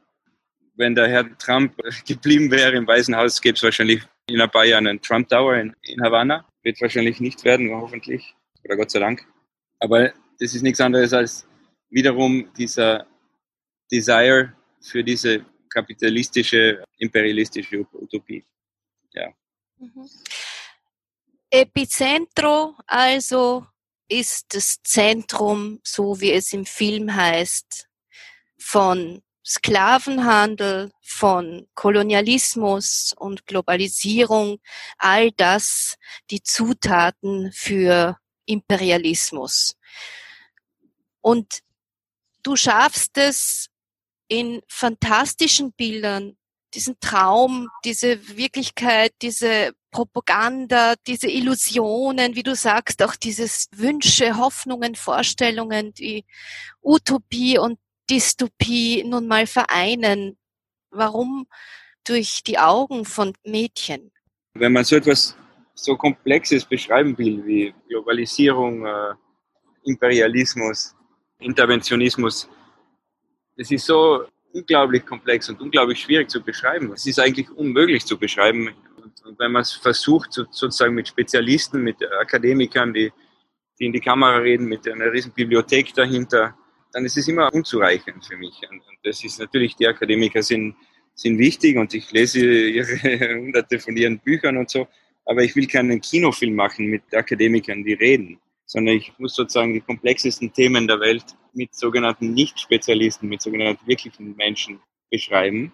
wenn 0.77 0.95
der 0.95 1.09
Herr 1.09 1.37
Trump 1.37 1.75
geblieben 2.07 2.49
wäre 2.51 2.77
im 2.77 2.87
Weißen 2.87 3.15
Haus, 3.15 3.41
gäbe 3.41 3.55
es 3.55 3.63
wahrscheinlich 3.63 4.01
in 4.27 4.39
ein 4.39 4.49
paar 4.49 4.65
Jahren 4.65 4.87
einen 4.87 5.01
Trump 5.01 5.27
Tower 5.27 5.55
in, 5.55 5.75
in 5.81 6.01
Havanna. 6.01 6.45
Wird 6.63 6.79
wahrscheinlich 6.81 7.19
nicht 7.19 7.43
werden, 7.43 7.69
hoffentlich. 7.71 8.35
Oder 8.63 8.77
Gott 8.77 8.91
sei 8.91 8.99
Dank. 8.99 9.25
Aber 9.79 10.11
das 10.39 10.53
ist 10.53 10.61
nichts 10.61 10.79
anderes 10.81 11.13
als 11.13 11.47
wiederum 11.89 12.49
dieser 12.57 13.07
Desire 13.91 14.53
für 14.81 15.03
diese 15.03 15.45
kapitalistische, 15.69 16.83
imperialistische 16.97 17.85
Utopie. 17.93 18.43
Ja. 19.13 19.29
Mhm. 19.79 20.09
Epicentro 21.49 22.75
also 22.85 23.65
ist 24.09 24.53
das 24.53 24.81
Zentrum, 24.83 25.79
so 25.83 26.19
wie 26.19 26.31
es 26.31 26.53
im 26.53 26.65
Film 26.65 27.13
heißt, 27.13 27.87
von 28.57 29.21
Sklavenhandel, 29.45 30.91
von 31.01 31.67
Kolonialismus 31.73 33.13
und 33.17 33.45
Globalisierung, 33.45 34.59
all 34.97 35.31
das 35.31 35.95
die 36.29 36.43
Zutaten 36.43 37.51
für 37.53 38.17
Imperialismus. 38.45 39.77
Und 41.21 41.61
du 42.43 42.57
schaffst 42.57 43.17
es 43.17 43.69
in 44.27 44.61
fantastischen 44.67 45.71
Bildern, 45.71 46.37
diesen 46.73 46.99
Traum, 46.99 47.69
diese 47.85 48.37
Wirklichkeit, 48.37 49.13
diese 49.21 49.73
Propaganda, 49.97 50.93
diese 51.07 51.27
Illusionen, 51.27 52.35
wie 52.35 52.43
du 52.43 52.53
sagst, 52.53 53.01
auch 53.01 53.15
dieses 53.15 53.67
Wünsche, 53.75 54.37
Hoffnungen, 54.37 54.93
Vorstellungen, 54.93 55.91
die 55.95 56.23
Utopie 56.83 57.57
und 57.57 57.79
Dystopie 58.07 59.03
nun 59.03 59.25
mal 59.25 59.47
vereinen? 59.47 60.37
Warum 60.91 61.47
durch 62.03 62.43
die 62.43 62.59
Augen 62.59 63.05
von 63.05 63.33
Mädchen? 63.43 64.11
Wenn 64.53 64.71
man 64.73 64.83
so 64.83 64.97
etwas 64.97 65.35
so 65.73 65.97
Komplexes 65.97 66.63
beschreiben 66.63 67.17
will 67.17 67.43
wie 67.43 67.73
Globalisierung, 67.89 68.85
äh, 68.85 69.15
Imperialismus, 69.83 70.93
Interventionismus, 71.39 72.47
das 73.57 73.71
ist 73.71 73.87
so 73.87 74.27
unglaublich 74.53 75.03
komplex 75.07 75.49
und 75.49 75.59
unglaublich 75.59 75.99
schwierig 76.01 76.29
zu 76.29 76.39
beschreiben. 76.39 76.93
Es 76.93 77.07
ist 77.07 77.19
eigentlich 77.19 77.49
unmöglich 77.49 78.05
zu 78.05 78.15
beschreiben. 78.15 78.75
Und 79.27 79.37
wenn 79.39 79.51
man 79.51 79.61
es 79.63 79.73
versucht, 79.73 80.31
sozusagen 80.31 80.95
mit 80.95 81.09
Spezialisten, 81.09 81.83
mit 81.83 81.97
Akademikern, 82.21 82.93
die, 82.93 83.11
die 83.77 83.85
in 83.85 83.93
die 83.93 83.99
Kamera 83.99 84.37
reden, 84.37 84.67
mit 84.67 84.87
einer 84.87 85.11
riesen 85.11 85.33
Bibliothek 85.33 85.93
dahinter, 85.93 86.55
dann 86.93 87.03
ist 87.03 87.17
es 87.17 87.27
immer 87.27 87.53
unzureichend 87.53 88.25
für 88.25 88.37
mich. 88.37 88.61
Und, 88.69 88.81
das 89.03 89.23
ist 89.23 89.39
natürlich, 89.39 89.75
die 89.75 89.87
Akademiker 89.87 90.41
sind, 90.41 90.75
sind 91.13 91.37
wichtig 91.37 91.77
und 91.77 91.93
ich 91.93 92.11
lese 92.11 92.39
ihre 92.39 92.87
hunderte 93.41 93.79
von 93.79 93.97
ihren 93.97 94.19
Büchern 94.19 94.57
und 94.57 94.69
so, 94.69 94.87
aber 95.25 95.43
ich 95.43 95.55
will 95.55 95.67
keinen 95.67 95.99
Kinofilm 95.99 96.55
machen 96.55 96.87
mit 96.87 97.03
Akademikern, 97.13 97.83
die 97.83 97.93
reden, 97.93 98.39
sondern 98.65 98.95
ich 98.95 99.11
muss 99.17 99.35
sozusagen 99.35 99.73
die 99.73 99.81
komplexesten 99.81 100.53
Themen 100.53 100.87
der 100.87 100.99
Welt 100.99 101.25
mit 101.53 101.75
sogenannten 101.75 102.33
Nicht-Spezialisten, 102.33 103.27
mit 103.27 103.41
sogenannten 103.41 103.85
wirklichen 103.87 104.35
Menschen 104.35 104.79
beschreiben, 105.09 105.73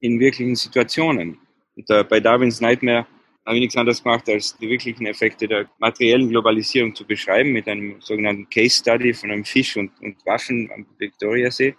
in 0.00 0.20
wirklichen 0.20 0.56
Situationen. 0.56 1.38
Und 1.76 1.88
äh, 1.90 2.04
bei 2.04 2.20
Darwins 2.20 2.60
Nightmare 2.60 3.06
habe 3.44 3.56
ich 3.56 3.62
nichts 3.62 3.76
anderes 3.76 4.02
gemacht, 4.02 4.28
als 4.28 4.56
die 4.58 4.68
wirklichen 4.68 5.06
Effekte 5.06 5.48
der 5.48 5.68
materiellen 5.78 6.28
Globalisierung 6.28 6.94
zu 6.94 7.04
beschreiben 7.04 7.52
mit 7.52 7.66
einem 7.66 8.00
sogenannten 8.00 8.48
Case 8.48 8.78
Study 8.78 9.12
von 9.12 9.30
einem 9.30 9.44
Fisch 9.44 9.76
und, 9.76 9.90
und 10.00 10.24
Waffen 10.26 10.70
am 10.74 10.86
Victoriasee. 10.98 11.74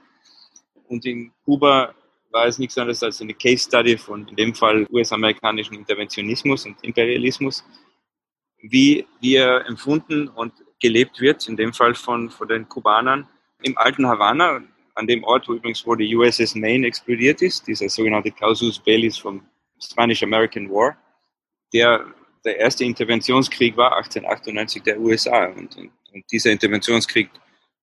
Und 0.87 1.05
in 1.05 1.31
Kuba 1.45 1.93
war 2.31 2.47
es 2.47 2.57
nichts 2.59 2.77
anderes 2.77 3.01
als 3.03 3.21
eine 3.21 3.33
Case 3.33 3.65
Study 3.65 3.97
von, 3.97 4.27
in 4.27 4.35
dem 4.35 4.55
Fall, 4.55 4.85
US-amerikanischen 4.91 5.75
Interventionismus 5.75 6.65
und 6.65 6.83
Imperialismus, 6.83 7.63
wie, 8.61 9.05
er 9.21 9.65
empfunden 9.67 10.27
und 10.27 10.53
gelebt 10.81 11.21
wird, 11.21 11.47
in 11.47 11.55
dem 11.55 11.73
Fall 11.73 11.95
von, 11.95 12.29
von 12.29 12.47
den 12.47 12.67
Kubanern 12.67 13.27
im 13.61 13.77
alten 13.77 14.07
Havanna, 14.07 14.61
an 14.95 15.07
dem 15.07 15.23
Ort, 15.23 15.47
wo 15.47 15.53
übrigens 15.53 15.85
wo 15.87 15.95
die 15.95 16.15
USS 16.15 16.55
Maine 16.55 16.87
explodiert 16.87 17.41
ist, 17.41 17.67
dieser 17.67 17.89
sogenannte 17.89 18.31
Causus 18.31 18.79
Bellis 18.79 19.17
vom 19.17 19.43
Spanish-American 19.83 20.69
War 20.69 20.97
der 21.73 22.05
der 22.45 22.57
erste 22.57 22.83
Interventionskrieg 22.83 23.77
war 23.77 23.95
1898 23.97 24.83
der 24.83 24.99
USA. 24.99 25.45
Und, 25.45 25.75
und, 25.77 25.91
und, 26.13 26.31
dieser 26.31 26.51
Interventionskrieg 26.51 27.29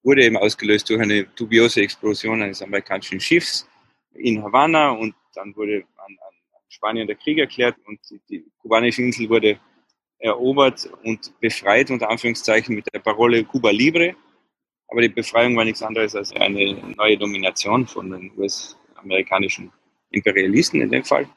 wurde 0.02 0.24
eben 0.24 0.36
ausgelöst 0.36 0.88
durch 0.88 1.00
eine 1.00 1.24
dubiose 1.24 1.80
Explosion 1.82 2.42
eines 2.42 2.62
amerikanischen 2.62 3.20
Schiffs 3.20 3.68
in 4.14 4.42
Havanna 4.42 4.90
und 4.90 5.14
dann 5.34 5.54
wurde 5.56 5.84
an, 5.96 6.18
an 6.26 6.34
Spanien 6.68 7.06
der 7.06 7.16
Krieg 7.16 7.38
erklärt 7.38 7.76
und 7.86 7.98
die, 8.10 8.20
die 8.28 8.44
kubanische 8.58 9.02
Insel 9.02 9.28
wurde 9.28 9.58
erobert 10.18 10.88
und 11.04 11.32
befreit, 11.40 11.90
unter 11.90 12.10
Anführungszeichen, 12.10 12.74
mit 12.74 12.92
der 12.92 12.98
Parole 12.98 13.44
Cuba 13.44 13.70
Libre. 13.70 14.14
Aber 14.88 15.00
die 15.00 15.08
Befreiung 15.08 15.56
war 15.56 15.64
nichts 15.64 15.82
anderes 15.82 16.14
als 16.14 16.32
eine 16.32 16.74
neue 16.96 17.16
Domination 17.16 17.86
von 17.86 18.10
den 18.10 18.32
US-amerikanischen 18.36 19.72
Imperialisten 20.10 20.80
in 20.82 20.90
dem 20.90 21.04
Fall. 21.04 21.28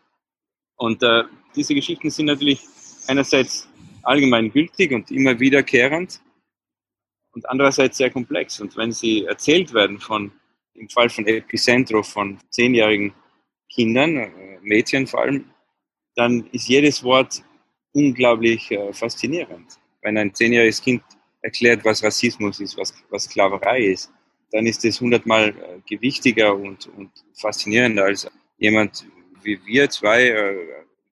Und 0.76 1.04
äh, 1.04 1.24
diese 1.56 1.76
Geschichten 1.76 2.10
sind 2.10 2.26
natürlich 2.28 2.62
einerseits 3.08 3.68
allgemein 4.04 4.52
gültig 4.52 4.92
und 4.92 5.12
immer 5.12 5.40
wiederkehrend 5.40 6.20
und 7.34 7.50
andererseits 7.50 7.98
sehr 7.98 8.10
komplex. 8.10 8.60
Und 8.60 8.76
wenn 8.78 8.92
sie 8.92 9.26
erzählt 9.26 9.74
werden 9.74 10.00
von, 10.00 10.32
im 10.76 10.90
Fall 10.90 11.10
von 11.10 11.26
Epicentro, 11.26 12.04
von 12.04 12.40
zehnjährigen 12.50 13.14
Kindern, 13.70 14.18
äh, 14.18 14.60
Mädchen 14.62 15.08
vor 15.08 15.22
allem, 15.22 15.46
dann 16.16 16.48
ist 16.52 16.68
jedes 16.68 17.04
Wort 17.04 17.44
unglaublich 17.94 18.72
äh, 18.72 18.94
faszinierend. 18.94 19.80
Wenn 20.02 20.18
ein 20.18 20.34
zehnjähriges 20.34 20.82
Kind 20.82 21.02
erklärt, 21.42 21.84
was 21.86 22.04
Rassismus 22.04 22.60
ist, 22.60 22.78
was, 22.78 22.94
was 23.10 23.24
Sklaverei 23.24 23.86
ist, 23.86 24.12
dann 24.52 24.68
ist 24.68 24.86
es 24.86 25.02
hundertmal 25.02 25.50
äh, 25.50 25.80
gewichtiger 25.88 26.56
und, 26.56 26.88
und 26.96 27.12
faszinierender 27.34 28.06
als 28.06 28.30
jemand 28.58 29.06
wie 29.44 29.60
wir 29.66 29.90
zwei 29.90 30.30
äh, 30.30 30.56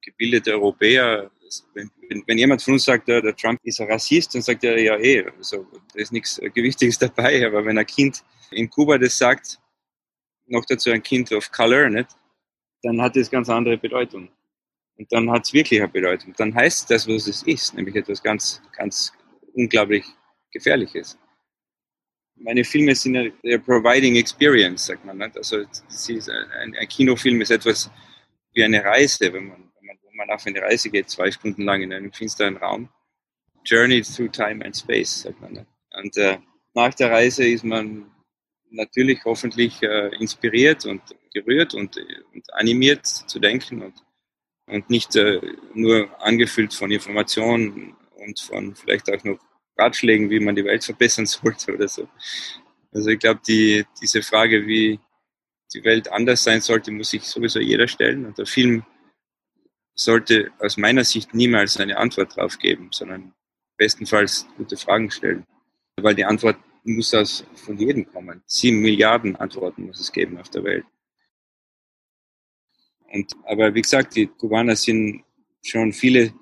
gebildete 0.02 0.54
Europäer, 0.54 1.30
wenn, 1.74 1.92
wenn, 2.28 2.38
jemand 2.38 2.62
von 2.62 2.76
uns 2.76 2.86
sagt, 2.86 3.08
der, 3.08 3.22
der 3.22 3.36
Trump 3.36 3.60
ist 3.64 3.82
ein 3.82 3.92
Rassist, 3.92 4.34
dann 4.34 4.42
sagt 4.42 4.64
er 4.64 4.80
ja 4.80 4.98
eh, 4.98 5.26
also, 5.38 5.68
da 5.94 6.00
ist 6.00 6.12
nichts 6.12 6.40
Gewichtiges 6.54 6.98
dabei, 6.98 7.46
aber 7.46 7.66
wenn 7.66 7.78
ein 7.78 7.86
Kind 7.86 8.24
in 8.52 8.70
Kuba 8.70 8.98
das 8.98 9.18
sagt, 9.18 9.60
noch 10.48 10.66
dazu 10.66 10.92
ein 10.92 11.04
Kind 11.04 11.32
of 11.32 11.52
Color, 11.52 11.90
nicht, 11.90 12.10
dann 12.84 13.02
hat 13.02 13.16
das 13.16 13.30
ganz 13.30 13.50
andere 13.50 13.78
Bedeutung. 13.78 14.30
Und 14.98 15.12
dann 15.12 15.32
hat 15.32 15.46
es 15.46 15.54
wirklich 15.54 15.82
eine 15.82 15.90
Bedeutung. 15.90 16.34
Dann 16.38 16.54
heißt 16.54 16.90
das, 16.92 17.08
was 17.08 17.28
es 17.28 17.44
ist, 17.44 17.74
nämlich 17.74 17.96
etwas 17.96 18.22
ganz, 18.22 18.62
ganz 18.78 19.14
unglaublich 19.54 20.06
Gefährliches. 20.52 21.18
Meine 22.36 22.64
Filme 22.64 22.94
sind 22.96 23.34
ja 23.44 23.58
providing 23.58 24.16
experience, 24.16 24.88
sagt 24.88 25.06
man. 25.06 25.18
Nicht? 25.18 25.38
Also 25.38 25.58
ein, 25.58 26.76
ein 26.76 26.88
Kinofilm 26.88 27.42
ist 27.42 27.52
etwas, 27.52 27.90
wie 28.54 28.64
eine 28.64 28.84
Reise, 28.84 29.32
wenn 29.34 29.48
man, 29.48 29.72
wenn 29.76 29.88
man, 29.88 29.98
wo 30.04 30.12
man 30.14 30.30
auf 30.30 30.46
eine 30.46 30.62
Reise 30.62 30.90
geht, 30.90 31.10
zwei 31.10 31.32
Stunden 31.32 31.64
lang 31.64 31.82
in 31.82 31.94
einem 31.94 32.12
finsteren 32.12 32.58
Raum. 32.58 32.90
Journey 33.64 34.02
through 34.02 34.32
time 34.32 34.64
and 34.66 34.76
space, 34.76 35.22
sagt 35.22 35.40
man. 35.40 35.66
Und 35.94 36.18
äh, 36.18 36.38
nach 36.74 36.94
der 36.94 37.12
Reise 37.12 37.46
ist 37.48 37.64
man 37.64 38.12
natürlich 38.72 39.24
hoffentlich 39.26 39.82
äh, 39.84 40.16
inspiriert 40.16 40.86
und 40.86 41.02
gerührt 41.34 41.74
und, 41.74 41.98
und 42.34 42.54
animiert 42.54 43.06
zu 43.06 43.40
denken 43.40 43.82
und, 43.82 43.94
und 44.68 44.90
nicht 44.90 45.16
äh, 45.16 45.40
nur 45.74 46.10
angefüllt 46.22 46.74
von 46.74 46.92
Informationen 46.92 47.96
und 48.16 48.40
von 48.40 48.76
vielleicht 48.76 49.12
auch 49.12 49.24
noch 49.24 49.40
Ratschlägen, 49.78 50.30
wie 50.30 50.40
man 50.40 50.56
die 50.56 50.66
Welt 50.66 50.84
verbessern 50.84 51.26
sollte 51.28 51.74
oder 51.74 51.88
so. 51.88 52.08
Also 52.94 53.10
ich 53.10 53.20
glaube, 53.20 53.42
die, 53.48 53.86
diese 54.02 54.22
Frage, 54.22 54.66
wie 54.68 55.00
die 55.74 55.84
Welt 55.84 56.12
anders 56.12 56.44
sein 56.44 56.62
sollte, 56.62 56.92
muss 56.92 57.10
sich 57.10 57.24
sowieso 57.24 57.60
jeder 57.60 57.88
stellen. 57.88 58.26
Und 58.26 58.38
der 58.38 58.46
Film 58.46 58.86
sollte 59.94 60.52
aus 60.60 60.78
meiner 60.78 61.04
Sicht 61.04 61.34
niemals 61.34 61.78
eine 61.78 61.98
Antwort 61.98 62.36
drauf 62.36 62.58
geben, 62.58 62.90
sondern 62.92 63.34
bestenfalls 63.78 64.48
gute 64.58 64.78
Fragen 64.78 65.12
stellen. 65.12 65.46
Weil 65.98 66.16
die 66.16 66.26
Antwort 66.26 66.58
muss 66.84 67.14
aus 67.14 67.46
von 67.56 67.78
jedem 67.78 68.12
kommen. 68.12 68.42
Sieben 68.46 68.82
Milliarden 68.82 69.36
Antworten 69.36 69.88
muss 69.88 70.00
es 70.00 70.12
geben 70.12 70.38
auf 70.38 70.50
der 70.50 70.64
Welt. 70.64 70.86
Und, 73.14 73.36
aber 73.46 73.74
wie 73.74 73.82
gesagt, 73.82 74.16
die 74.16 74.28
Kubaner 74.28 74.76
sind 74.76 75.24
schon 75.64 75.94
viele 75.94 76.34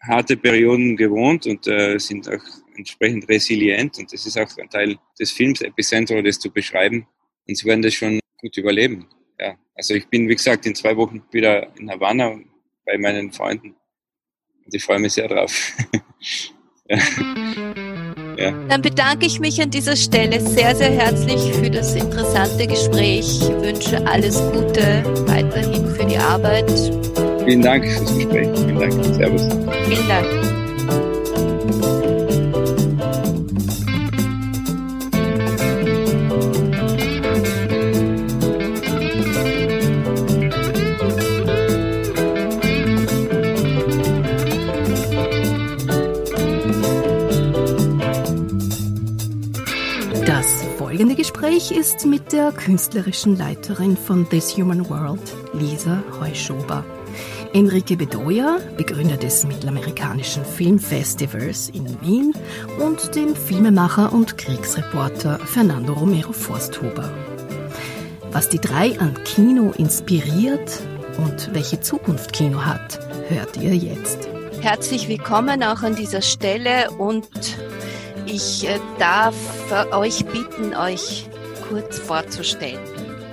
harte 0.00 0.36
Perioden 0.36 0.96
gewohnt 0.96 1.46
und 1.46 1.66
äh, 1.66 1.98
sind 1.98 2.28
auch 2.28 2.44
entsprechend 2.76 3.28
resilient. 3.28 3.98
Und 3.98 4.12
das 4.12 4.26
ist 4.26 4.38
auch 4.38 4.56
ein 4.58 4.70
Teil 4.70 4.98
des 5.18 5.32
Films, 5.32 5.62
Epicentro, 5.62 6.20
das 6.22 6.38
zu 6.38 6.50
beschreiben. 6.50 7.06
Und 7.48 7.56
sie 7.56 7.64
werden 7.64 7.82
das 7.82 7.94
schon 7.94 8.20
gut 8.38 8.56
überleben. 8.56 9.06
Ja, 9.38 9.56
also 9.74 9.94
ich 9.94 10.06
bin, 10.08 10.28
wie 10.28 10.36
gesagt, 10.36 10.66
in 10.66 10.74
zwei 10.74 10.96
Wochen 10.96 11.22
wieder 11.30 11.74
in 11.76 11.90
Havanna 11.90 12.38
bei 12.84 12.98
meinen 12.98 13.32
Freunden. 13.32 13.76
Und 14.64 14.74
ich 14.74 14.82
freue 14.82 14.98
mich 14.98 15.12
sehr 15.12 15.28
drauf. 15.28 15.72
ja. 16.88 16.98
Ja. 18.38 18.50
Dann 18.68 18.82
bedanke 18.82 19.26
ich 19.26 19.40
mich 19.40 19.60
an 19.62 19.70
dieser 19.70 19.96
Stelle 19.96 20.40
sehr, 20.40 20.74
sehr 20.74 20.90
herzlich 20.90 21.40
für 21.54 21.70
das 21.70 21.94
interessante 21.94 22.66
Gespräch. 22.66 23.40
Ich 23.40 23.48
wünsche 23.48 24.06
alles 24.06 24.38
Gute 24.52 25.02
weiterhin 25.26 25.88
für 25.94 26.04
die 26.04 26.18
Arbeit. 26.18 26.70
Vielen 27.46 27.62
Dank 27.62 27.84
fürs 27.84 28.14
Gespräch. 28.14 28.48
Vielen 28.58 28.78
Dank. 28.78 28.92
Servus. 29.14 29.42
Vielen 29.88 30.08
Dank. 30.08 30.65
Gespräch 51.46 51.70
ist 51.70 52.04
mit 52.06 52.32
der 52.32 52.50
künstlerischen 52.50 53.36
Leiterin 53.36 53.96
von 53.96 54.28
This 54.28 54.56
Human 54.56 54.88
World, 54.90 55.20
Lisa 55.52 56.02
Heuschober. 56.18 56.84
Enrique 57.52 57.96
Bedoya, 57.96 58.58
Begründer 58.76 59.16
des 59.16 59.46
Mittelamerikanischen 59.46 60.44
Filmfestivals 60.44 61.68
in 61.68 62.00
Wien 62.00 62.34
und 62.80 63.14
dem 63.14 63.36
Filmemacher 63.36 64.12
und 64.12 64.36
Kriegsreporter 64.36 65.38
Fernando 65.38 65.92
Romero 65.92 66.32
Forsthuber. 66.32 67.08
Was 68.32 68.48
die 68.48 68.60
drei 68.60 68.98
an 68.98 69.14
Kino 69.22 69.70
inspiriert 69.70 70.80
und 71.18 71.54
welche 71.54 71.80
Zukunft 71.80 72.32
Kino 72.32 72.64
hat, 72.64 72.98
hört 73.28 73.56
ihr 73.58 73.76
jetzt. 73.76 74.28
Herzlich 74.62 75.08
willkommen 75.08 75.62
auch 75.62 75.82
an 75.84 75.94
dieser 75.94 76.22
Stelle 76.22 76.90
und 76.98 77.28
ich 78.26 78.68
äh, 78.68 78.80
darf 78.98 79.36
euch 79.92 80.24
bitten, 80.26 80.74
euch 80.74 81.28
kurz 81.68 81.98
vorzustellen. 81.98 82.78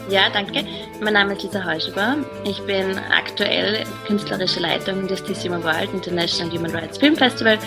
Ja, 0.09 0.29
danke. 0.31 0.65
Mein 1.01 1.13
Name 1.13 1.33
ist 1.33 1.43
Lisa 1.43 1.63
Heuschber. 1.63 2.17
Ich 2.45 2.59
bin 2.63 2.97
aktuell 2.97 3.85
künstlerische 4.05 4.59
Leitung 4.59 5.07
des 5.07 5.23
DC 5.23 5.49
World 5.49 5.93
International 5.93 6.55
Human 6.55 6.71
Rights 6.71 6.97
Film 6.97 7.15
Festival. 7.15 7.57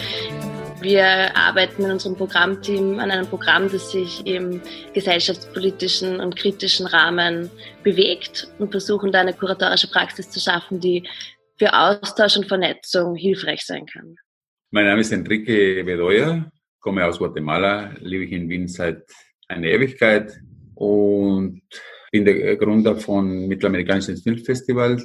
Wir 0.82 1.34
arbeiten 1.36 1.84
in 1.84 1.90
unserem 1.92 2.14
Programmteam 2.14 2.98
an 2.98 3.10
einem 3.10 3.26
Programm, 3.26 3.70
das 3.70 3.90
sich 3.92 4.26
im 4.26 4.60
gesellschaftspolitischen 4.92 6.20
und 6.20 6.36
kritischen 6.36 6.86
Rahmen 6.86 7.50
bewegt 7.82 8.48
und 8.58 8.70
versuchen 8.70 9.10
da 9.10 9.20
eine 9.20 9.32
kuratorische 9.32 9.88
Praxis 9.88 10.30
zu 10.30 10.38
schaffen, 10.38 10.80
die 10.80 11.08
für 11.58 11.72
Austausch 11.72 12.36
und 12.36 12.46
Vernetzung 12.46 13.14
hilfreich 13.14 13.64
sein 13.64 13.86
kann. 13.86 14.16
Mein 14.70 14.84
Name 14.84 15.00
ist 15.00 15.12
Enrique 15.12 15.82
Bedoya 15.84 16.44
komme 16.86 17.04
aus 17.04 17.18
Guatemala, 17.18 17.96
lebe 17.98 18.22
ich 18.22 18.30
in 18.30 18.48
Wien 18.48 18.68
seit 18.68 19.02
einer 19.48 19.66
Ewigkeit 19.66 20.40
und 20.76 21.62
bin 22.12 22.24
der 22.24 22.56
Gründer 22.56 22.96
von 22.96 23.48
Mittelamerikanischen 23.48 24.16
Filmfestival 24.16 25.02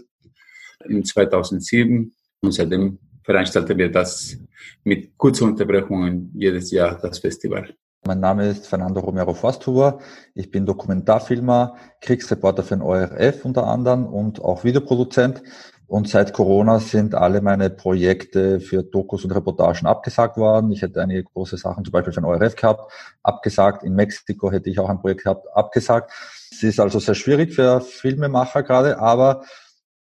in 0.87 1.03
2007 1.03 2.13
und 2.41 2.51
seitdem 2.53 2.99
veranstalten 3.23 3.77
wir 3.77 3.91
das 3.91 4.37
mit 4.83 5.17
kurzen 5.17 5.49
Unterbrechungen 5.49 6.31
jedes 6.35 6.71
Jahr, 6.71 6.99
das 7.01 7.19
Festival. 7.19 7.73
Mein 8.05 8.19
Name 8.19 8.49
ist 8.49 8.65
Fernando 8.65 8.99
Romero 8.99 9.33
Forsthuber. 9.33 9.99
Ich 10.33 10.49
bin 10.49 10.65
Dokumentarfilmer, 10.65 11.75
Kriegsreporter 12.01 12.63
für 12.63 12.75
den 12.75 12.81
ORF 12.81 13.45
unter 13.45 13.67
anderem 13.67 14.07
und 14.07 14.41
auch 14.41 14.63
Videoproduzent. 14.63 15.43
Und 15.91 16.07
seit 16.07 16.31
Corona 16.31 16.79
sind 16.79 17.15
alle 17.15 17.41
meine 17.41 17.69
Projekte 17.69 18.61
für 18.61 18.81
Dokus 18.81 19.25
und 19.25 19.31
Reportagen 19.31 19.85
abgesagt 19.85 20.37
worden. 20.37 20.71
Ich 20.71 20.81
hätte 20.83 21.01
einige 21.01 21.25
große 21.25 21.57
Sachen, 21.57 21.83
zum 21.83 21.91
Beispiel 21.91 22.13
für 22.13 22.21
den 22.21 22.27
ORF 22.27 22.55
gehabt, 22.55 22.89
abgesagt. 23.23 23.83
In 23.83 23.95
Mexiko 23.95 24.53
hätte 24.53 24.69
ich 24.69 24.79
auch 24.79 24.87
ein 24.87 25.01
Projekt 25.01 25.25
gehabt, 25.25 25.47
abgesagt. 25.53 26.13
Es 26.49 26.63
ist 26.63 26.79
also 26.79 26.99
sehr 26.99 27.13
schwierig 27.13 27.53
für 27.53 27.81
Filmemacher 27.81 28.63
gerade, 28.63 28.99
aber 28.99 29.43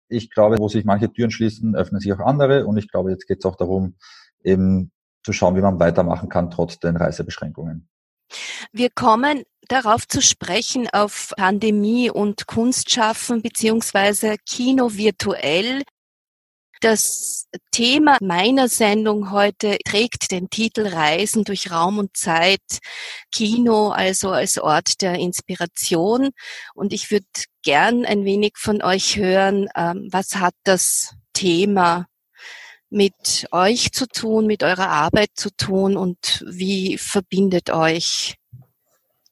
ich 0.10 0.30
glaube, 0.30 0.60
wo 0.60 0.68
sich 0.68 0.86
manche 0.86 1.12
Türen 1.12 1.32
schließen, 1.32 1.76
öffnen 1.76 2.00
sich 2.00 2.14
auch 2.14 2.20
andere. 2.20 2.68
Und 2.68 2.78
ich 2.78 2.88
glaube, 2.88 3.10
jetzt 3.10 3.26
geht 3.26 3.40
es 3.40 3.46
auch 3.46 3.56
darum, 3.56 3.96
eben 4.44 4.92
zu 5.24 5.34
schauen, 5.34 5.56
wie 5.56 5.62
man 5.62 5.80
weitermachen 5.80 6.30
kann, 6.30 6.52
trotz 6.52 6.78
den 6.78 6.98
Reisebeschränkungen. 6.98 7.90
Wir 8.72 8.90
kommen 8.90 9.44
darauf 9.68 10.08
zu 10.08 10.22
sprechen 10.22 10.90
auf 10.90 11.34
Pandemie 11.38 12.10
und 12.10 12.48
Kunstschaffen 12.48 13.42
beziehungsweise 13.42 14.36
Kino 14.46 14.94
virtuell. 14.94 15.84
Das 16.82 17.48
Thema 17.72 18.18
meiner 18.22 18.70
Sendung 18.70 19.32
heute 19.32 19.78
trägt 19.84 20.32
den 20.32 20.50
Titel 20.50 20.88
Reisen 20.88 21.44
durch 21.44 21.72
Raum 21.72 21.98
und 21.98 22.16
Zeit, 22.16 22.62
Kino 23.34 23.90
also 23.90 24.30
als 24.30 24.58
Ort 24.58 25.02
der 25.02 25.16
Inspiration. 25.16 26.30
Und 26.74 26.94
ich 26.94 27.12
würde 27.12 27.26
gern 27.64 28.06
ein 28.06 28.24
wenig 28.24 28.54
von 28.56 28.82
euch 28.82 29.18
hören, 29.18 29.68
ähm, 29.76 30.08
was 30.10 30.36
hat 30.36 30.54
das 30.64 31.16
Thema 31.34 32.08
mit 32.90 33.48
euch 33.52 33.92
zu 33.92 34.08
tun, 34.08 34.48
mit 34.48 34.64
eurer 34.64 34.90
Arbeit 34.90 35.32
zu 35.36 35.50
tun 35.56 35.98
und 35.98 36.44
wie 36.48 36.98
verbindet 36.98 37.70
euch 37.70 38.36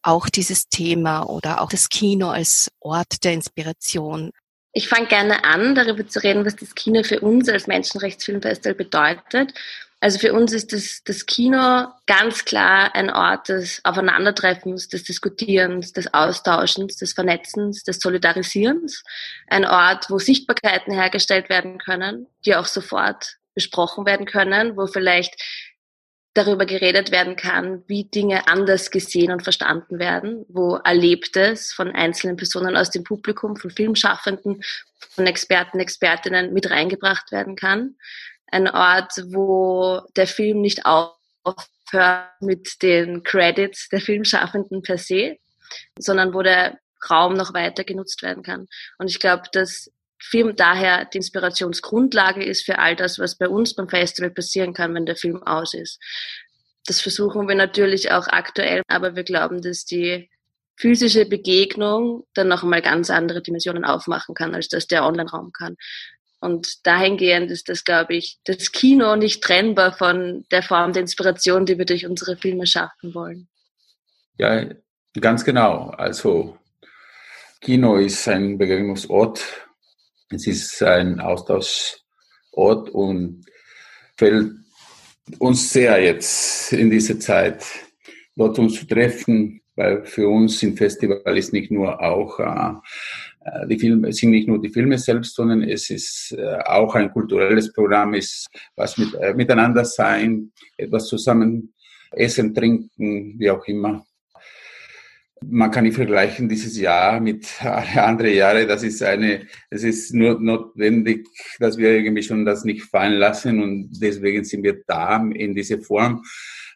auch 0.01 0.29
dieses 0.29 0.69
Thema 0.69 1.23
oder 1.23 1.61
auch 1.61 1.69
das 1.69 1.89
Kino 1.89 2.29
als 2.29 2.71
Ort 2.79 3.23
der 3.23 3.33
Inspiration? 3.33 4.31
Ich 4.73 4.87
fange 4.87 5.07
gerne 5.07 5.43
an, 5.43 5.73
darüber 5.73 6.07
zu 6.07 6.23
reden, 6.23 6.45
was 6.45 6.55
das 6.55 6.75
Kino 6.75 7.03
für 7.03 7.19
uns 7.19 7.49
als 7.49 7.67
Menschenrechtsfilmfestival 7.67 8.75
bedeutet. 8.75 9.53
Also 9.99 10.19
für 10.19 10.33
uns 10.33 10.53
ist 10.53 10.73
das, 10.73 11.01
das 11.03 11.25
Kino 11.25 11.87
ganz 12.05 12.45
klar 12.45 12.93
ein 12.93 13.09
Ort 13.09 13.49
des 13.49 13.81
Aufeinandertreffens, 13.83 14.89
des 14.89 15.03
Diskutierens, 15.03 15.91
des 15.93 16.13
Austauschens, 16.13 16.97
des 16.97 17.13
Vernetzens, 17.13 17.83
des 17.83 17.99
Solidarisierens. 17.99 19.03
Ein 19.47 19.65
Ort, 19.65 20.11
wo 20.11 20.19
Sichtbarkeiten 20.19 20.93
hergestellt 20.93 21.49
werden 21.49 21.79
können, 21.79 22.27
die 22.45 22.55
auch 22.55 22.67
sofort 22.67 23.37
besprochen 23.57 24.05
werden 24.05 24.27
können, 24.27 24.77
wo 24.77 24.85
vielleicht 24.85 25.35
darüber 26.35 26.67
geredet 26.67 27.11
werden 27.11 27.35
kann, 27.35 27.83
wie 27.87 28.03
Dinge 28.03 28.47
anders 28.47 28.91
gesehen 28.91 29.31
und 29.31 29.41
verstanden 29.41 29.97
werden, 29.97 30.45
wo 30.47 30.75
Erlebtes 30.75 31.73
von 31.73 31.89
einzelnen 31.95 32.37
Personen 32.37 32.77
aus 32.77 32.91
dem 32.91 33.03
Publikum, 33.03 33.55
von 33.55 33.71
Filmschaffenden, 33.71 34.61
von 35.09 35.25
Experten, 35.25 35.79
Expertinnen 35.79 36.53
mit 36.53 36.69
reingebracht 36.69 37.31
werden 37.31 37.55
kann. 37.55 37.95
Ein 38.51 38.69
Ort, 38.69 39.13
wo 39.29 40.01
der 40.15 40.27
Film 40.27 40.61
nicht 40.61 40.85
aufhört 40.85 42.29
mit 42.39 42.83
den 42.83 43.23
Credits 43.23 43.89
der 43.89 43.99
Filmschaffenden 43.99 44.83
per 44.83 44.99
se, 44.99 45.37
sondern 45.97 46.35
wo 46.35 46.43
der 46.43 46.77
Raum 47.09 47.33
noch 47.33 47.55
weiter 47.55 47.83
genutzt 47.83 48.21
werden 48.21 48.43
kann. 48.43 48.67
Und 48.99 49.09
ich 49.09 49.19
glaube, 49.19 49.43
dass 49.51 49.91
Film 50.19 50.55
daher 50.55 51.05
die 51.05 51.17
Inspirationsgrundlage 51.17 52.43
ist 52.43 52.65
für 52.65 52.79
all 52.79 52.95
das, 52.95 53.19
was 53.19 53.37
bei 53.37 53.47
uns 53.47 53.75
beim 53.75 53.89
Festival 53.89 54.31
passieren 54.31 54.73
kann, 54.73 54.93
wenn 54.93 55.05
der 55.05 55.15
Film 55.15 55.43
aus 55.43 55.73
ist. 55.73 55.99
Das 56.85 57.01
versuchen 57.01 57.47
wir 57.47 57.55
natürlich 57.55 58.11
auch 58.11 58.27
aktuell, 58.27 58.81
aber 58.87 59.15
wir 59.15 59.23
glauben, 59.23 59.61
dass 59.61 59.85
die 59.85 60.29
physische 60.77 61.25
Begegnung 61.25 62.25
dann 62.33 62.47
noch 62.47 62.63
einmal 62.63 62.81
ganz 62.81 63.09
andere 63.09 63.41
Dimensionen 63.41 63.83
aufmachen 63.83 64.35
kann, 64.35 64.55
als 64.55 64.69
das 64.69 64.87
der 64.87 65.05
Online-Raum 65.05 65.51
kann. 65.51 65.75
Und 66.39 66.85
dahingehend 66.85 67.49
ist 67.49 67.67
das, 67.67 67.83
glaube 67.83 68.15
ich, 68.15 68.37
das 68.45 68.71
Kino 68.71 69.15
nicht 69.15 69.43
trennbar 69.43 69.91
von 69.91 70.45
der 70.51 70.61
Form 70.61 70.93
der 70.93 71.01
Inspiration, 71.01 71.65
die 71.65 71.77
wir 71.77 71.85
durch 71.85 72.05
unsere 72.05 72.37
Filme 72.37 72.67
schaffen 72.67 73.15
wollen. 73.15 73.47
Ja, 74.37 74.65
ganz 75.19 75.43
genau. 75.43 75.89
Also 75.89 76.57
Kino 77.59 77.97
ist 77.97 78.27
ein 78.27 78.59
Begegnungsort. 78.59 79.66
Es 80.29 80.45
ist 80.45 80.83
ein 80.83 81.19
Austauschort 81.19 82.89
und 82.91 83.45
fällt 84.17 84.53
uns 85.39 85.71
sehr 85.71 86.01
jetzt 86.01 86.73
in 86.73 86.89
dieser 86.89 87.19
Zeit, 87.19 87.65
dort 88.35 88.59
uns 88.59 88.79
zu 88.79 88.85
treffen, 88.85 89.61
weil 89.75 90.05
für 90.05 90.27
uns 90.27 90.61
im 90.63 90.75
Festival 90.75 91.37
ist 91.37 91.53
nicht 91.53 91.71
nur 91.71 92.01
auch 92.01 92.39
äh, 92.39 93.67
die 93.67 93.79
Filme, 93.79 94.11
sind 94.11 94.31
nicht 94.31 94.47
nur 94.47 94.61
die 94.61 94.69
Filme 94.69 94.97
selbst, 94.97 95.35
sondern 95.35 95.63
es 95.63 95.89
ist 95.89 96.35
äh, 96.37 96.57
auch 96.65 96.95
ein 96.95 97.11
kulturelles 97.11 97.71
Programm, 97.71 98.13
ist 98.13 98.47
was 98.75 98.97
mit, 98.97 99.13
äh, 99.13 99.33
miteinander 99.33 99.85
sein, 99.85 100.51
etwas 100.77 101.07
zusammen 101.07 101.73
essen, 102.11 102.53
trinken, 102.53 103.35
wie 103.37 103.49
auch 103.49 103.65
immer. 103.65 104.05
Man 105.45 105.71
kann 105.71 105.83
nicht 105.83 105.95
vergleichen 105.95 106.49
dieses 106.49 106.77
Jahr 106.77 107.19
mit 107.19 107.63
anderen 107.63 108.33
Jahren. 108.33 108.67
Das 108.67 108.83
ist 108.83 109.03
eine, 109.03 109.47
es 109.69 109.83
ist 109.83 110.13
nur 110.13 110.39
notwendig, 110.39 111.27
dass 111.59 111.77
wir 111.77 111.91
irgendwie 111.91 112.23
schon 112.23 112.45
das 112.45 112.63
nicht 112.63 112.83
fallen 112.83 113.19
lassen 113.19 113.61
und 113.61 113.89
deswegen 114.01 114.43
sind 114.43 114.63
wir 114.63 114.81
da 114.85 115.17
in 115.17 115.53
dieser 115.53 115.79
Form. 115.79 116.23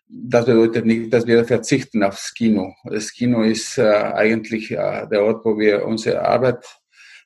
Das 0.07 0.45
bedeutet 0.45 0.85
nicht, 0.85 1.13
dass 1.13 1.25
wir 1.25 1.45
verzichten 1.45 2.03
aufs 2.03 2.33
Kino. 2.33 2.73
Das 2.83 3.13
Kino 3.13 3.43
ist 3.43 3.77
äh, 3.77 3.83
eigentlich 3.83 4.71
äh, 4.71 5.07
der 5.07 5.23
Ort, 5.23 5.45
wo 5.45 5.57
wir 5.57 5.85
unsere 5.85 6.21
Arbeit 6.21 6.65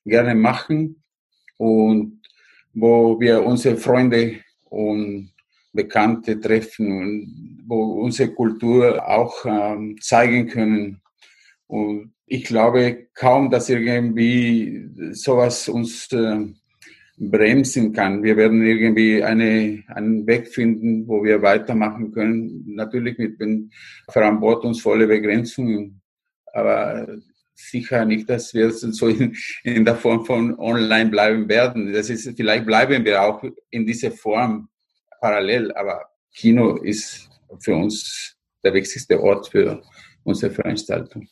gerne 0.06 0.36
machen 0.36 1.02
und 1.58 2.22
wo 2.74 3.20
wir 3.20 3.44
unsere 3.44 3.78
Freunde 3.78 4.36
und 4.66 5.32
Bekannte 5.74 6.40
treffen 6.40 6.92
und 6.92 7.64
wo 7.68 8.02
unsere 8.02 8.34
Kultur 8.34 9.06
auch 9.08 9.46
ähm, 9.46 9.98
zeigen 10.00 10.48
können. 10.48 11.02
Und 11.68 12.14
ich 12.26 12.46
glaube 12.46 13.08
kaum, 13.14 13.50
dass 13.50 13.70
irgendwie 13.70 14.90
sowas 15.12 15.68
uns 15.70 16.12
äh, 16.12 16.46
bremsen 17.18 17.94
kann. 17.94 18.24
Wir 18.24 18.36
werden 18.36 18.66
irgendwie 18.66 19.24
eine, 19.24 19.84
einen 19.88 20.28
Weg 20.28 20.50
finden, 20.50 21.08
wo 21.08 21.24
wir 21.24 21.42
weitermachen 21.42 22.12
können. 22.12 22.64
Natürlich 22.76 23.18
mit 23.18 23.40
verantwortungsvolle 24.10 25.08
Begrenzungen. 25.08 26.02
Aber 26.54 27.08
sicher 27.56 28.06
nicht, 28.06 28.30
dass 28.30 28.54
wir 28.54 28.72
so 28.72 29.08
in, 29.10 29.36
in 29.64 29.86
der 29.86 29.96
Form 29.96 30.26
von 30.26 30.58
online 30.60 31.10
bleiben 31.10 31.48
werden. 31.48 31.94
Das 31.94 32.10
ist, 32.10 32.30
vielleicht 32.36 32.66
bleiben 32.66 33.06
wir 33.06 33.22
auch 33.22 33.44
in 33.70 33.86
dieser 33.86 34.12
Form 34.12 34.70
parallel, 35.22 35.72
aber 35.74 36.06
Kino 36.34 36.76
ist 36.76 37.30
für 37.60 37.76
uns 37.76 38.36
der 38.64 38.74
wichtigste 38.74 39.22
Ort 39.22 39.48
für 39.48 39.82
unsere 40.24 40.52
Veranstaltung. 40.52 41.28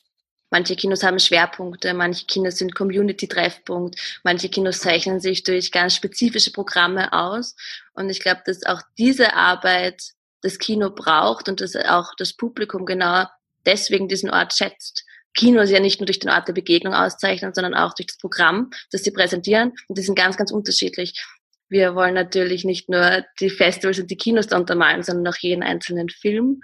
Manche 0.54 0.76
Kinos 0.76 1.02
haben 1.02 1.18
Schwerpunkte, 1.18 1.96
manche 1.96 2.28
Kinos 2.28 2.58
sind 2.58 2.76
Community-Treffpunkt, 2.76 4.20
manche 4.24 4.50
Kinos 4.50 4.82
zeichnen 4.82 5.20
sich 5.20 5.44
durch 5.44 5.72
ganz 5.72 5.96
spezifische 5.96 6.52
Programme 6.52 7.12
aus. 7.12 7.56
Und 7.94 8.12
ich 8.12 8.20
glaube, 8.20 8.44
dass 8.46 8.64
auch 8.64 8.84
diese 9.00 9.34
Arbeit 9.34 10.12
das 10.44 10.60
Kino 10.60 10.92
braucht 10.92 11.50
und 11.50 11.60
dass 11.60 11.76
auch 11.76 12.14
das 12.20 12.34
Publikum 12.34 12.86
genau 12.86 13.26
deswegen 13.66 14.08
diesen 14.08 14.30
Ort 14.30 14.54
schätzt. 14.54 15.06
Kinos 15.34 15.72
ja 15.72 15.80
nicht 15.80 16.00
nur 16.00 16.06
durch 16.06 16.20
den 16.20 16.30
Ort 16.30 16.48
der 16.48 16.54
Begegnung 16.54 16.94
auszeichnen, 16.94 17.56
sondern 17.56 17.74
auch 17.74 17.96
durch 17.96 18.06
das 18.06 18.20
Programm, 18.20 18.70
das 18.92 19.04
sie 19.04 19.10
präsentieren. 19.10 19.74
Und 19.88 19.98
die 19.98 20.04
sind 20.04 20.14
ganz, 20.14 20.38
ganz 20.38 20.52
unterschiedlich. 20.52 21.20
Wir 21.68 21.96
wollen 21.96 22.14
natürlich 22.14 22.64
nicht 22.64 22.90
nur 22.90 23.26
die 23.40 23.50
Festivals 23.50 23.98
und 23.98 24.12
die 24.12 24.18
Kinos 24.18 24.46
da 24.46 24.58
untermalen, 24.60 25.02
sondern 25.02 25.34
auch 25.34 25.38
jeden 25.40 25.64
einzelnen 25.64 26.10
Film. 26.10 26.62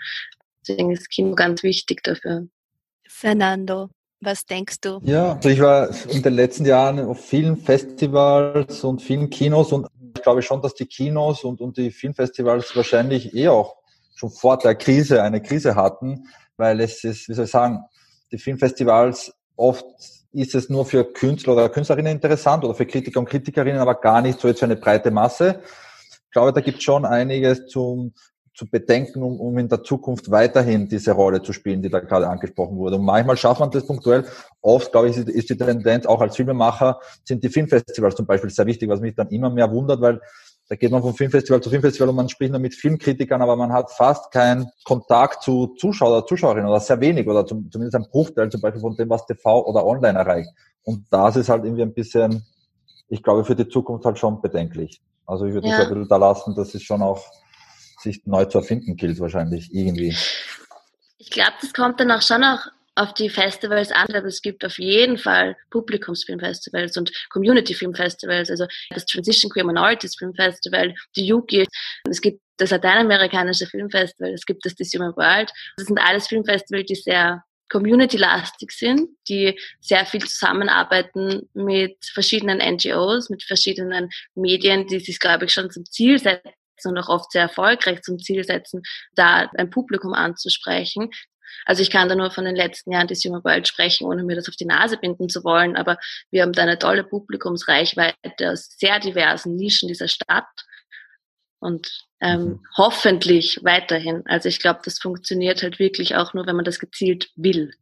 Deswegen 0.62 0.92
ist 0.92 1.10
Kino 1.10 1.34
ganz 1.34 1.64
wichtig 1.64 2.04
dafür. 2.04 2.50
Fernando, 3.10 3.90
was 4.22 4.46
denkst 4.46 4.82
du? 4.82 5.00
Ja, 5.04 5.34
also 5.34 5.50
ich 5.50 5.60
war 5.60 5.90
in 6.10 6.22
den 6.22 6.34
letzten 6.34 6.66
Jahren 6.66 7.00
auf 7.00 7.26
vielen 7.26 7.58
Festivals 7.58 8.84
und 8.84 9.02
vielen 9.02 9.30
Kinos 9.30 9.72
und 9.72 9.88
ich 10.16 10.22
glaube 10.22 10.42
schon, 10.42 10.62
dass 10.62 10.76
die 10.76 10.86
Kinos 10.86 11.44
und, 11.44 11.60
und 11.60 11.78
die 11.78 11.92
Filmfestivals 11.92 12.76
wahrscheinlich 12.76 13.34
eh 13.34 13.48
auch 13.48 13.76
schon 14.16 14.30
vor 14.30 14.58
der 14.58 14.76
Krise 14.76 15.24
eine 15.24 15.42
Krise 15.42 15.76
hatten, 15.76 16.28
weil 16.56 16.80
es 16.82 17.04
ist, 17.04 17.28
wie 17.30 17.34
soll 17.34 17.46
ich 17.46 17.52
sagen, 17.52 17.84
die 18.32 18.38
Filmfestivals 18.38 19.34
oft 19.56 19.86
ist 20.32 20.54
es 20.54 20.70
nur 20.70 20.86
für 20.86 21.04
Künstler 21.04 21.54
oder 21.54 21.70
Künstlerinnen 21.70 22.14
interessant 22.14 22.64
oder 22.64 22.76
für 22.76 22.86
Kritiker 22.86 23.20
und 23.20 23.28
Kritikerinnen, 23.28 23.82
aber 23.82 23.96
gar 23.96 24.22
nicht 24.22 24.40
so 24.40 24.48
jetzt 24.48 24.60
für 24.60 24.66
eine 24.66 24.76
breite 24.76 25.10
Masse. 25.10 25.62
Ich 26.12 26.32
glaube, 26.32 26.54
da 26.54 26.62
gibt 26.62 26.78
es 26.78 26.84
schon 26.84 27.06
einiges 27.06 27.66
zum, 27.68 28.14
zu 28.60 28.70
bedenken, 28.70 29.24
um, 29.24 29.40
um 29.40 29.58
in 29.58 29.70
der 29.70 29.84
Zukunft 29.84 30.30
weiterhin 30.30 30.90
diese 30.90 31.14
Rolle 31.14 31.42
zu 31.42 31.54
spielen, 31.54 31.82
die 31.82 31.90
da 31.90 32.02
gerade 32.02 32.28
angesprochen 32.28 32.76
wurde. 32.76 32.98
Und 32.98 33.06
manchmal 33.06 33.38
schafft 33.38 33.62
man 33.62 33.72
das 33.72 33.88
punktuell. 33.88 34.26
Oft, 34.60 34.92
glaube 34.92 35.10
ich, 35.10 35.16
ist 35.16 35.50
die 35.50 35.58
Tendenz, 35.58 36.06
auch 36.06 36.20
als 36.20 36.36
Filmemacher, 36.36 37.00
sind 37.24 37.42
die 37.42 37.48
Filmfestivals 37.48 38.16
zum 38.16 38.26
Beispiel 38.26 38.50
sehr 38.50 38.66
wichtig, 38.66 38.90
was 38.90 39.00
mich 39.00 39.16
dann 39.16 39.30
immer 39.30 39.50
mehr 39.50 39.72
wundert, 39.72 40.02
weil 40.02 40.20
da 40.68 40.76
geht 40.76 40.92
man 40.92 41.02
von 41.02 41.14
Filmfestival 41.14 41.62
zu 41.62 41.70
Filmfestival 41.70 42.10
und 42.10 42.18
man 42.18 42.28
spricht 42.28 42.52
nur 42.52 42.60
mit 42.60 42.76
Filmkritikern, 42.76 43.42
aber 43.42 43.56
man 43.56 43.72
hat 43.72 43.92
fast 43.92 44.30
keinen 44.30 44.68
Kontakt 44.84 45.42
zu 45.42 45.68
Zuschauer 45.78 46.18
oder 46.18 46.26
Zuschauerinnen 46.26 46.70
oder 46.70 46.82
sehr 46.82 47.00
wenig 47.00 47.26
oder 47.30 47.46
zum, 47.46 47.72
zumindest 47.72 47.96
ein 47.96 48.12
Bruchteil 48.12 48.50
zum 48.50 48.60
Beispiel 48.60 48.82
von 48.82 48.98
dem, 48.98 49.10
was 49.10 49.26
TV 49.26 49.66
oder 49.66 49.86
online 49.86 50.20
erreicht. 50.20 50.50
Und 50.84 51.06
das 51.12 51.38
ist 51.38 51.48
halt 51.48 51.64
irgendwie 51.64 51.84
ein 51.84 51.94
bisschen, 51.94 52.46
ich 53.08 53.24
glaube, 53.24 53.46
für 53.46 53.56
die 53.56 53.70
Zukunft 53.70 54.04
halt 54.04 54.20
schon 54.20 54.42
bedenklich. 54.42 55.02
Also 55.26 55.46
ich 55.46 55.54
würde 55.54 55.70
ja. 55.70 55.78
das 55.78 55.88
ein 55.88 55.94
bisschen 55.94 56.10
da 56.10 56.18
lassen, 56.18 56.56
dass 56.56 56.76
es 56.76 56.84
schon 56.84 57.02
auch 57.02 57.24
sich 58.00 58.22
neu 58.26 58.46
zu 58.46 58.60
erfinden 58.60 58.96
gilt 58.96 59.20
wahrscheinlich 59.20 59.74
irgendwie. 59.74 60.16
Ich 61.18 61.30
glaube, 61.30 61.54
das 61.62 61.74
kommt 61.74 62.00
dann 62.00 62.12
auch 62.12 62.22
schon 62.22 62.44
auch 62.44 62.66
auf 62.96 63.14
die 63.14 63.30
Festivals 63.30 63.92
an, 63.92 64.14
aber 64.14 64.28
es 64.28 64.42
gibt 64.42 64.66
auf 64.66 64.78
jeden 64.78 65.18
Fall 65.18 65.56
Publikumsfilmfestivals 65.70 66.98
und 66.98 67.12
Community-Filmfestivals, 67.30 68.50
also 68.50 68.66
das 68.90 69.06
Transition 69.06 69.50
Queer 69.50 69.66
Minorities 69.66 70.16
Filmfestival, 70.18 70.94
die 71.16 71.28
Yuki, 71.28 71.66
es 72.10 72.20
gibt 72.20 72.42
das 72.58 72.72
lateinamerikanische 72.72 73.68
Filmfestival, 73.68 74.34
es 74.34 74.46
gibt 74.46 74.66
das 74.66 74.76
This 74.76 74.94
Human 74.94 75.16
World. 75.16 75.50
Das 75.78 75.88
sind 75.88 75.98
alles 75.98 76.28
Filmfestivals, 76.28 76.88
die 76.88 76.96
sehr 76.96 77.44
community-lastig 77.70 78.72
sind, 78.72 79.10
die 79.30 79.58
sehr 79.80 80.06
viel 80.06 80.26
zusammenarbeiten 80.26 81.48
mit 81.54 81.98
verschiedenen 82.04 82.58
NGOs, 82.58 83.30
mit 83.30 83.44
verschiedenen 83.44 84.10
Medien, 84.36 84.88
die 84.88 85.00
sich, 85.00 85.20
glaube 85.20 85.46
ich, 85.46 85.54
schon 85.54 85.70
zum 85.72 85.86
Ziel 85.86 86.20
setzen 86.20 86.52
und 86.86 86.98
auch 86.98 87.10
oft 87.10 87.32
sehr 87.32 87.44
erfolgreich 87.44 88.02
zum 88.02 88.20
Ziel 88.20 88.44
setzen, 88.44 88.82
da 89.16 89.50
ein 89.58 89.70
Publikum 89.70 90.14
anzusprechen. 90.14 91.10
Also 91.66 91.82
ich 91.82 91.90
kann 91.90 92.10
da 92.10 92.16
nur 92.16 92.32
von 92.32 92.46
den 92.46 92.56
letzten 92.56 92.92
Jahren 92.92 93.08
des 93.08 93.24
Human 93.24 93.44
World 93.44 93.68
sprechen, 93.68 94.06
ohne 94.06 94.24
mir 94.24 94.36
das 94.36 94.48
auf 94.48 94.56
die 94.56 94.66
Nase 94.66 94.98
binden 94.98 95.30
zu 95.30 95.44
wollen, 95.44 95.76
aber 95.76 95.98
wir 96.32 96.44
haben 96.44 96.54
da 96.54 96.64
eine 96.64 96.80
tolle 96.80 97.04
Publikumsreichweite 97.04 98.52
aus 98.52 98.76
sehr 98.78 99.00
diversen 99.00 99.56
Nischen 99.56 99.88
dieser 99.88 100.08
Stadt 100.08 100.46
und 101.60 102.06
ähm, 102.22 102.42
mhm. 102.42 102.60
hoffentlich 102.78 103.60
weiterhin. 103.64 104.24
Also 104.26 104.50
ich 104.50 104.60
glaube, 104.60 104.82
das 104.84 105.00
funktioniert 105.00 105.64
halt 105.64 105.80
wirklich 105.80 106.16
auch 106.16 106.34
nur, 106.34 106.46
wenn 106.48 106.56
man 106.56 106.66
das 106.66 106.80
gezielt 106.80 107.30
will. 107.36 107.74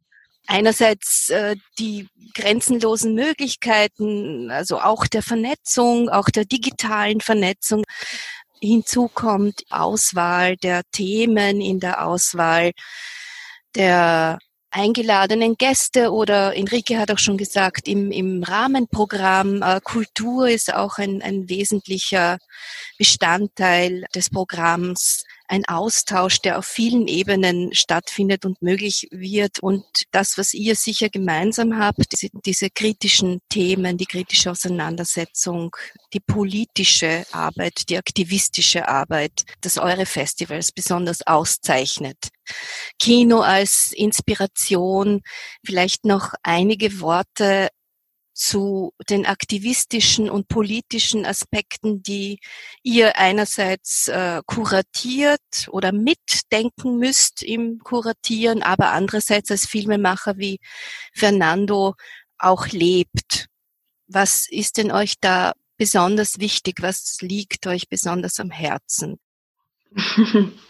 Einerseits 0.46 1.28
äh, 1.28 1.56
die 1.78 2.08
grenzenlosen 2.34 3.14
Möglichkeiten, 3.14 4.50
also 4.50 4.80
auch 4.80 5.06
der 5.06 5.22
Vernetzung, 5.22 6.08
auch 6.08 6.30
der 6.30 6.46
digitalen 6.46 7.20
Vernetzung. 7.20 7.84
Hinzu 8.60 9.08
kommt 9.08 9.62
Auswahl 9.70 10.56
der 10.56 10.82
Themen 10.92 11.60
in 11.60 11.80
der 11.80 12.06
Auswahl 12.06 12.72
der 13.74 14.38
eingeladenen 14.70 15.56
Gäste 15.56 16.12
oder 16.12 16.54
Enrique 16.54 16.98
hat 16.98 17.10
auch 17.10 17.18
schon 17.18 17.38
gesagt, 17.38 17.88
im, 17.88 18.12
im 18.12 18.42
Rahmenprogramm 18.42 19.62
äh, 19.62 19.80
Kultur 19.82 20.48
ist 20.48 20.72
auch 20.72 20.98
ein, 20.98 21.22
ein 21.22 21.48
wesentlicher 21.48 22.38
Bestandteil 22.98 24.04
des 24.14 24.30
Programms 24.30 25.24
ein 25.48 25.64
Austausch, 25.64 26.40
der 26.40 26.58
auf 26.58 26.66
vielen 26.66 27.08
Ebenen 27.08 27.74
stattfindet 27.74 28.44
und 28.44 28.60
möglich 28.62 29.08
wird. 29.10 29.58
Und 29.60 29.84
das, 30.10 30.38
was 30.38 30.54
ihr 30.54 30.76
sicher 30.76 31.08
gemeinsam 31.08 31.78
habt, 31.78 32.12
diese, 32.12 32.28
diese 32.44 32.70
kritischen 32.70 33.40
Themen, 33.48 33.96
die 33.96 34.06
kritische 34.06 34.50
Auseinandersetzung, 34.50 35.74
die 36.12 36.20
politische 36.20 37.24
Arbeit, 37.32 37.88
die 37.88 37.98
aktivistische 37.98 38.86
Arbeit, 38.88 39.44
das 39.62 39.78
eure 39.78 40.06
Festivals 40.06 40.70
besonders 40.70 41.26
auszeichnet. 41.26 42.28
Kino 42.98 43.40
als 43.40 43.92
Inspiration, 43.92 45.22
vielleicht 45.64 46.04
noch 46.04 46.34
einige 46.42 47.00
Worte 47.00 47.68
zu 48.38 48.94
den 49.10 49.26
aktivistischen 49.26 50.30
und 50.30 50.46
politischen 50.46 51.26
Aspekten, 51.26 52.02
die 52.04 52.38
ihr 52.84 53.16
einerseits 53.16 54.06
äh, 54.06 54.42
kuratiert 54.46 55.68
oder 55.68 55.90
mitdenken 55.90 56.98
müsst 56.98 57.42
im 57.42 57.80
Kuratieren, 57.80 58.62
aber 58.62 58.92
andererseits 58.92 59.50
als 59.50 59.66
Filmemacher 59.66 60.38
wie 60.38 60.60
Fernando 61.12 61.94
auch 62.38 62.68
lebt. 62.68 63.46
Was 64.06 64.46
ist 64.48 64.76
denn 64.76 64.92
euch 64.92 65.14
da 65.20 65.52
besonders 65.76 66.38
wichtig? 66.38 66.80
Was 66.80 67.18
liegt 67.20 67.66
euch 67.66 67.88
besonders 67.88 68.38
am 68.38 68.50
Herzen? 68.50 69.18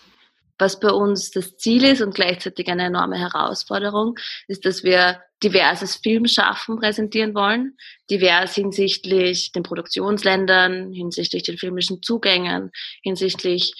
Was 0.58 0.80
bei 0.80 0.90
uns 0.90 1.30
das 1.30 1.56
Ziel 1.56 1.84
ist 1.84 2.02
und 2.02 2.14
gleichzeitig 2.14 2.68
eine 2.68 2.84
enorme 2.84 3.16
Herausforderung, 3.16 4.18
ist, 4.48 4.64
dass 4.64 4.82
wir 4.82 5.22
diverses 5.42 5.96
Filmschaffen 5.96 6.78
präsentieren 6.78 7.34
wollen. 7.34 7.76
Divers 8.10 8.54
hinsichtlich 8.54 9.52
den 9.52 9.62
Produktionsländern, 9.62 10.92
hinsichtlich 10.92 11.44
den 11.44 11.58
filmischen 11.58 12.02
Zugängen, 12.02 12.72
hinsichtlich 13.02 13.74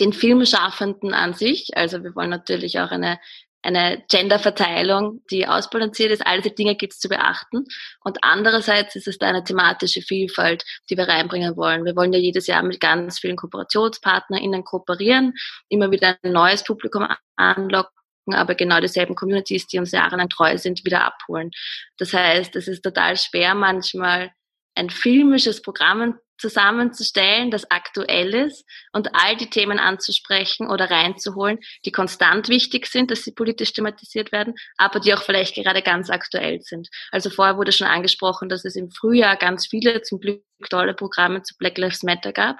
den 0.00 0.12
Filmschaffenden 0.12 1.14
an 1.14 1.34
sich. 1.34 1.76
Also 1.76 2.02
wir 2.02 2.14
wollen 2.14 2.30
natürlich 2.30 2.80
auch 2.80 2.90
eine 2.90 3.18
eine 3.64 4.04
Genderverteilung, 4.10 5.22
die 5.30 5.46
ausbalanciert 5.46 6.12
ist. 6.12 6.26
All 6.26 6.40
diese 6.40 6.54
Dinge 6.54 6.76
gibt 6.76 6.92
es 6.92 6.98
zu 6.98 7.08
beachten. 7.08 7.64
Und 8.00 8.18
andererseits 8.22 8.94
ist 8.94 9.08
es 9.08 9.18
da 9.18 9.26
eine 9.26 9.42
thematische 9.42 10.02
Vielfalt, 10.02 10.64
die 10.90 10.96
wir 10.96 11.08
reinbringen 11.08 11.56
wollen. 11.56 11.84
Wir 11.84 11.96
wollen 11.96 12.12
ja 12.12 12.18
jedes 12.18 12.46
Jahr 12.46 12.62
mit 12.62 12.80
ganz 12.80 13.18
vielen 13.18 13.36
KooperationspartnerInnen 13.36 14.64
kooperieren, 14.64 15.34
immer 15.68 15.90
wieder 15.90 16.16
ein 16.22 16.32
neues 16.32 16.62
Publikum 16.62 17.06
anlocken 17.36 17.90
aber 18.32 18.54
genau 18.54 18.80
dieselben 18.80 19.14
Communities, 19.14 19.66
die 19.66 19.78
uns 19.78 19.92
jahrelang 19.92 20.30
treu 20.30 20.56
sind, 20.56 20.84
wieder 20.84 21.04
abholen. 21.04 21.50
Das 21.98 22.14
heißt, 22.14 22.56
es 22.56 22.68
ist 22.68 22.82
total 22.82 23.18
schwer, 23.18 23.54
manchmal 23.54 24.30
ein 24.74 24.90
filmisches 24.90 25.62
Programm 25.62 26.18
zusammenzustellen, 26.38 27.50
das 27.50 27.70
aktuell 27.70 28.34
ist 28.34 28.64
und 28.92 29.14
all 29.14 29.36
die 29.36 29.50
Themen 29.50 29.78
anzusprechen 29.78 30.68
oder 30.68 30.90
reinzuholen, 30.90 31.58
die 31.84 31.92
konstant 31.92 32.48
wichtig 32.48 32.86
sind, 32.86 33.10
dass 33.10 33.24
sie 33.24 33.32
politisch 33.32 33.72
thematisiert 33.72 34.32
werden, 34.32 34.54
aber 34.76 35.00
die 35.00 35.14
auch 35.14 35.22
vielleicht 35.22 35.54
gerade 35.54 35.82
ganz 35.82 36.10
aktuell 36.10 36.60
sind. 36.60 36.88
Also 37.10 37.30
vorher 37.30 37.56
wurde 37.56 37.72
schon 37.72 37.86
angesprochen, 37.86 38.48
dass 38.48 38.64
es 38.64 38.76
im 38.76 38.90
Frühjahr 38.90 39.36
ganz 39.36 39.66
viele, 39.66 40.02
zum 40.02 40.20
Glück 40.20 40.42
tolle 40.70 40.94
Programme 40.94 41.42
zu 41.42 41.54
Black 41.58 41.78
Lives 41.78 42.02
Matter 42.02 42.32
gab. 42.32 42.58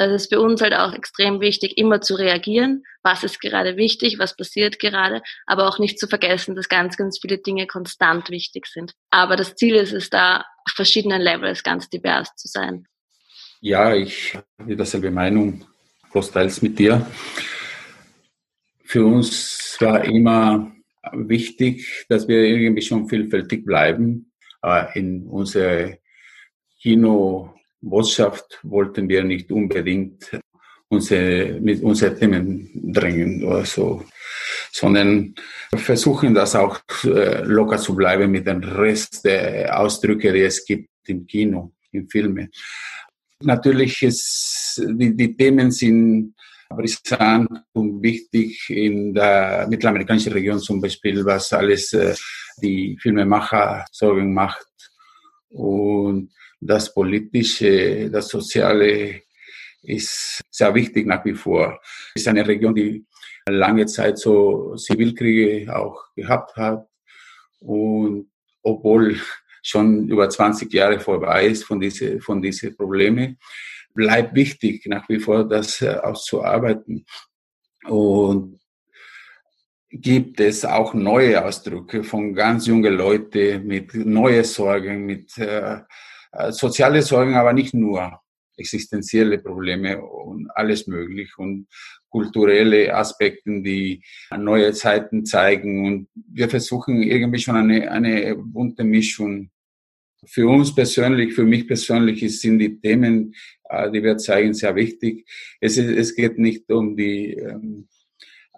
Das 0.00 0.10
ist 0.12 0.32
für 0.32 0.40
uns 0.40 0.62
halt 0.62 0.72
auch 0.72 0.94
extrem 0.94 1.40
wichtig, 1.40 1.76
immer 1.76 2.00
zu 2.00 2.14
reagieren. 2.14 2.84
Was 3.02 3.22
ist 3.22 3.38
gerade 3.38 3.76
wichtig? 3.76 4.18
Was 4.18 4.34
passiert 4.34 4.78
gerade? 4.78 5.20
Aber 5.44 5.68
auch 5.68 5.78
nicht 5.78 5.98
zu 5.98 6.06
vergessen, 6.08 6.56
dass 6.56 6.70
ganz, 6.70 6.96
ganz 6.96 7.18
viele 7.20 7.36
Dinge 7.36 7.66
konstant 7.66 8.30
wichtig 8.30 8.66
sind. 8.66 8.94
Aber 9.10 9.36
das 9.36 9.56
Ziel 9.56 9.74
ist 9.74 9.92
es 9.92 10.08
da, 10.08 10.38
auf 10.64 10.72
verschiedenen 10.74 11.20
Levels 11.20 11.62
ganz 11.62 11.90
divers 11.90 12.34
zu 12.36 12.48
sein. 12.48 12.86
Ja, 13.62 13.94
ich 13.94 14.38
habe 14.58 14.74
dasselbe 14.74 15.10
Meinung, 15.10 15.66
großteils 16.10 16.62
mit 16.62 16.78
dir. 16.78 17.06
Für 18.84 19.04
uns 19.04 19.76
war 19.80 20.02
immer 20.02 20.72
wichtig, 21.12 22.06
dass 22.08 22.26
wir 22.26 22.42
irgendwie 22.42 22.80
schon 22.80 23.06
vielfältig 23.06 23.66
bleiben. 23.66 24.32
Äh, 24.62 24.98
in 24.98 25.26
unsere 25.26 25.98
Kinobotschaft 26.80 28.60
wollten 28.62 29.10
wir 29.10 29.24
nicht 29.24 29.52
unbedingt 29.52 30.40
unsere, 30.88 31.60
mit 31.60 31.82
unseren 31.82 32.18
Themen 32.18 32.70
drängen 32.94 33.44
oder 33.44 33.66
so, 33.66 34.06
sondern 34.72 35.34
versuchen 35.76 36.32
das 36.32 36.56
auch 36.56 36.80
äh, 37.04 37.42
locker 37.42 37.76
zu 37.76 37.94
bleiben 37.94 38.30
mit 38.30 38.46
dem 38.46 38.62
Rest 38.62 39.22
der 39.22 39.78
Ausdrücke, 39.78 40.32
die 40.32 40.44
es 40.44 40.64
gibt 40.64 40.88
im 41.06 41.26
Kino, 41.26 41.74
im 41.92 42.08
Filme. 42.08 42.48
Natürlich 43.42 44.02
ist, 44.02 44.82
die, 44.86 45.16
die 45.16 45.36
Themen 45.36 45.70
sind 45.70 46.34
brisant 46.68 47.48
und 47.72 48.02
wichtig 48.02 48.68
in 48.68 49.14
der 49.14 49.66
mittelamerikanischen 49.68 50.32
Region 50.32 50.58
zum 50.58 50.80
Beispiel, 50.80 51.24
was 51.24 51.52
alles 51.52 51.92
äh, 51.92 52.14
die 52.62 52.96
Filmemacher 53.00 53.84
Sorgen 53.90 54.32
macht. 54.32 54.66
Und 55.48 56.30
das 56.60 56.92
Politische, 56.92 58.10
das 58.10 58.28
Soziale 58.28 59.22
ist 59.82 60.42
sehr 60.50 60.74
wichtig 60.74 61.06
nach 61.06 61.24
wie 61.24 61.34
vor. 61.34 61.80
Es 62.14 62.22
ist 62.22 62.28
eine 62.28 62.46
Region, 62.46 62.74
die 62.74 63.04
lange 63.48 63.86
Zeit 63.86 64.18
so 64.18 64.76
Zivilkriege 64.76 65.74
auch 65.74 65.98
gehabt 66.14 66.54
hat. 66.56 66.86
Und 67.60 68.30
obwohl 68.62 69.18
schon 69.62 70.08
über 70.08 70.28
20 70.28 70.72
Jahre 70.72 71.00
vorbei 71.00 71.46
ist 71.46 71.64
von 71.64 71.80
diese, 71.80 72.20
von 72.20 72.40
diese 72.40 72.72
Probleme, 72.72 73.36
bleibt 73.94 74.34
wichtig 74.34 74.86
nach 74.86 75.08
wie 75.08 75.18
vor, 75.18 75.44
das 75.44 75.82
äh, 75.82 75.90
auszuarbeiten. 75.90 77.04
Und 77.86 78.60
gibt 79.90 80.38
es 80.40 80.64
auch 80.64 80.94
neue 80.94 81.44
Ausdrücke 81.44 82.04
von 82.04 82.34
ganz 82.34 82.66
jungen 82.66 82.94
Leuten 82.94 83.66
mit 83.66 83.94
neue 83.94 84.44
Sorgen, 84.44 85.04
mit 85.04 85.36
äh, 85.38 85.80
äh, 86.32 86.52
soziale 86.52 87.02
Sorgen, 87.02 87.34
aber 87.34 87.52
nicht 87.52 87.74
nur 87.74 88.20
existenzielle 88.60 89.38
Probleme 89.38 90.00
und 90.00 90.48
alles 90.54 90.86
möglich 90.86 91.30
und 91.38 91.66
kulturelle 92.10 92.94
Aspekte, 92.94 93.62
die 93.62 94.02
neue 94.36 94.72
Zeiten 94.72 95.24
zeigen. 95.24 95.86
Und 95.86 96.08
wir 96.14 96.48
versuchen 96.48 97.02
irgendwie 97.02 97.38
schon 97.38 97.56
eine, 97.56 97.90
eine 97.90 98.36
bunte 98.36 98.84
Mischung. 98.84 99.50
Für 100.26 100.48
uns 100.48 100.74
persönlich, 100.74 101.34
für 101.34 101.44
mich 101.44 101.66
persönlich 101.66 102.40
sind 102.40 102.58
die 102.58 102.78
Themen, 102.78 103.34
äh, 103.70 103.90
die 103.90 104.02
wir 104.02 104.18
zeigen, 104.18 104.52
sehr 104.52 104.74
wichtig. 104.76 105.26
Es, 105.60 105.78
ist, 105.78 105.88
es 105.88 106.14
geht 106.14 106.38
nicht 106.38 106.70
um 106.70 106.94
die 106.94 107.34
ähm, 107.34 107.88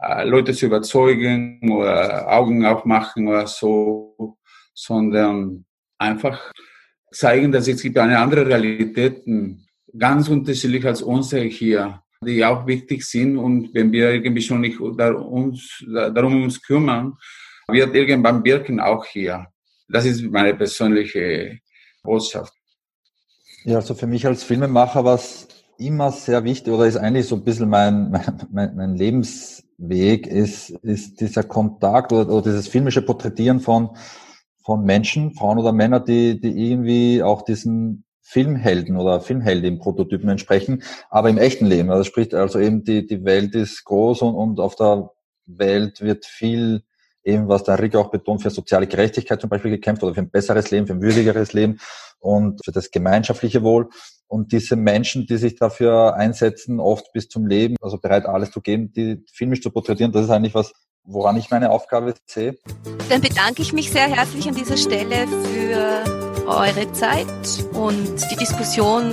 äh, 0.00 0.24
Leute 0.24 0.52
zu 0.52 0.66
überzeugen 0.66 1.60
oder 1.70 2.32
Augen 2.32 2.66
aufmachen 2.66 3.28
oder 3.28 3.46
so, 3.46 4.36
sondern 4.74 5.64
einfach 5.98 6.50
zeigen, 7.12 7.52
dass 7.52 7.68
es 7.68 7.82
gibt 7.82 7.98
eine 7.98 8.18
andere 8.18 8.46
Realität, 8.46 9.22
ganz 9.98 10.28
unterschiedlich 10.28 10.86
als 10.86 11.02
unsere 11.02 11.44
hier 11.44 12.02
die 12.24 12.44
auch 12.44 12.66
wichtig 12.66 13.04
sind. 13.04 13.36
Und 13.36 13.74
wenn 13.74 13.92
wir 13.92 14.10
irgendwie 14.10 14.42
schon 14.42 14.60
nicht 14.60 14.80
uns, 14.80 15.84
darum 15.86 16.44
uns 16.44 16.62
kümmern, 16.62 17.14
wird 17.68 17.94
irgendwann 17.94 18.44
wirken 18.44 18.80
auch 18.80 19.04
hier. 19.04 19.46
Das 19.88 20.04
ist 20.04 20.22
meine 20.22 20.54
persönliche 20.54 21.58
Botschaft. 22.02 22.52
Ja, 23.64 23.76
also 23.76 23.94
für 23.94 24.06
mich 24.06 24.26
als 24.26 24.42
Filmemacher 24.42 25.04
war 25.04 25.14
es 25.14 25.46
immer 25.78 26.10
sehr 26.10 26.44
wichtig 26.44 26.72
oder 26.72 26.86
ist 26.86 26.96
eigentlich 26.96 27.26
so 27.26 27.36
ein 27.36 27.44
bisschen 27.44 27.68
mein, 27.68 28.10
mein, 28.50 28.76
mein 28.76 28.96
Lebensweg, 28.96 30.26
ist, 30.26 30.70
ist 30.82 31.20
dieser 31.20 31.44
Kontakt 31.44 32.12
oder, 32.12 32.28
oder 32.28 32.42
dieses 32.42 32.68
filmische 32.68 33.02
Porträtieren 33.02 33.60
von, 33.60 33.90
von 34.64 34.84
Menschen, 34.84 35.34
Frauen 35.34 35.58
oder 35.58 35.72
Männer, 35.72 36.00
die, 36.00 36.40
die 36.40 36.70
irgendwie 36.70 37.22
auch 37.22 37.42
diesen 37.42 38.04
Filmhelden 38.22 38.96
oder 38.96 39.20
Filmheldin-Prototypen 39.20 40.28
entsprechen, 40.28 40.82
aber 41.10 41.28
im 41.28 41.38
echten 41.38 41.66
Leben. 41.66 41.90
Also 41.90 42.04
sprich, 42.04 42.34
also 42.34 42.58
eben 42.58 42.84
die, 42.84 43.06
die 43.06 43.24
Welt 43.24 43.54
ist 43.54 43.84
groß 43.84 44.22
und, 44.22 44.34
und 44.34 44.60
auf 44.60 44.76
der 44.76 45.10
Welt 45.46 46.00
wird 46.00 46.24
viel 46.24 46.82
eben, 47.24 47.48
was 47.48 47.64
der 47.64 47.78
Rick 47.78 47.96
auch 47.96 48.10
betont, 48.10 48.42
für 48.42 48.50
soziale 48.50 48.86
Gerechtigkeit 48.86 49.40
zum 49.40 49.50
Beispiel 49.50 49.70
gekämpft 49.70 50.02
oder 50.02 50.14
für 50.14 50.20
ein 50.20 50.30
besseres 50.30 50.70
Leben, 50.70 50.86
für 50.86 50.94
ein 50.94 51.02
würdigeres 51.02 51.52
Leben 51.52 51.78
und 52.18 52.64
für 52.64 52.72
das 52.72 52.90
gemeinschaftliche 52.90 53.62
Wohl. 53.62 53.88
Und 54.26 54.52
diese 54.52 54.76
Menschen, 54.76 55.26
die 55.26 55.36
sich 55.36 55.56
dafür 55.56 56.14
einsetzen, 56.14 56.80
oft 56.80 57.12
bis 57.12 57.28
zum 57.28 57.46
Leben, 57.46 57.76
also 57.80 57.98
bereit 57.98 58.26
alles 58.26 58.50
zu 58.50 58.60
geben, 58.60 58.92
die 58.92 59.24
filmisch 59.32 59.60
zu 59.60 59.70
porträtieren, 59.70 60.12
das 60.12 60.24
ist 60.24 60.30
eigentlich 60.30 60.54
was, 60.54 60.72
woran 61.04 61.36
ich 61.36 61.50
meine 61.50 61.70
Aufgabe 61.70 62.14
sehe. 62.26 62.56
Dann 63.08 63.20
bedanke 63.20 63.62
ich 63.62 63.72
mich 63.72 63.90
sehr 63.90 64.08
herzlich 64.08 64.48
an 64.48 64.54
dieser 64.54 64.76
Stelle 64.76 65.26
für 65.26 66.21
eure 66.46 66.90
Zeit 66.92 67.26
und 67.72 68.30
die 68.30 68.36
Diskussion 68.36 69.12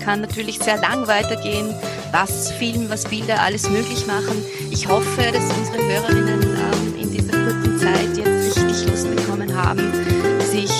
kann 0.00 0.20
natürlich 0.20 0.58
sehr 0.58 0.78
lang 0.78 1.06
weitergehen, 1.06 1.74
was 2.12 2.50
Film, 2.52 2.88
was 2.88 3.04
Bilder 3.04 3.40
alles 3.42 3.68
möglich 3.68 4.06
machen. 4.06 4.42
Ich 4.70 4.88
hoffe, 4.88 5.22
dass 5.32 5.44
unsere 5.56 5.82
Hörerinnen 5.82 6.42
ähm, 6.42 7.00
in 7.00 7.10
dieser 7.10 7.32
kurzen 7.32 7.78
Zeit 7.78 8.16
jetzt 8.16 8.56
richtig 8.56 8.90
Lust 8.90 9.14
bekommen 9.14 9.54
haben, 9.54 9.80
sich 10.40 10.70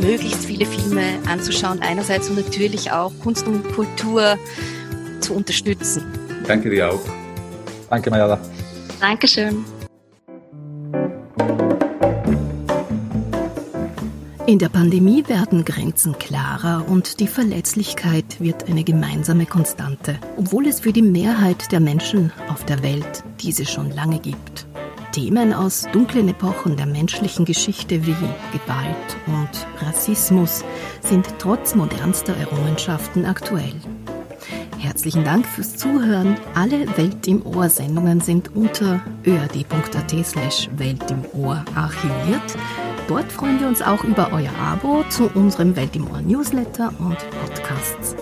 möglichst 0.00 0.44
viele 0.44 0.64
Filme 0.64 1.18
anzuschauen 1.28 1.80
einerseits 1.82 2.28
und 2.28 2.36
natürlich 2.36 2.90
auch 2.92 3.12
Kunst 3.22 3.46
und 3.46 3.64
Kultur 3.74 4.38
zu 5.20 5.34
unterstützen. 5.34 6.04
Danke 6.46 6.70
dir 6.70 6.92
auch. 6.92 7.00
Danke, 7.90 8.10
Mayala. 8.10 8.38
Dankeschön. 9.00 9.64
In 14.48 14.58
der 14.58 14.70
Pandemie 14.70 15.28
werden 15.28 15.62
Grenzen 15.62 16.18
klarer 16.18 16.88
und 16.88 17.20
die 17.20 17.26
Verletzlichkeit 17.26 18.40
wird 18.40 18.66
eine 18.66 18.82
gemeinsame 18.82 19.44
Konstante, 19.44 20.18
obwohl 20.38 20.66
es 20.66 20.80
für 20.80 20.94
die 20.94 21.02
Mehrheit 21.02 21.70
der 21.70 21.80
Menschen 21.80 22.32
auf 22.48 22.64
der 22.64 22.82
Welt 22.82 23.24
diese 23.40 23.66
schon 23.66 23.90
lange 23.90 24.18
gibt. 24.18 24.66
Themen 25.12 25.52
aus 25.52 25.86
dunklen 25.92 26.30
Epochen 26.30 26.78
der 26.78 26.86
menschlichen 26.86 27.44
Geschichte 27.44 28.06
wie 28.06 28.16
Gewalt 28.52 29.16
und 29.26 29.86
Rassismus 29.86 30.64
sind 31.02 31.26
trotz 31.38 31.74
modernster 31.74 32.34
Errungenschaften 32.34 33.26
aktuell. 33.26 33.74
Herzlichen 34.78 35.24
Dank 35.24 35.44
fürs 35.44 35.76
Zuhören. 35.76 36.36
Alle 36.54 36.88
Welt 36.96 37.28
im 37.28 37.44
Ohr 37.44 37.68
Sendungen 37.68 38.22
sind 38.22 38.56
unter 38.56 39.02
öad.at 39.26 40.24
slash 40.24 40.70
Welt 40.78 41.10
im 41.10 41.22
Ohr 41.38 41.62
archiviert. 41.74 42.56
Dort 43.08 43.32
freuen 43.32 43.58
wir 43.58 43.66
uns 43.68 43.80
auch 43.80 44.04
über 44.04 44.30
euer 44.32 44.52
Abo 44.60 45.02
zu 45.08 45.30
unserem 45.34 45.74
Welt 45.76 45.96
im 45.96 46.10
Ohr 46.10 46.20
Newsletter 46.20 46.92
und 46.98 47.16
Podcasts. 47.30 48.14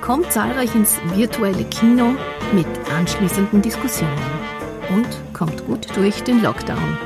Kommt 0.00 0.32
zahlreich 0.32 0.74
ins 0.74 0.98
virtuelle 1.14 1.64
Kino 1.64 2.14
mit 2.52 2.66
anschließenden 2.96 3.60
Diskussionen. 3.60 4.44
und 4.90 5.08
kommt 5.32 5.66
gut 5.66 5.86
durch 5.96 6.22
den 6.24 6.42
Lockdown. 6.42 6.98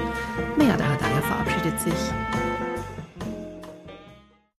Merda 0.57 0.85
Hadaya 0.85 1.23
verabschiedet 1.23 1.81
sich. 1.81 2.28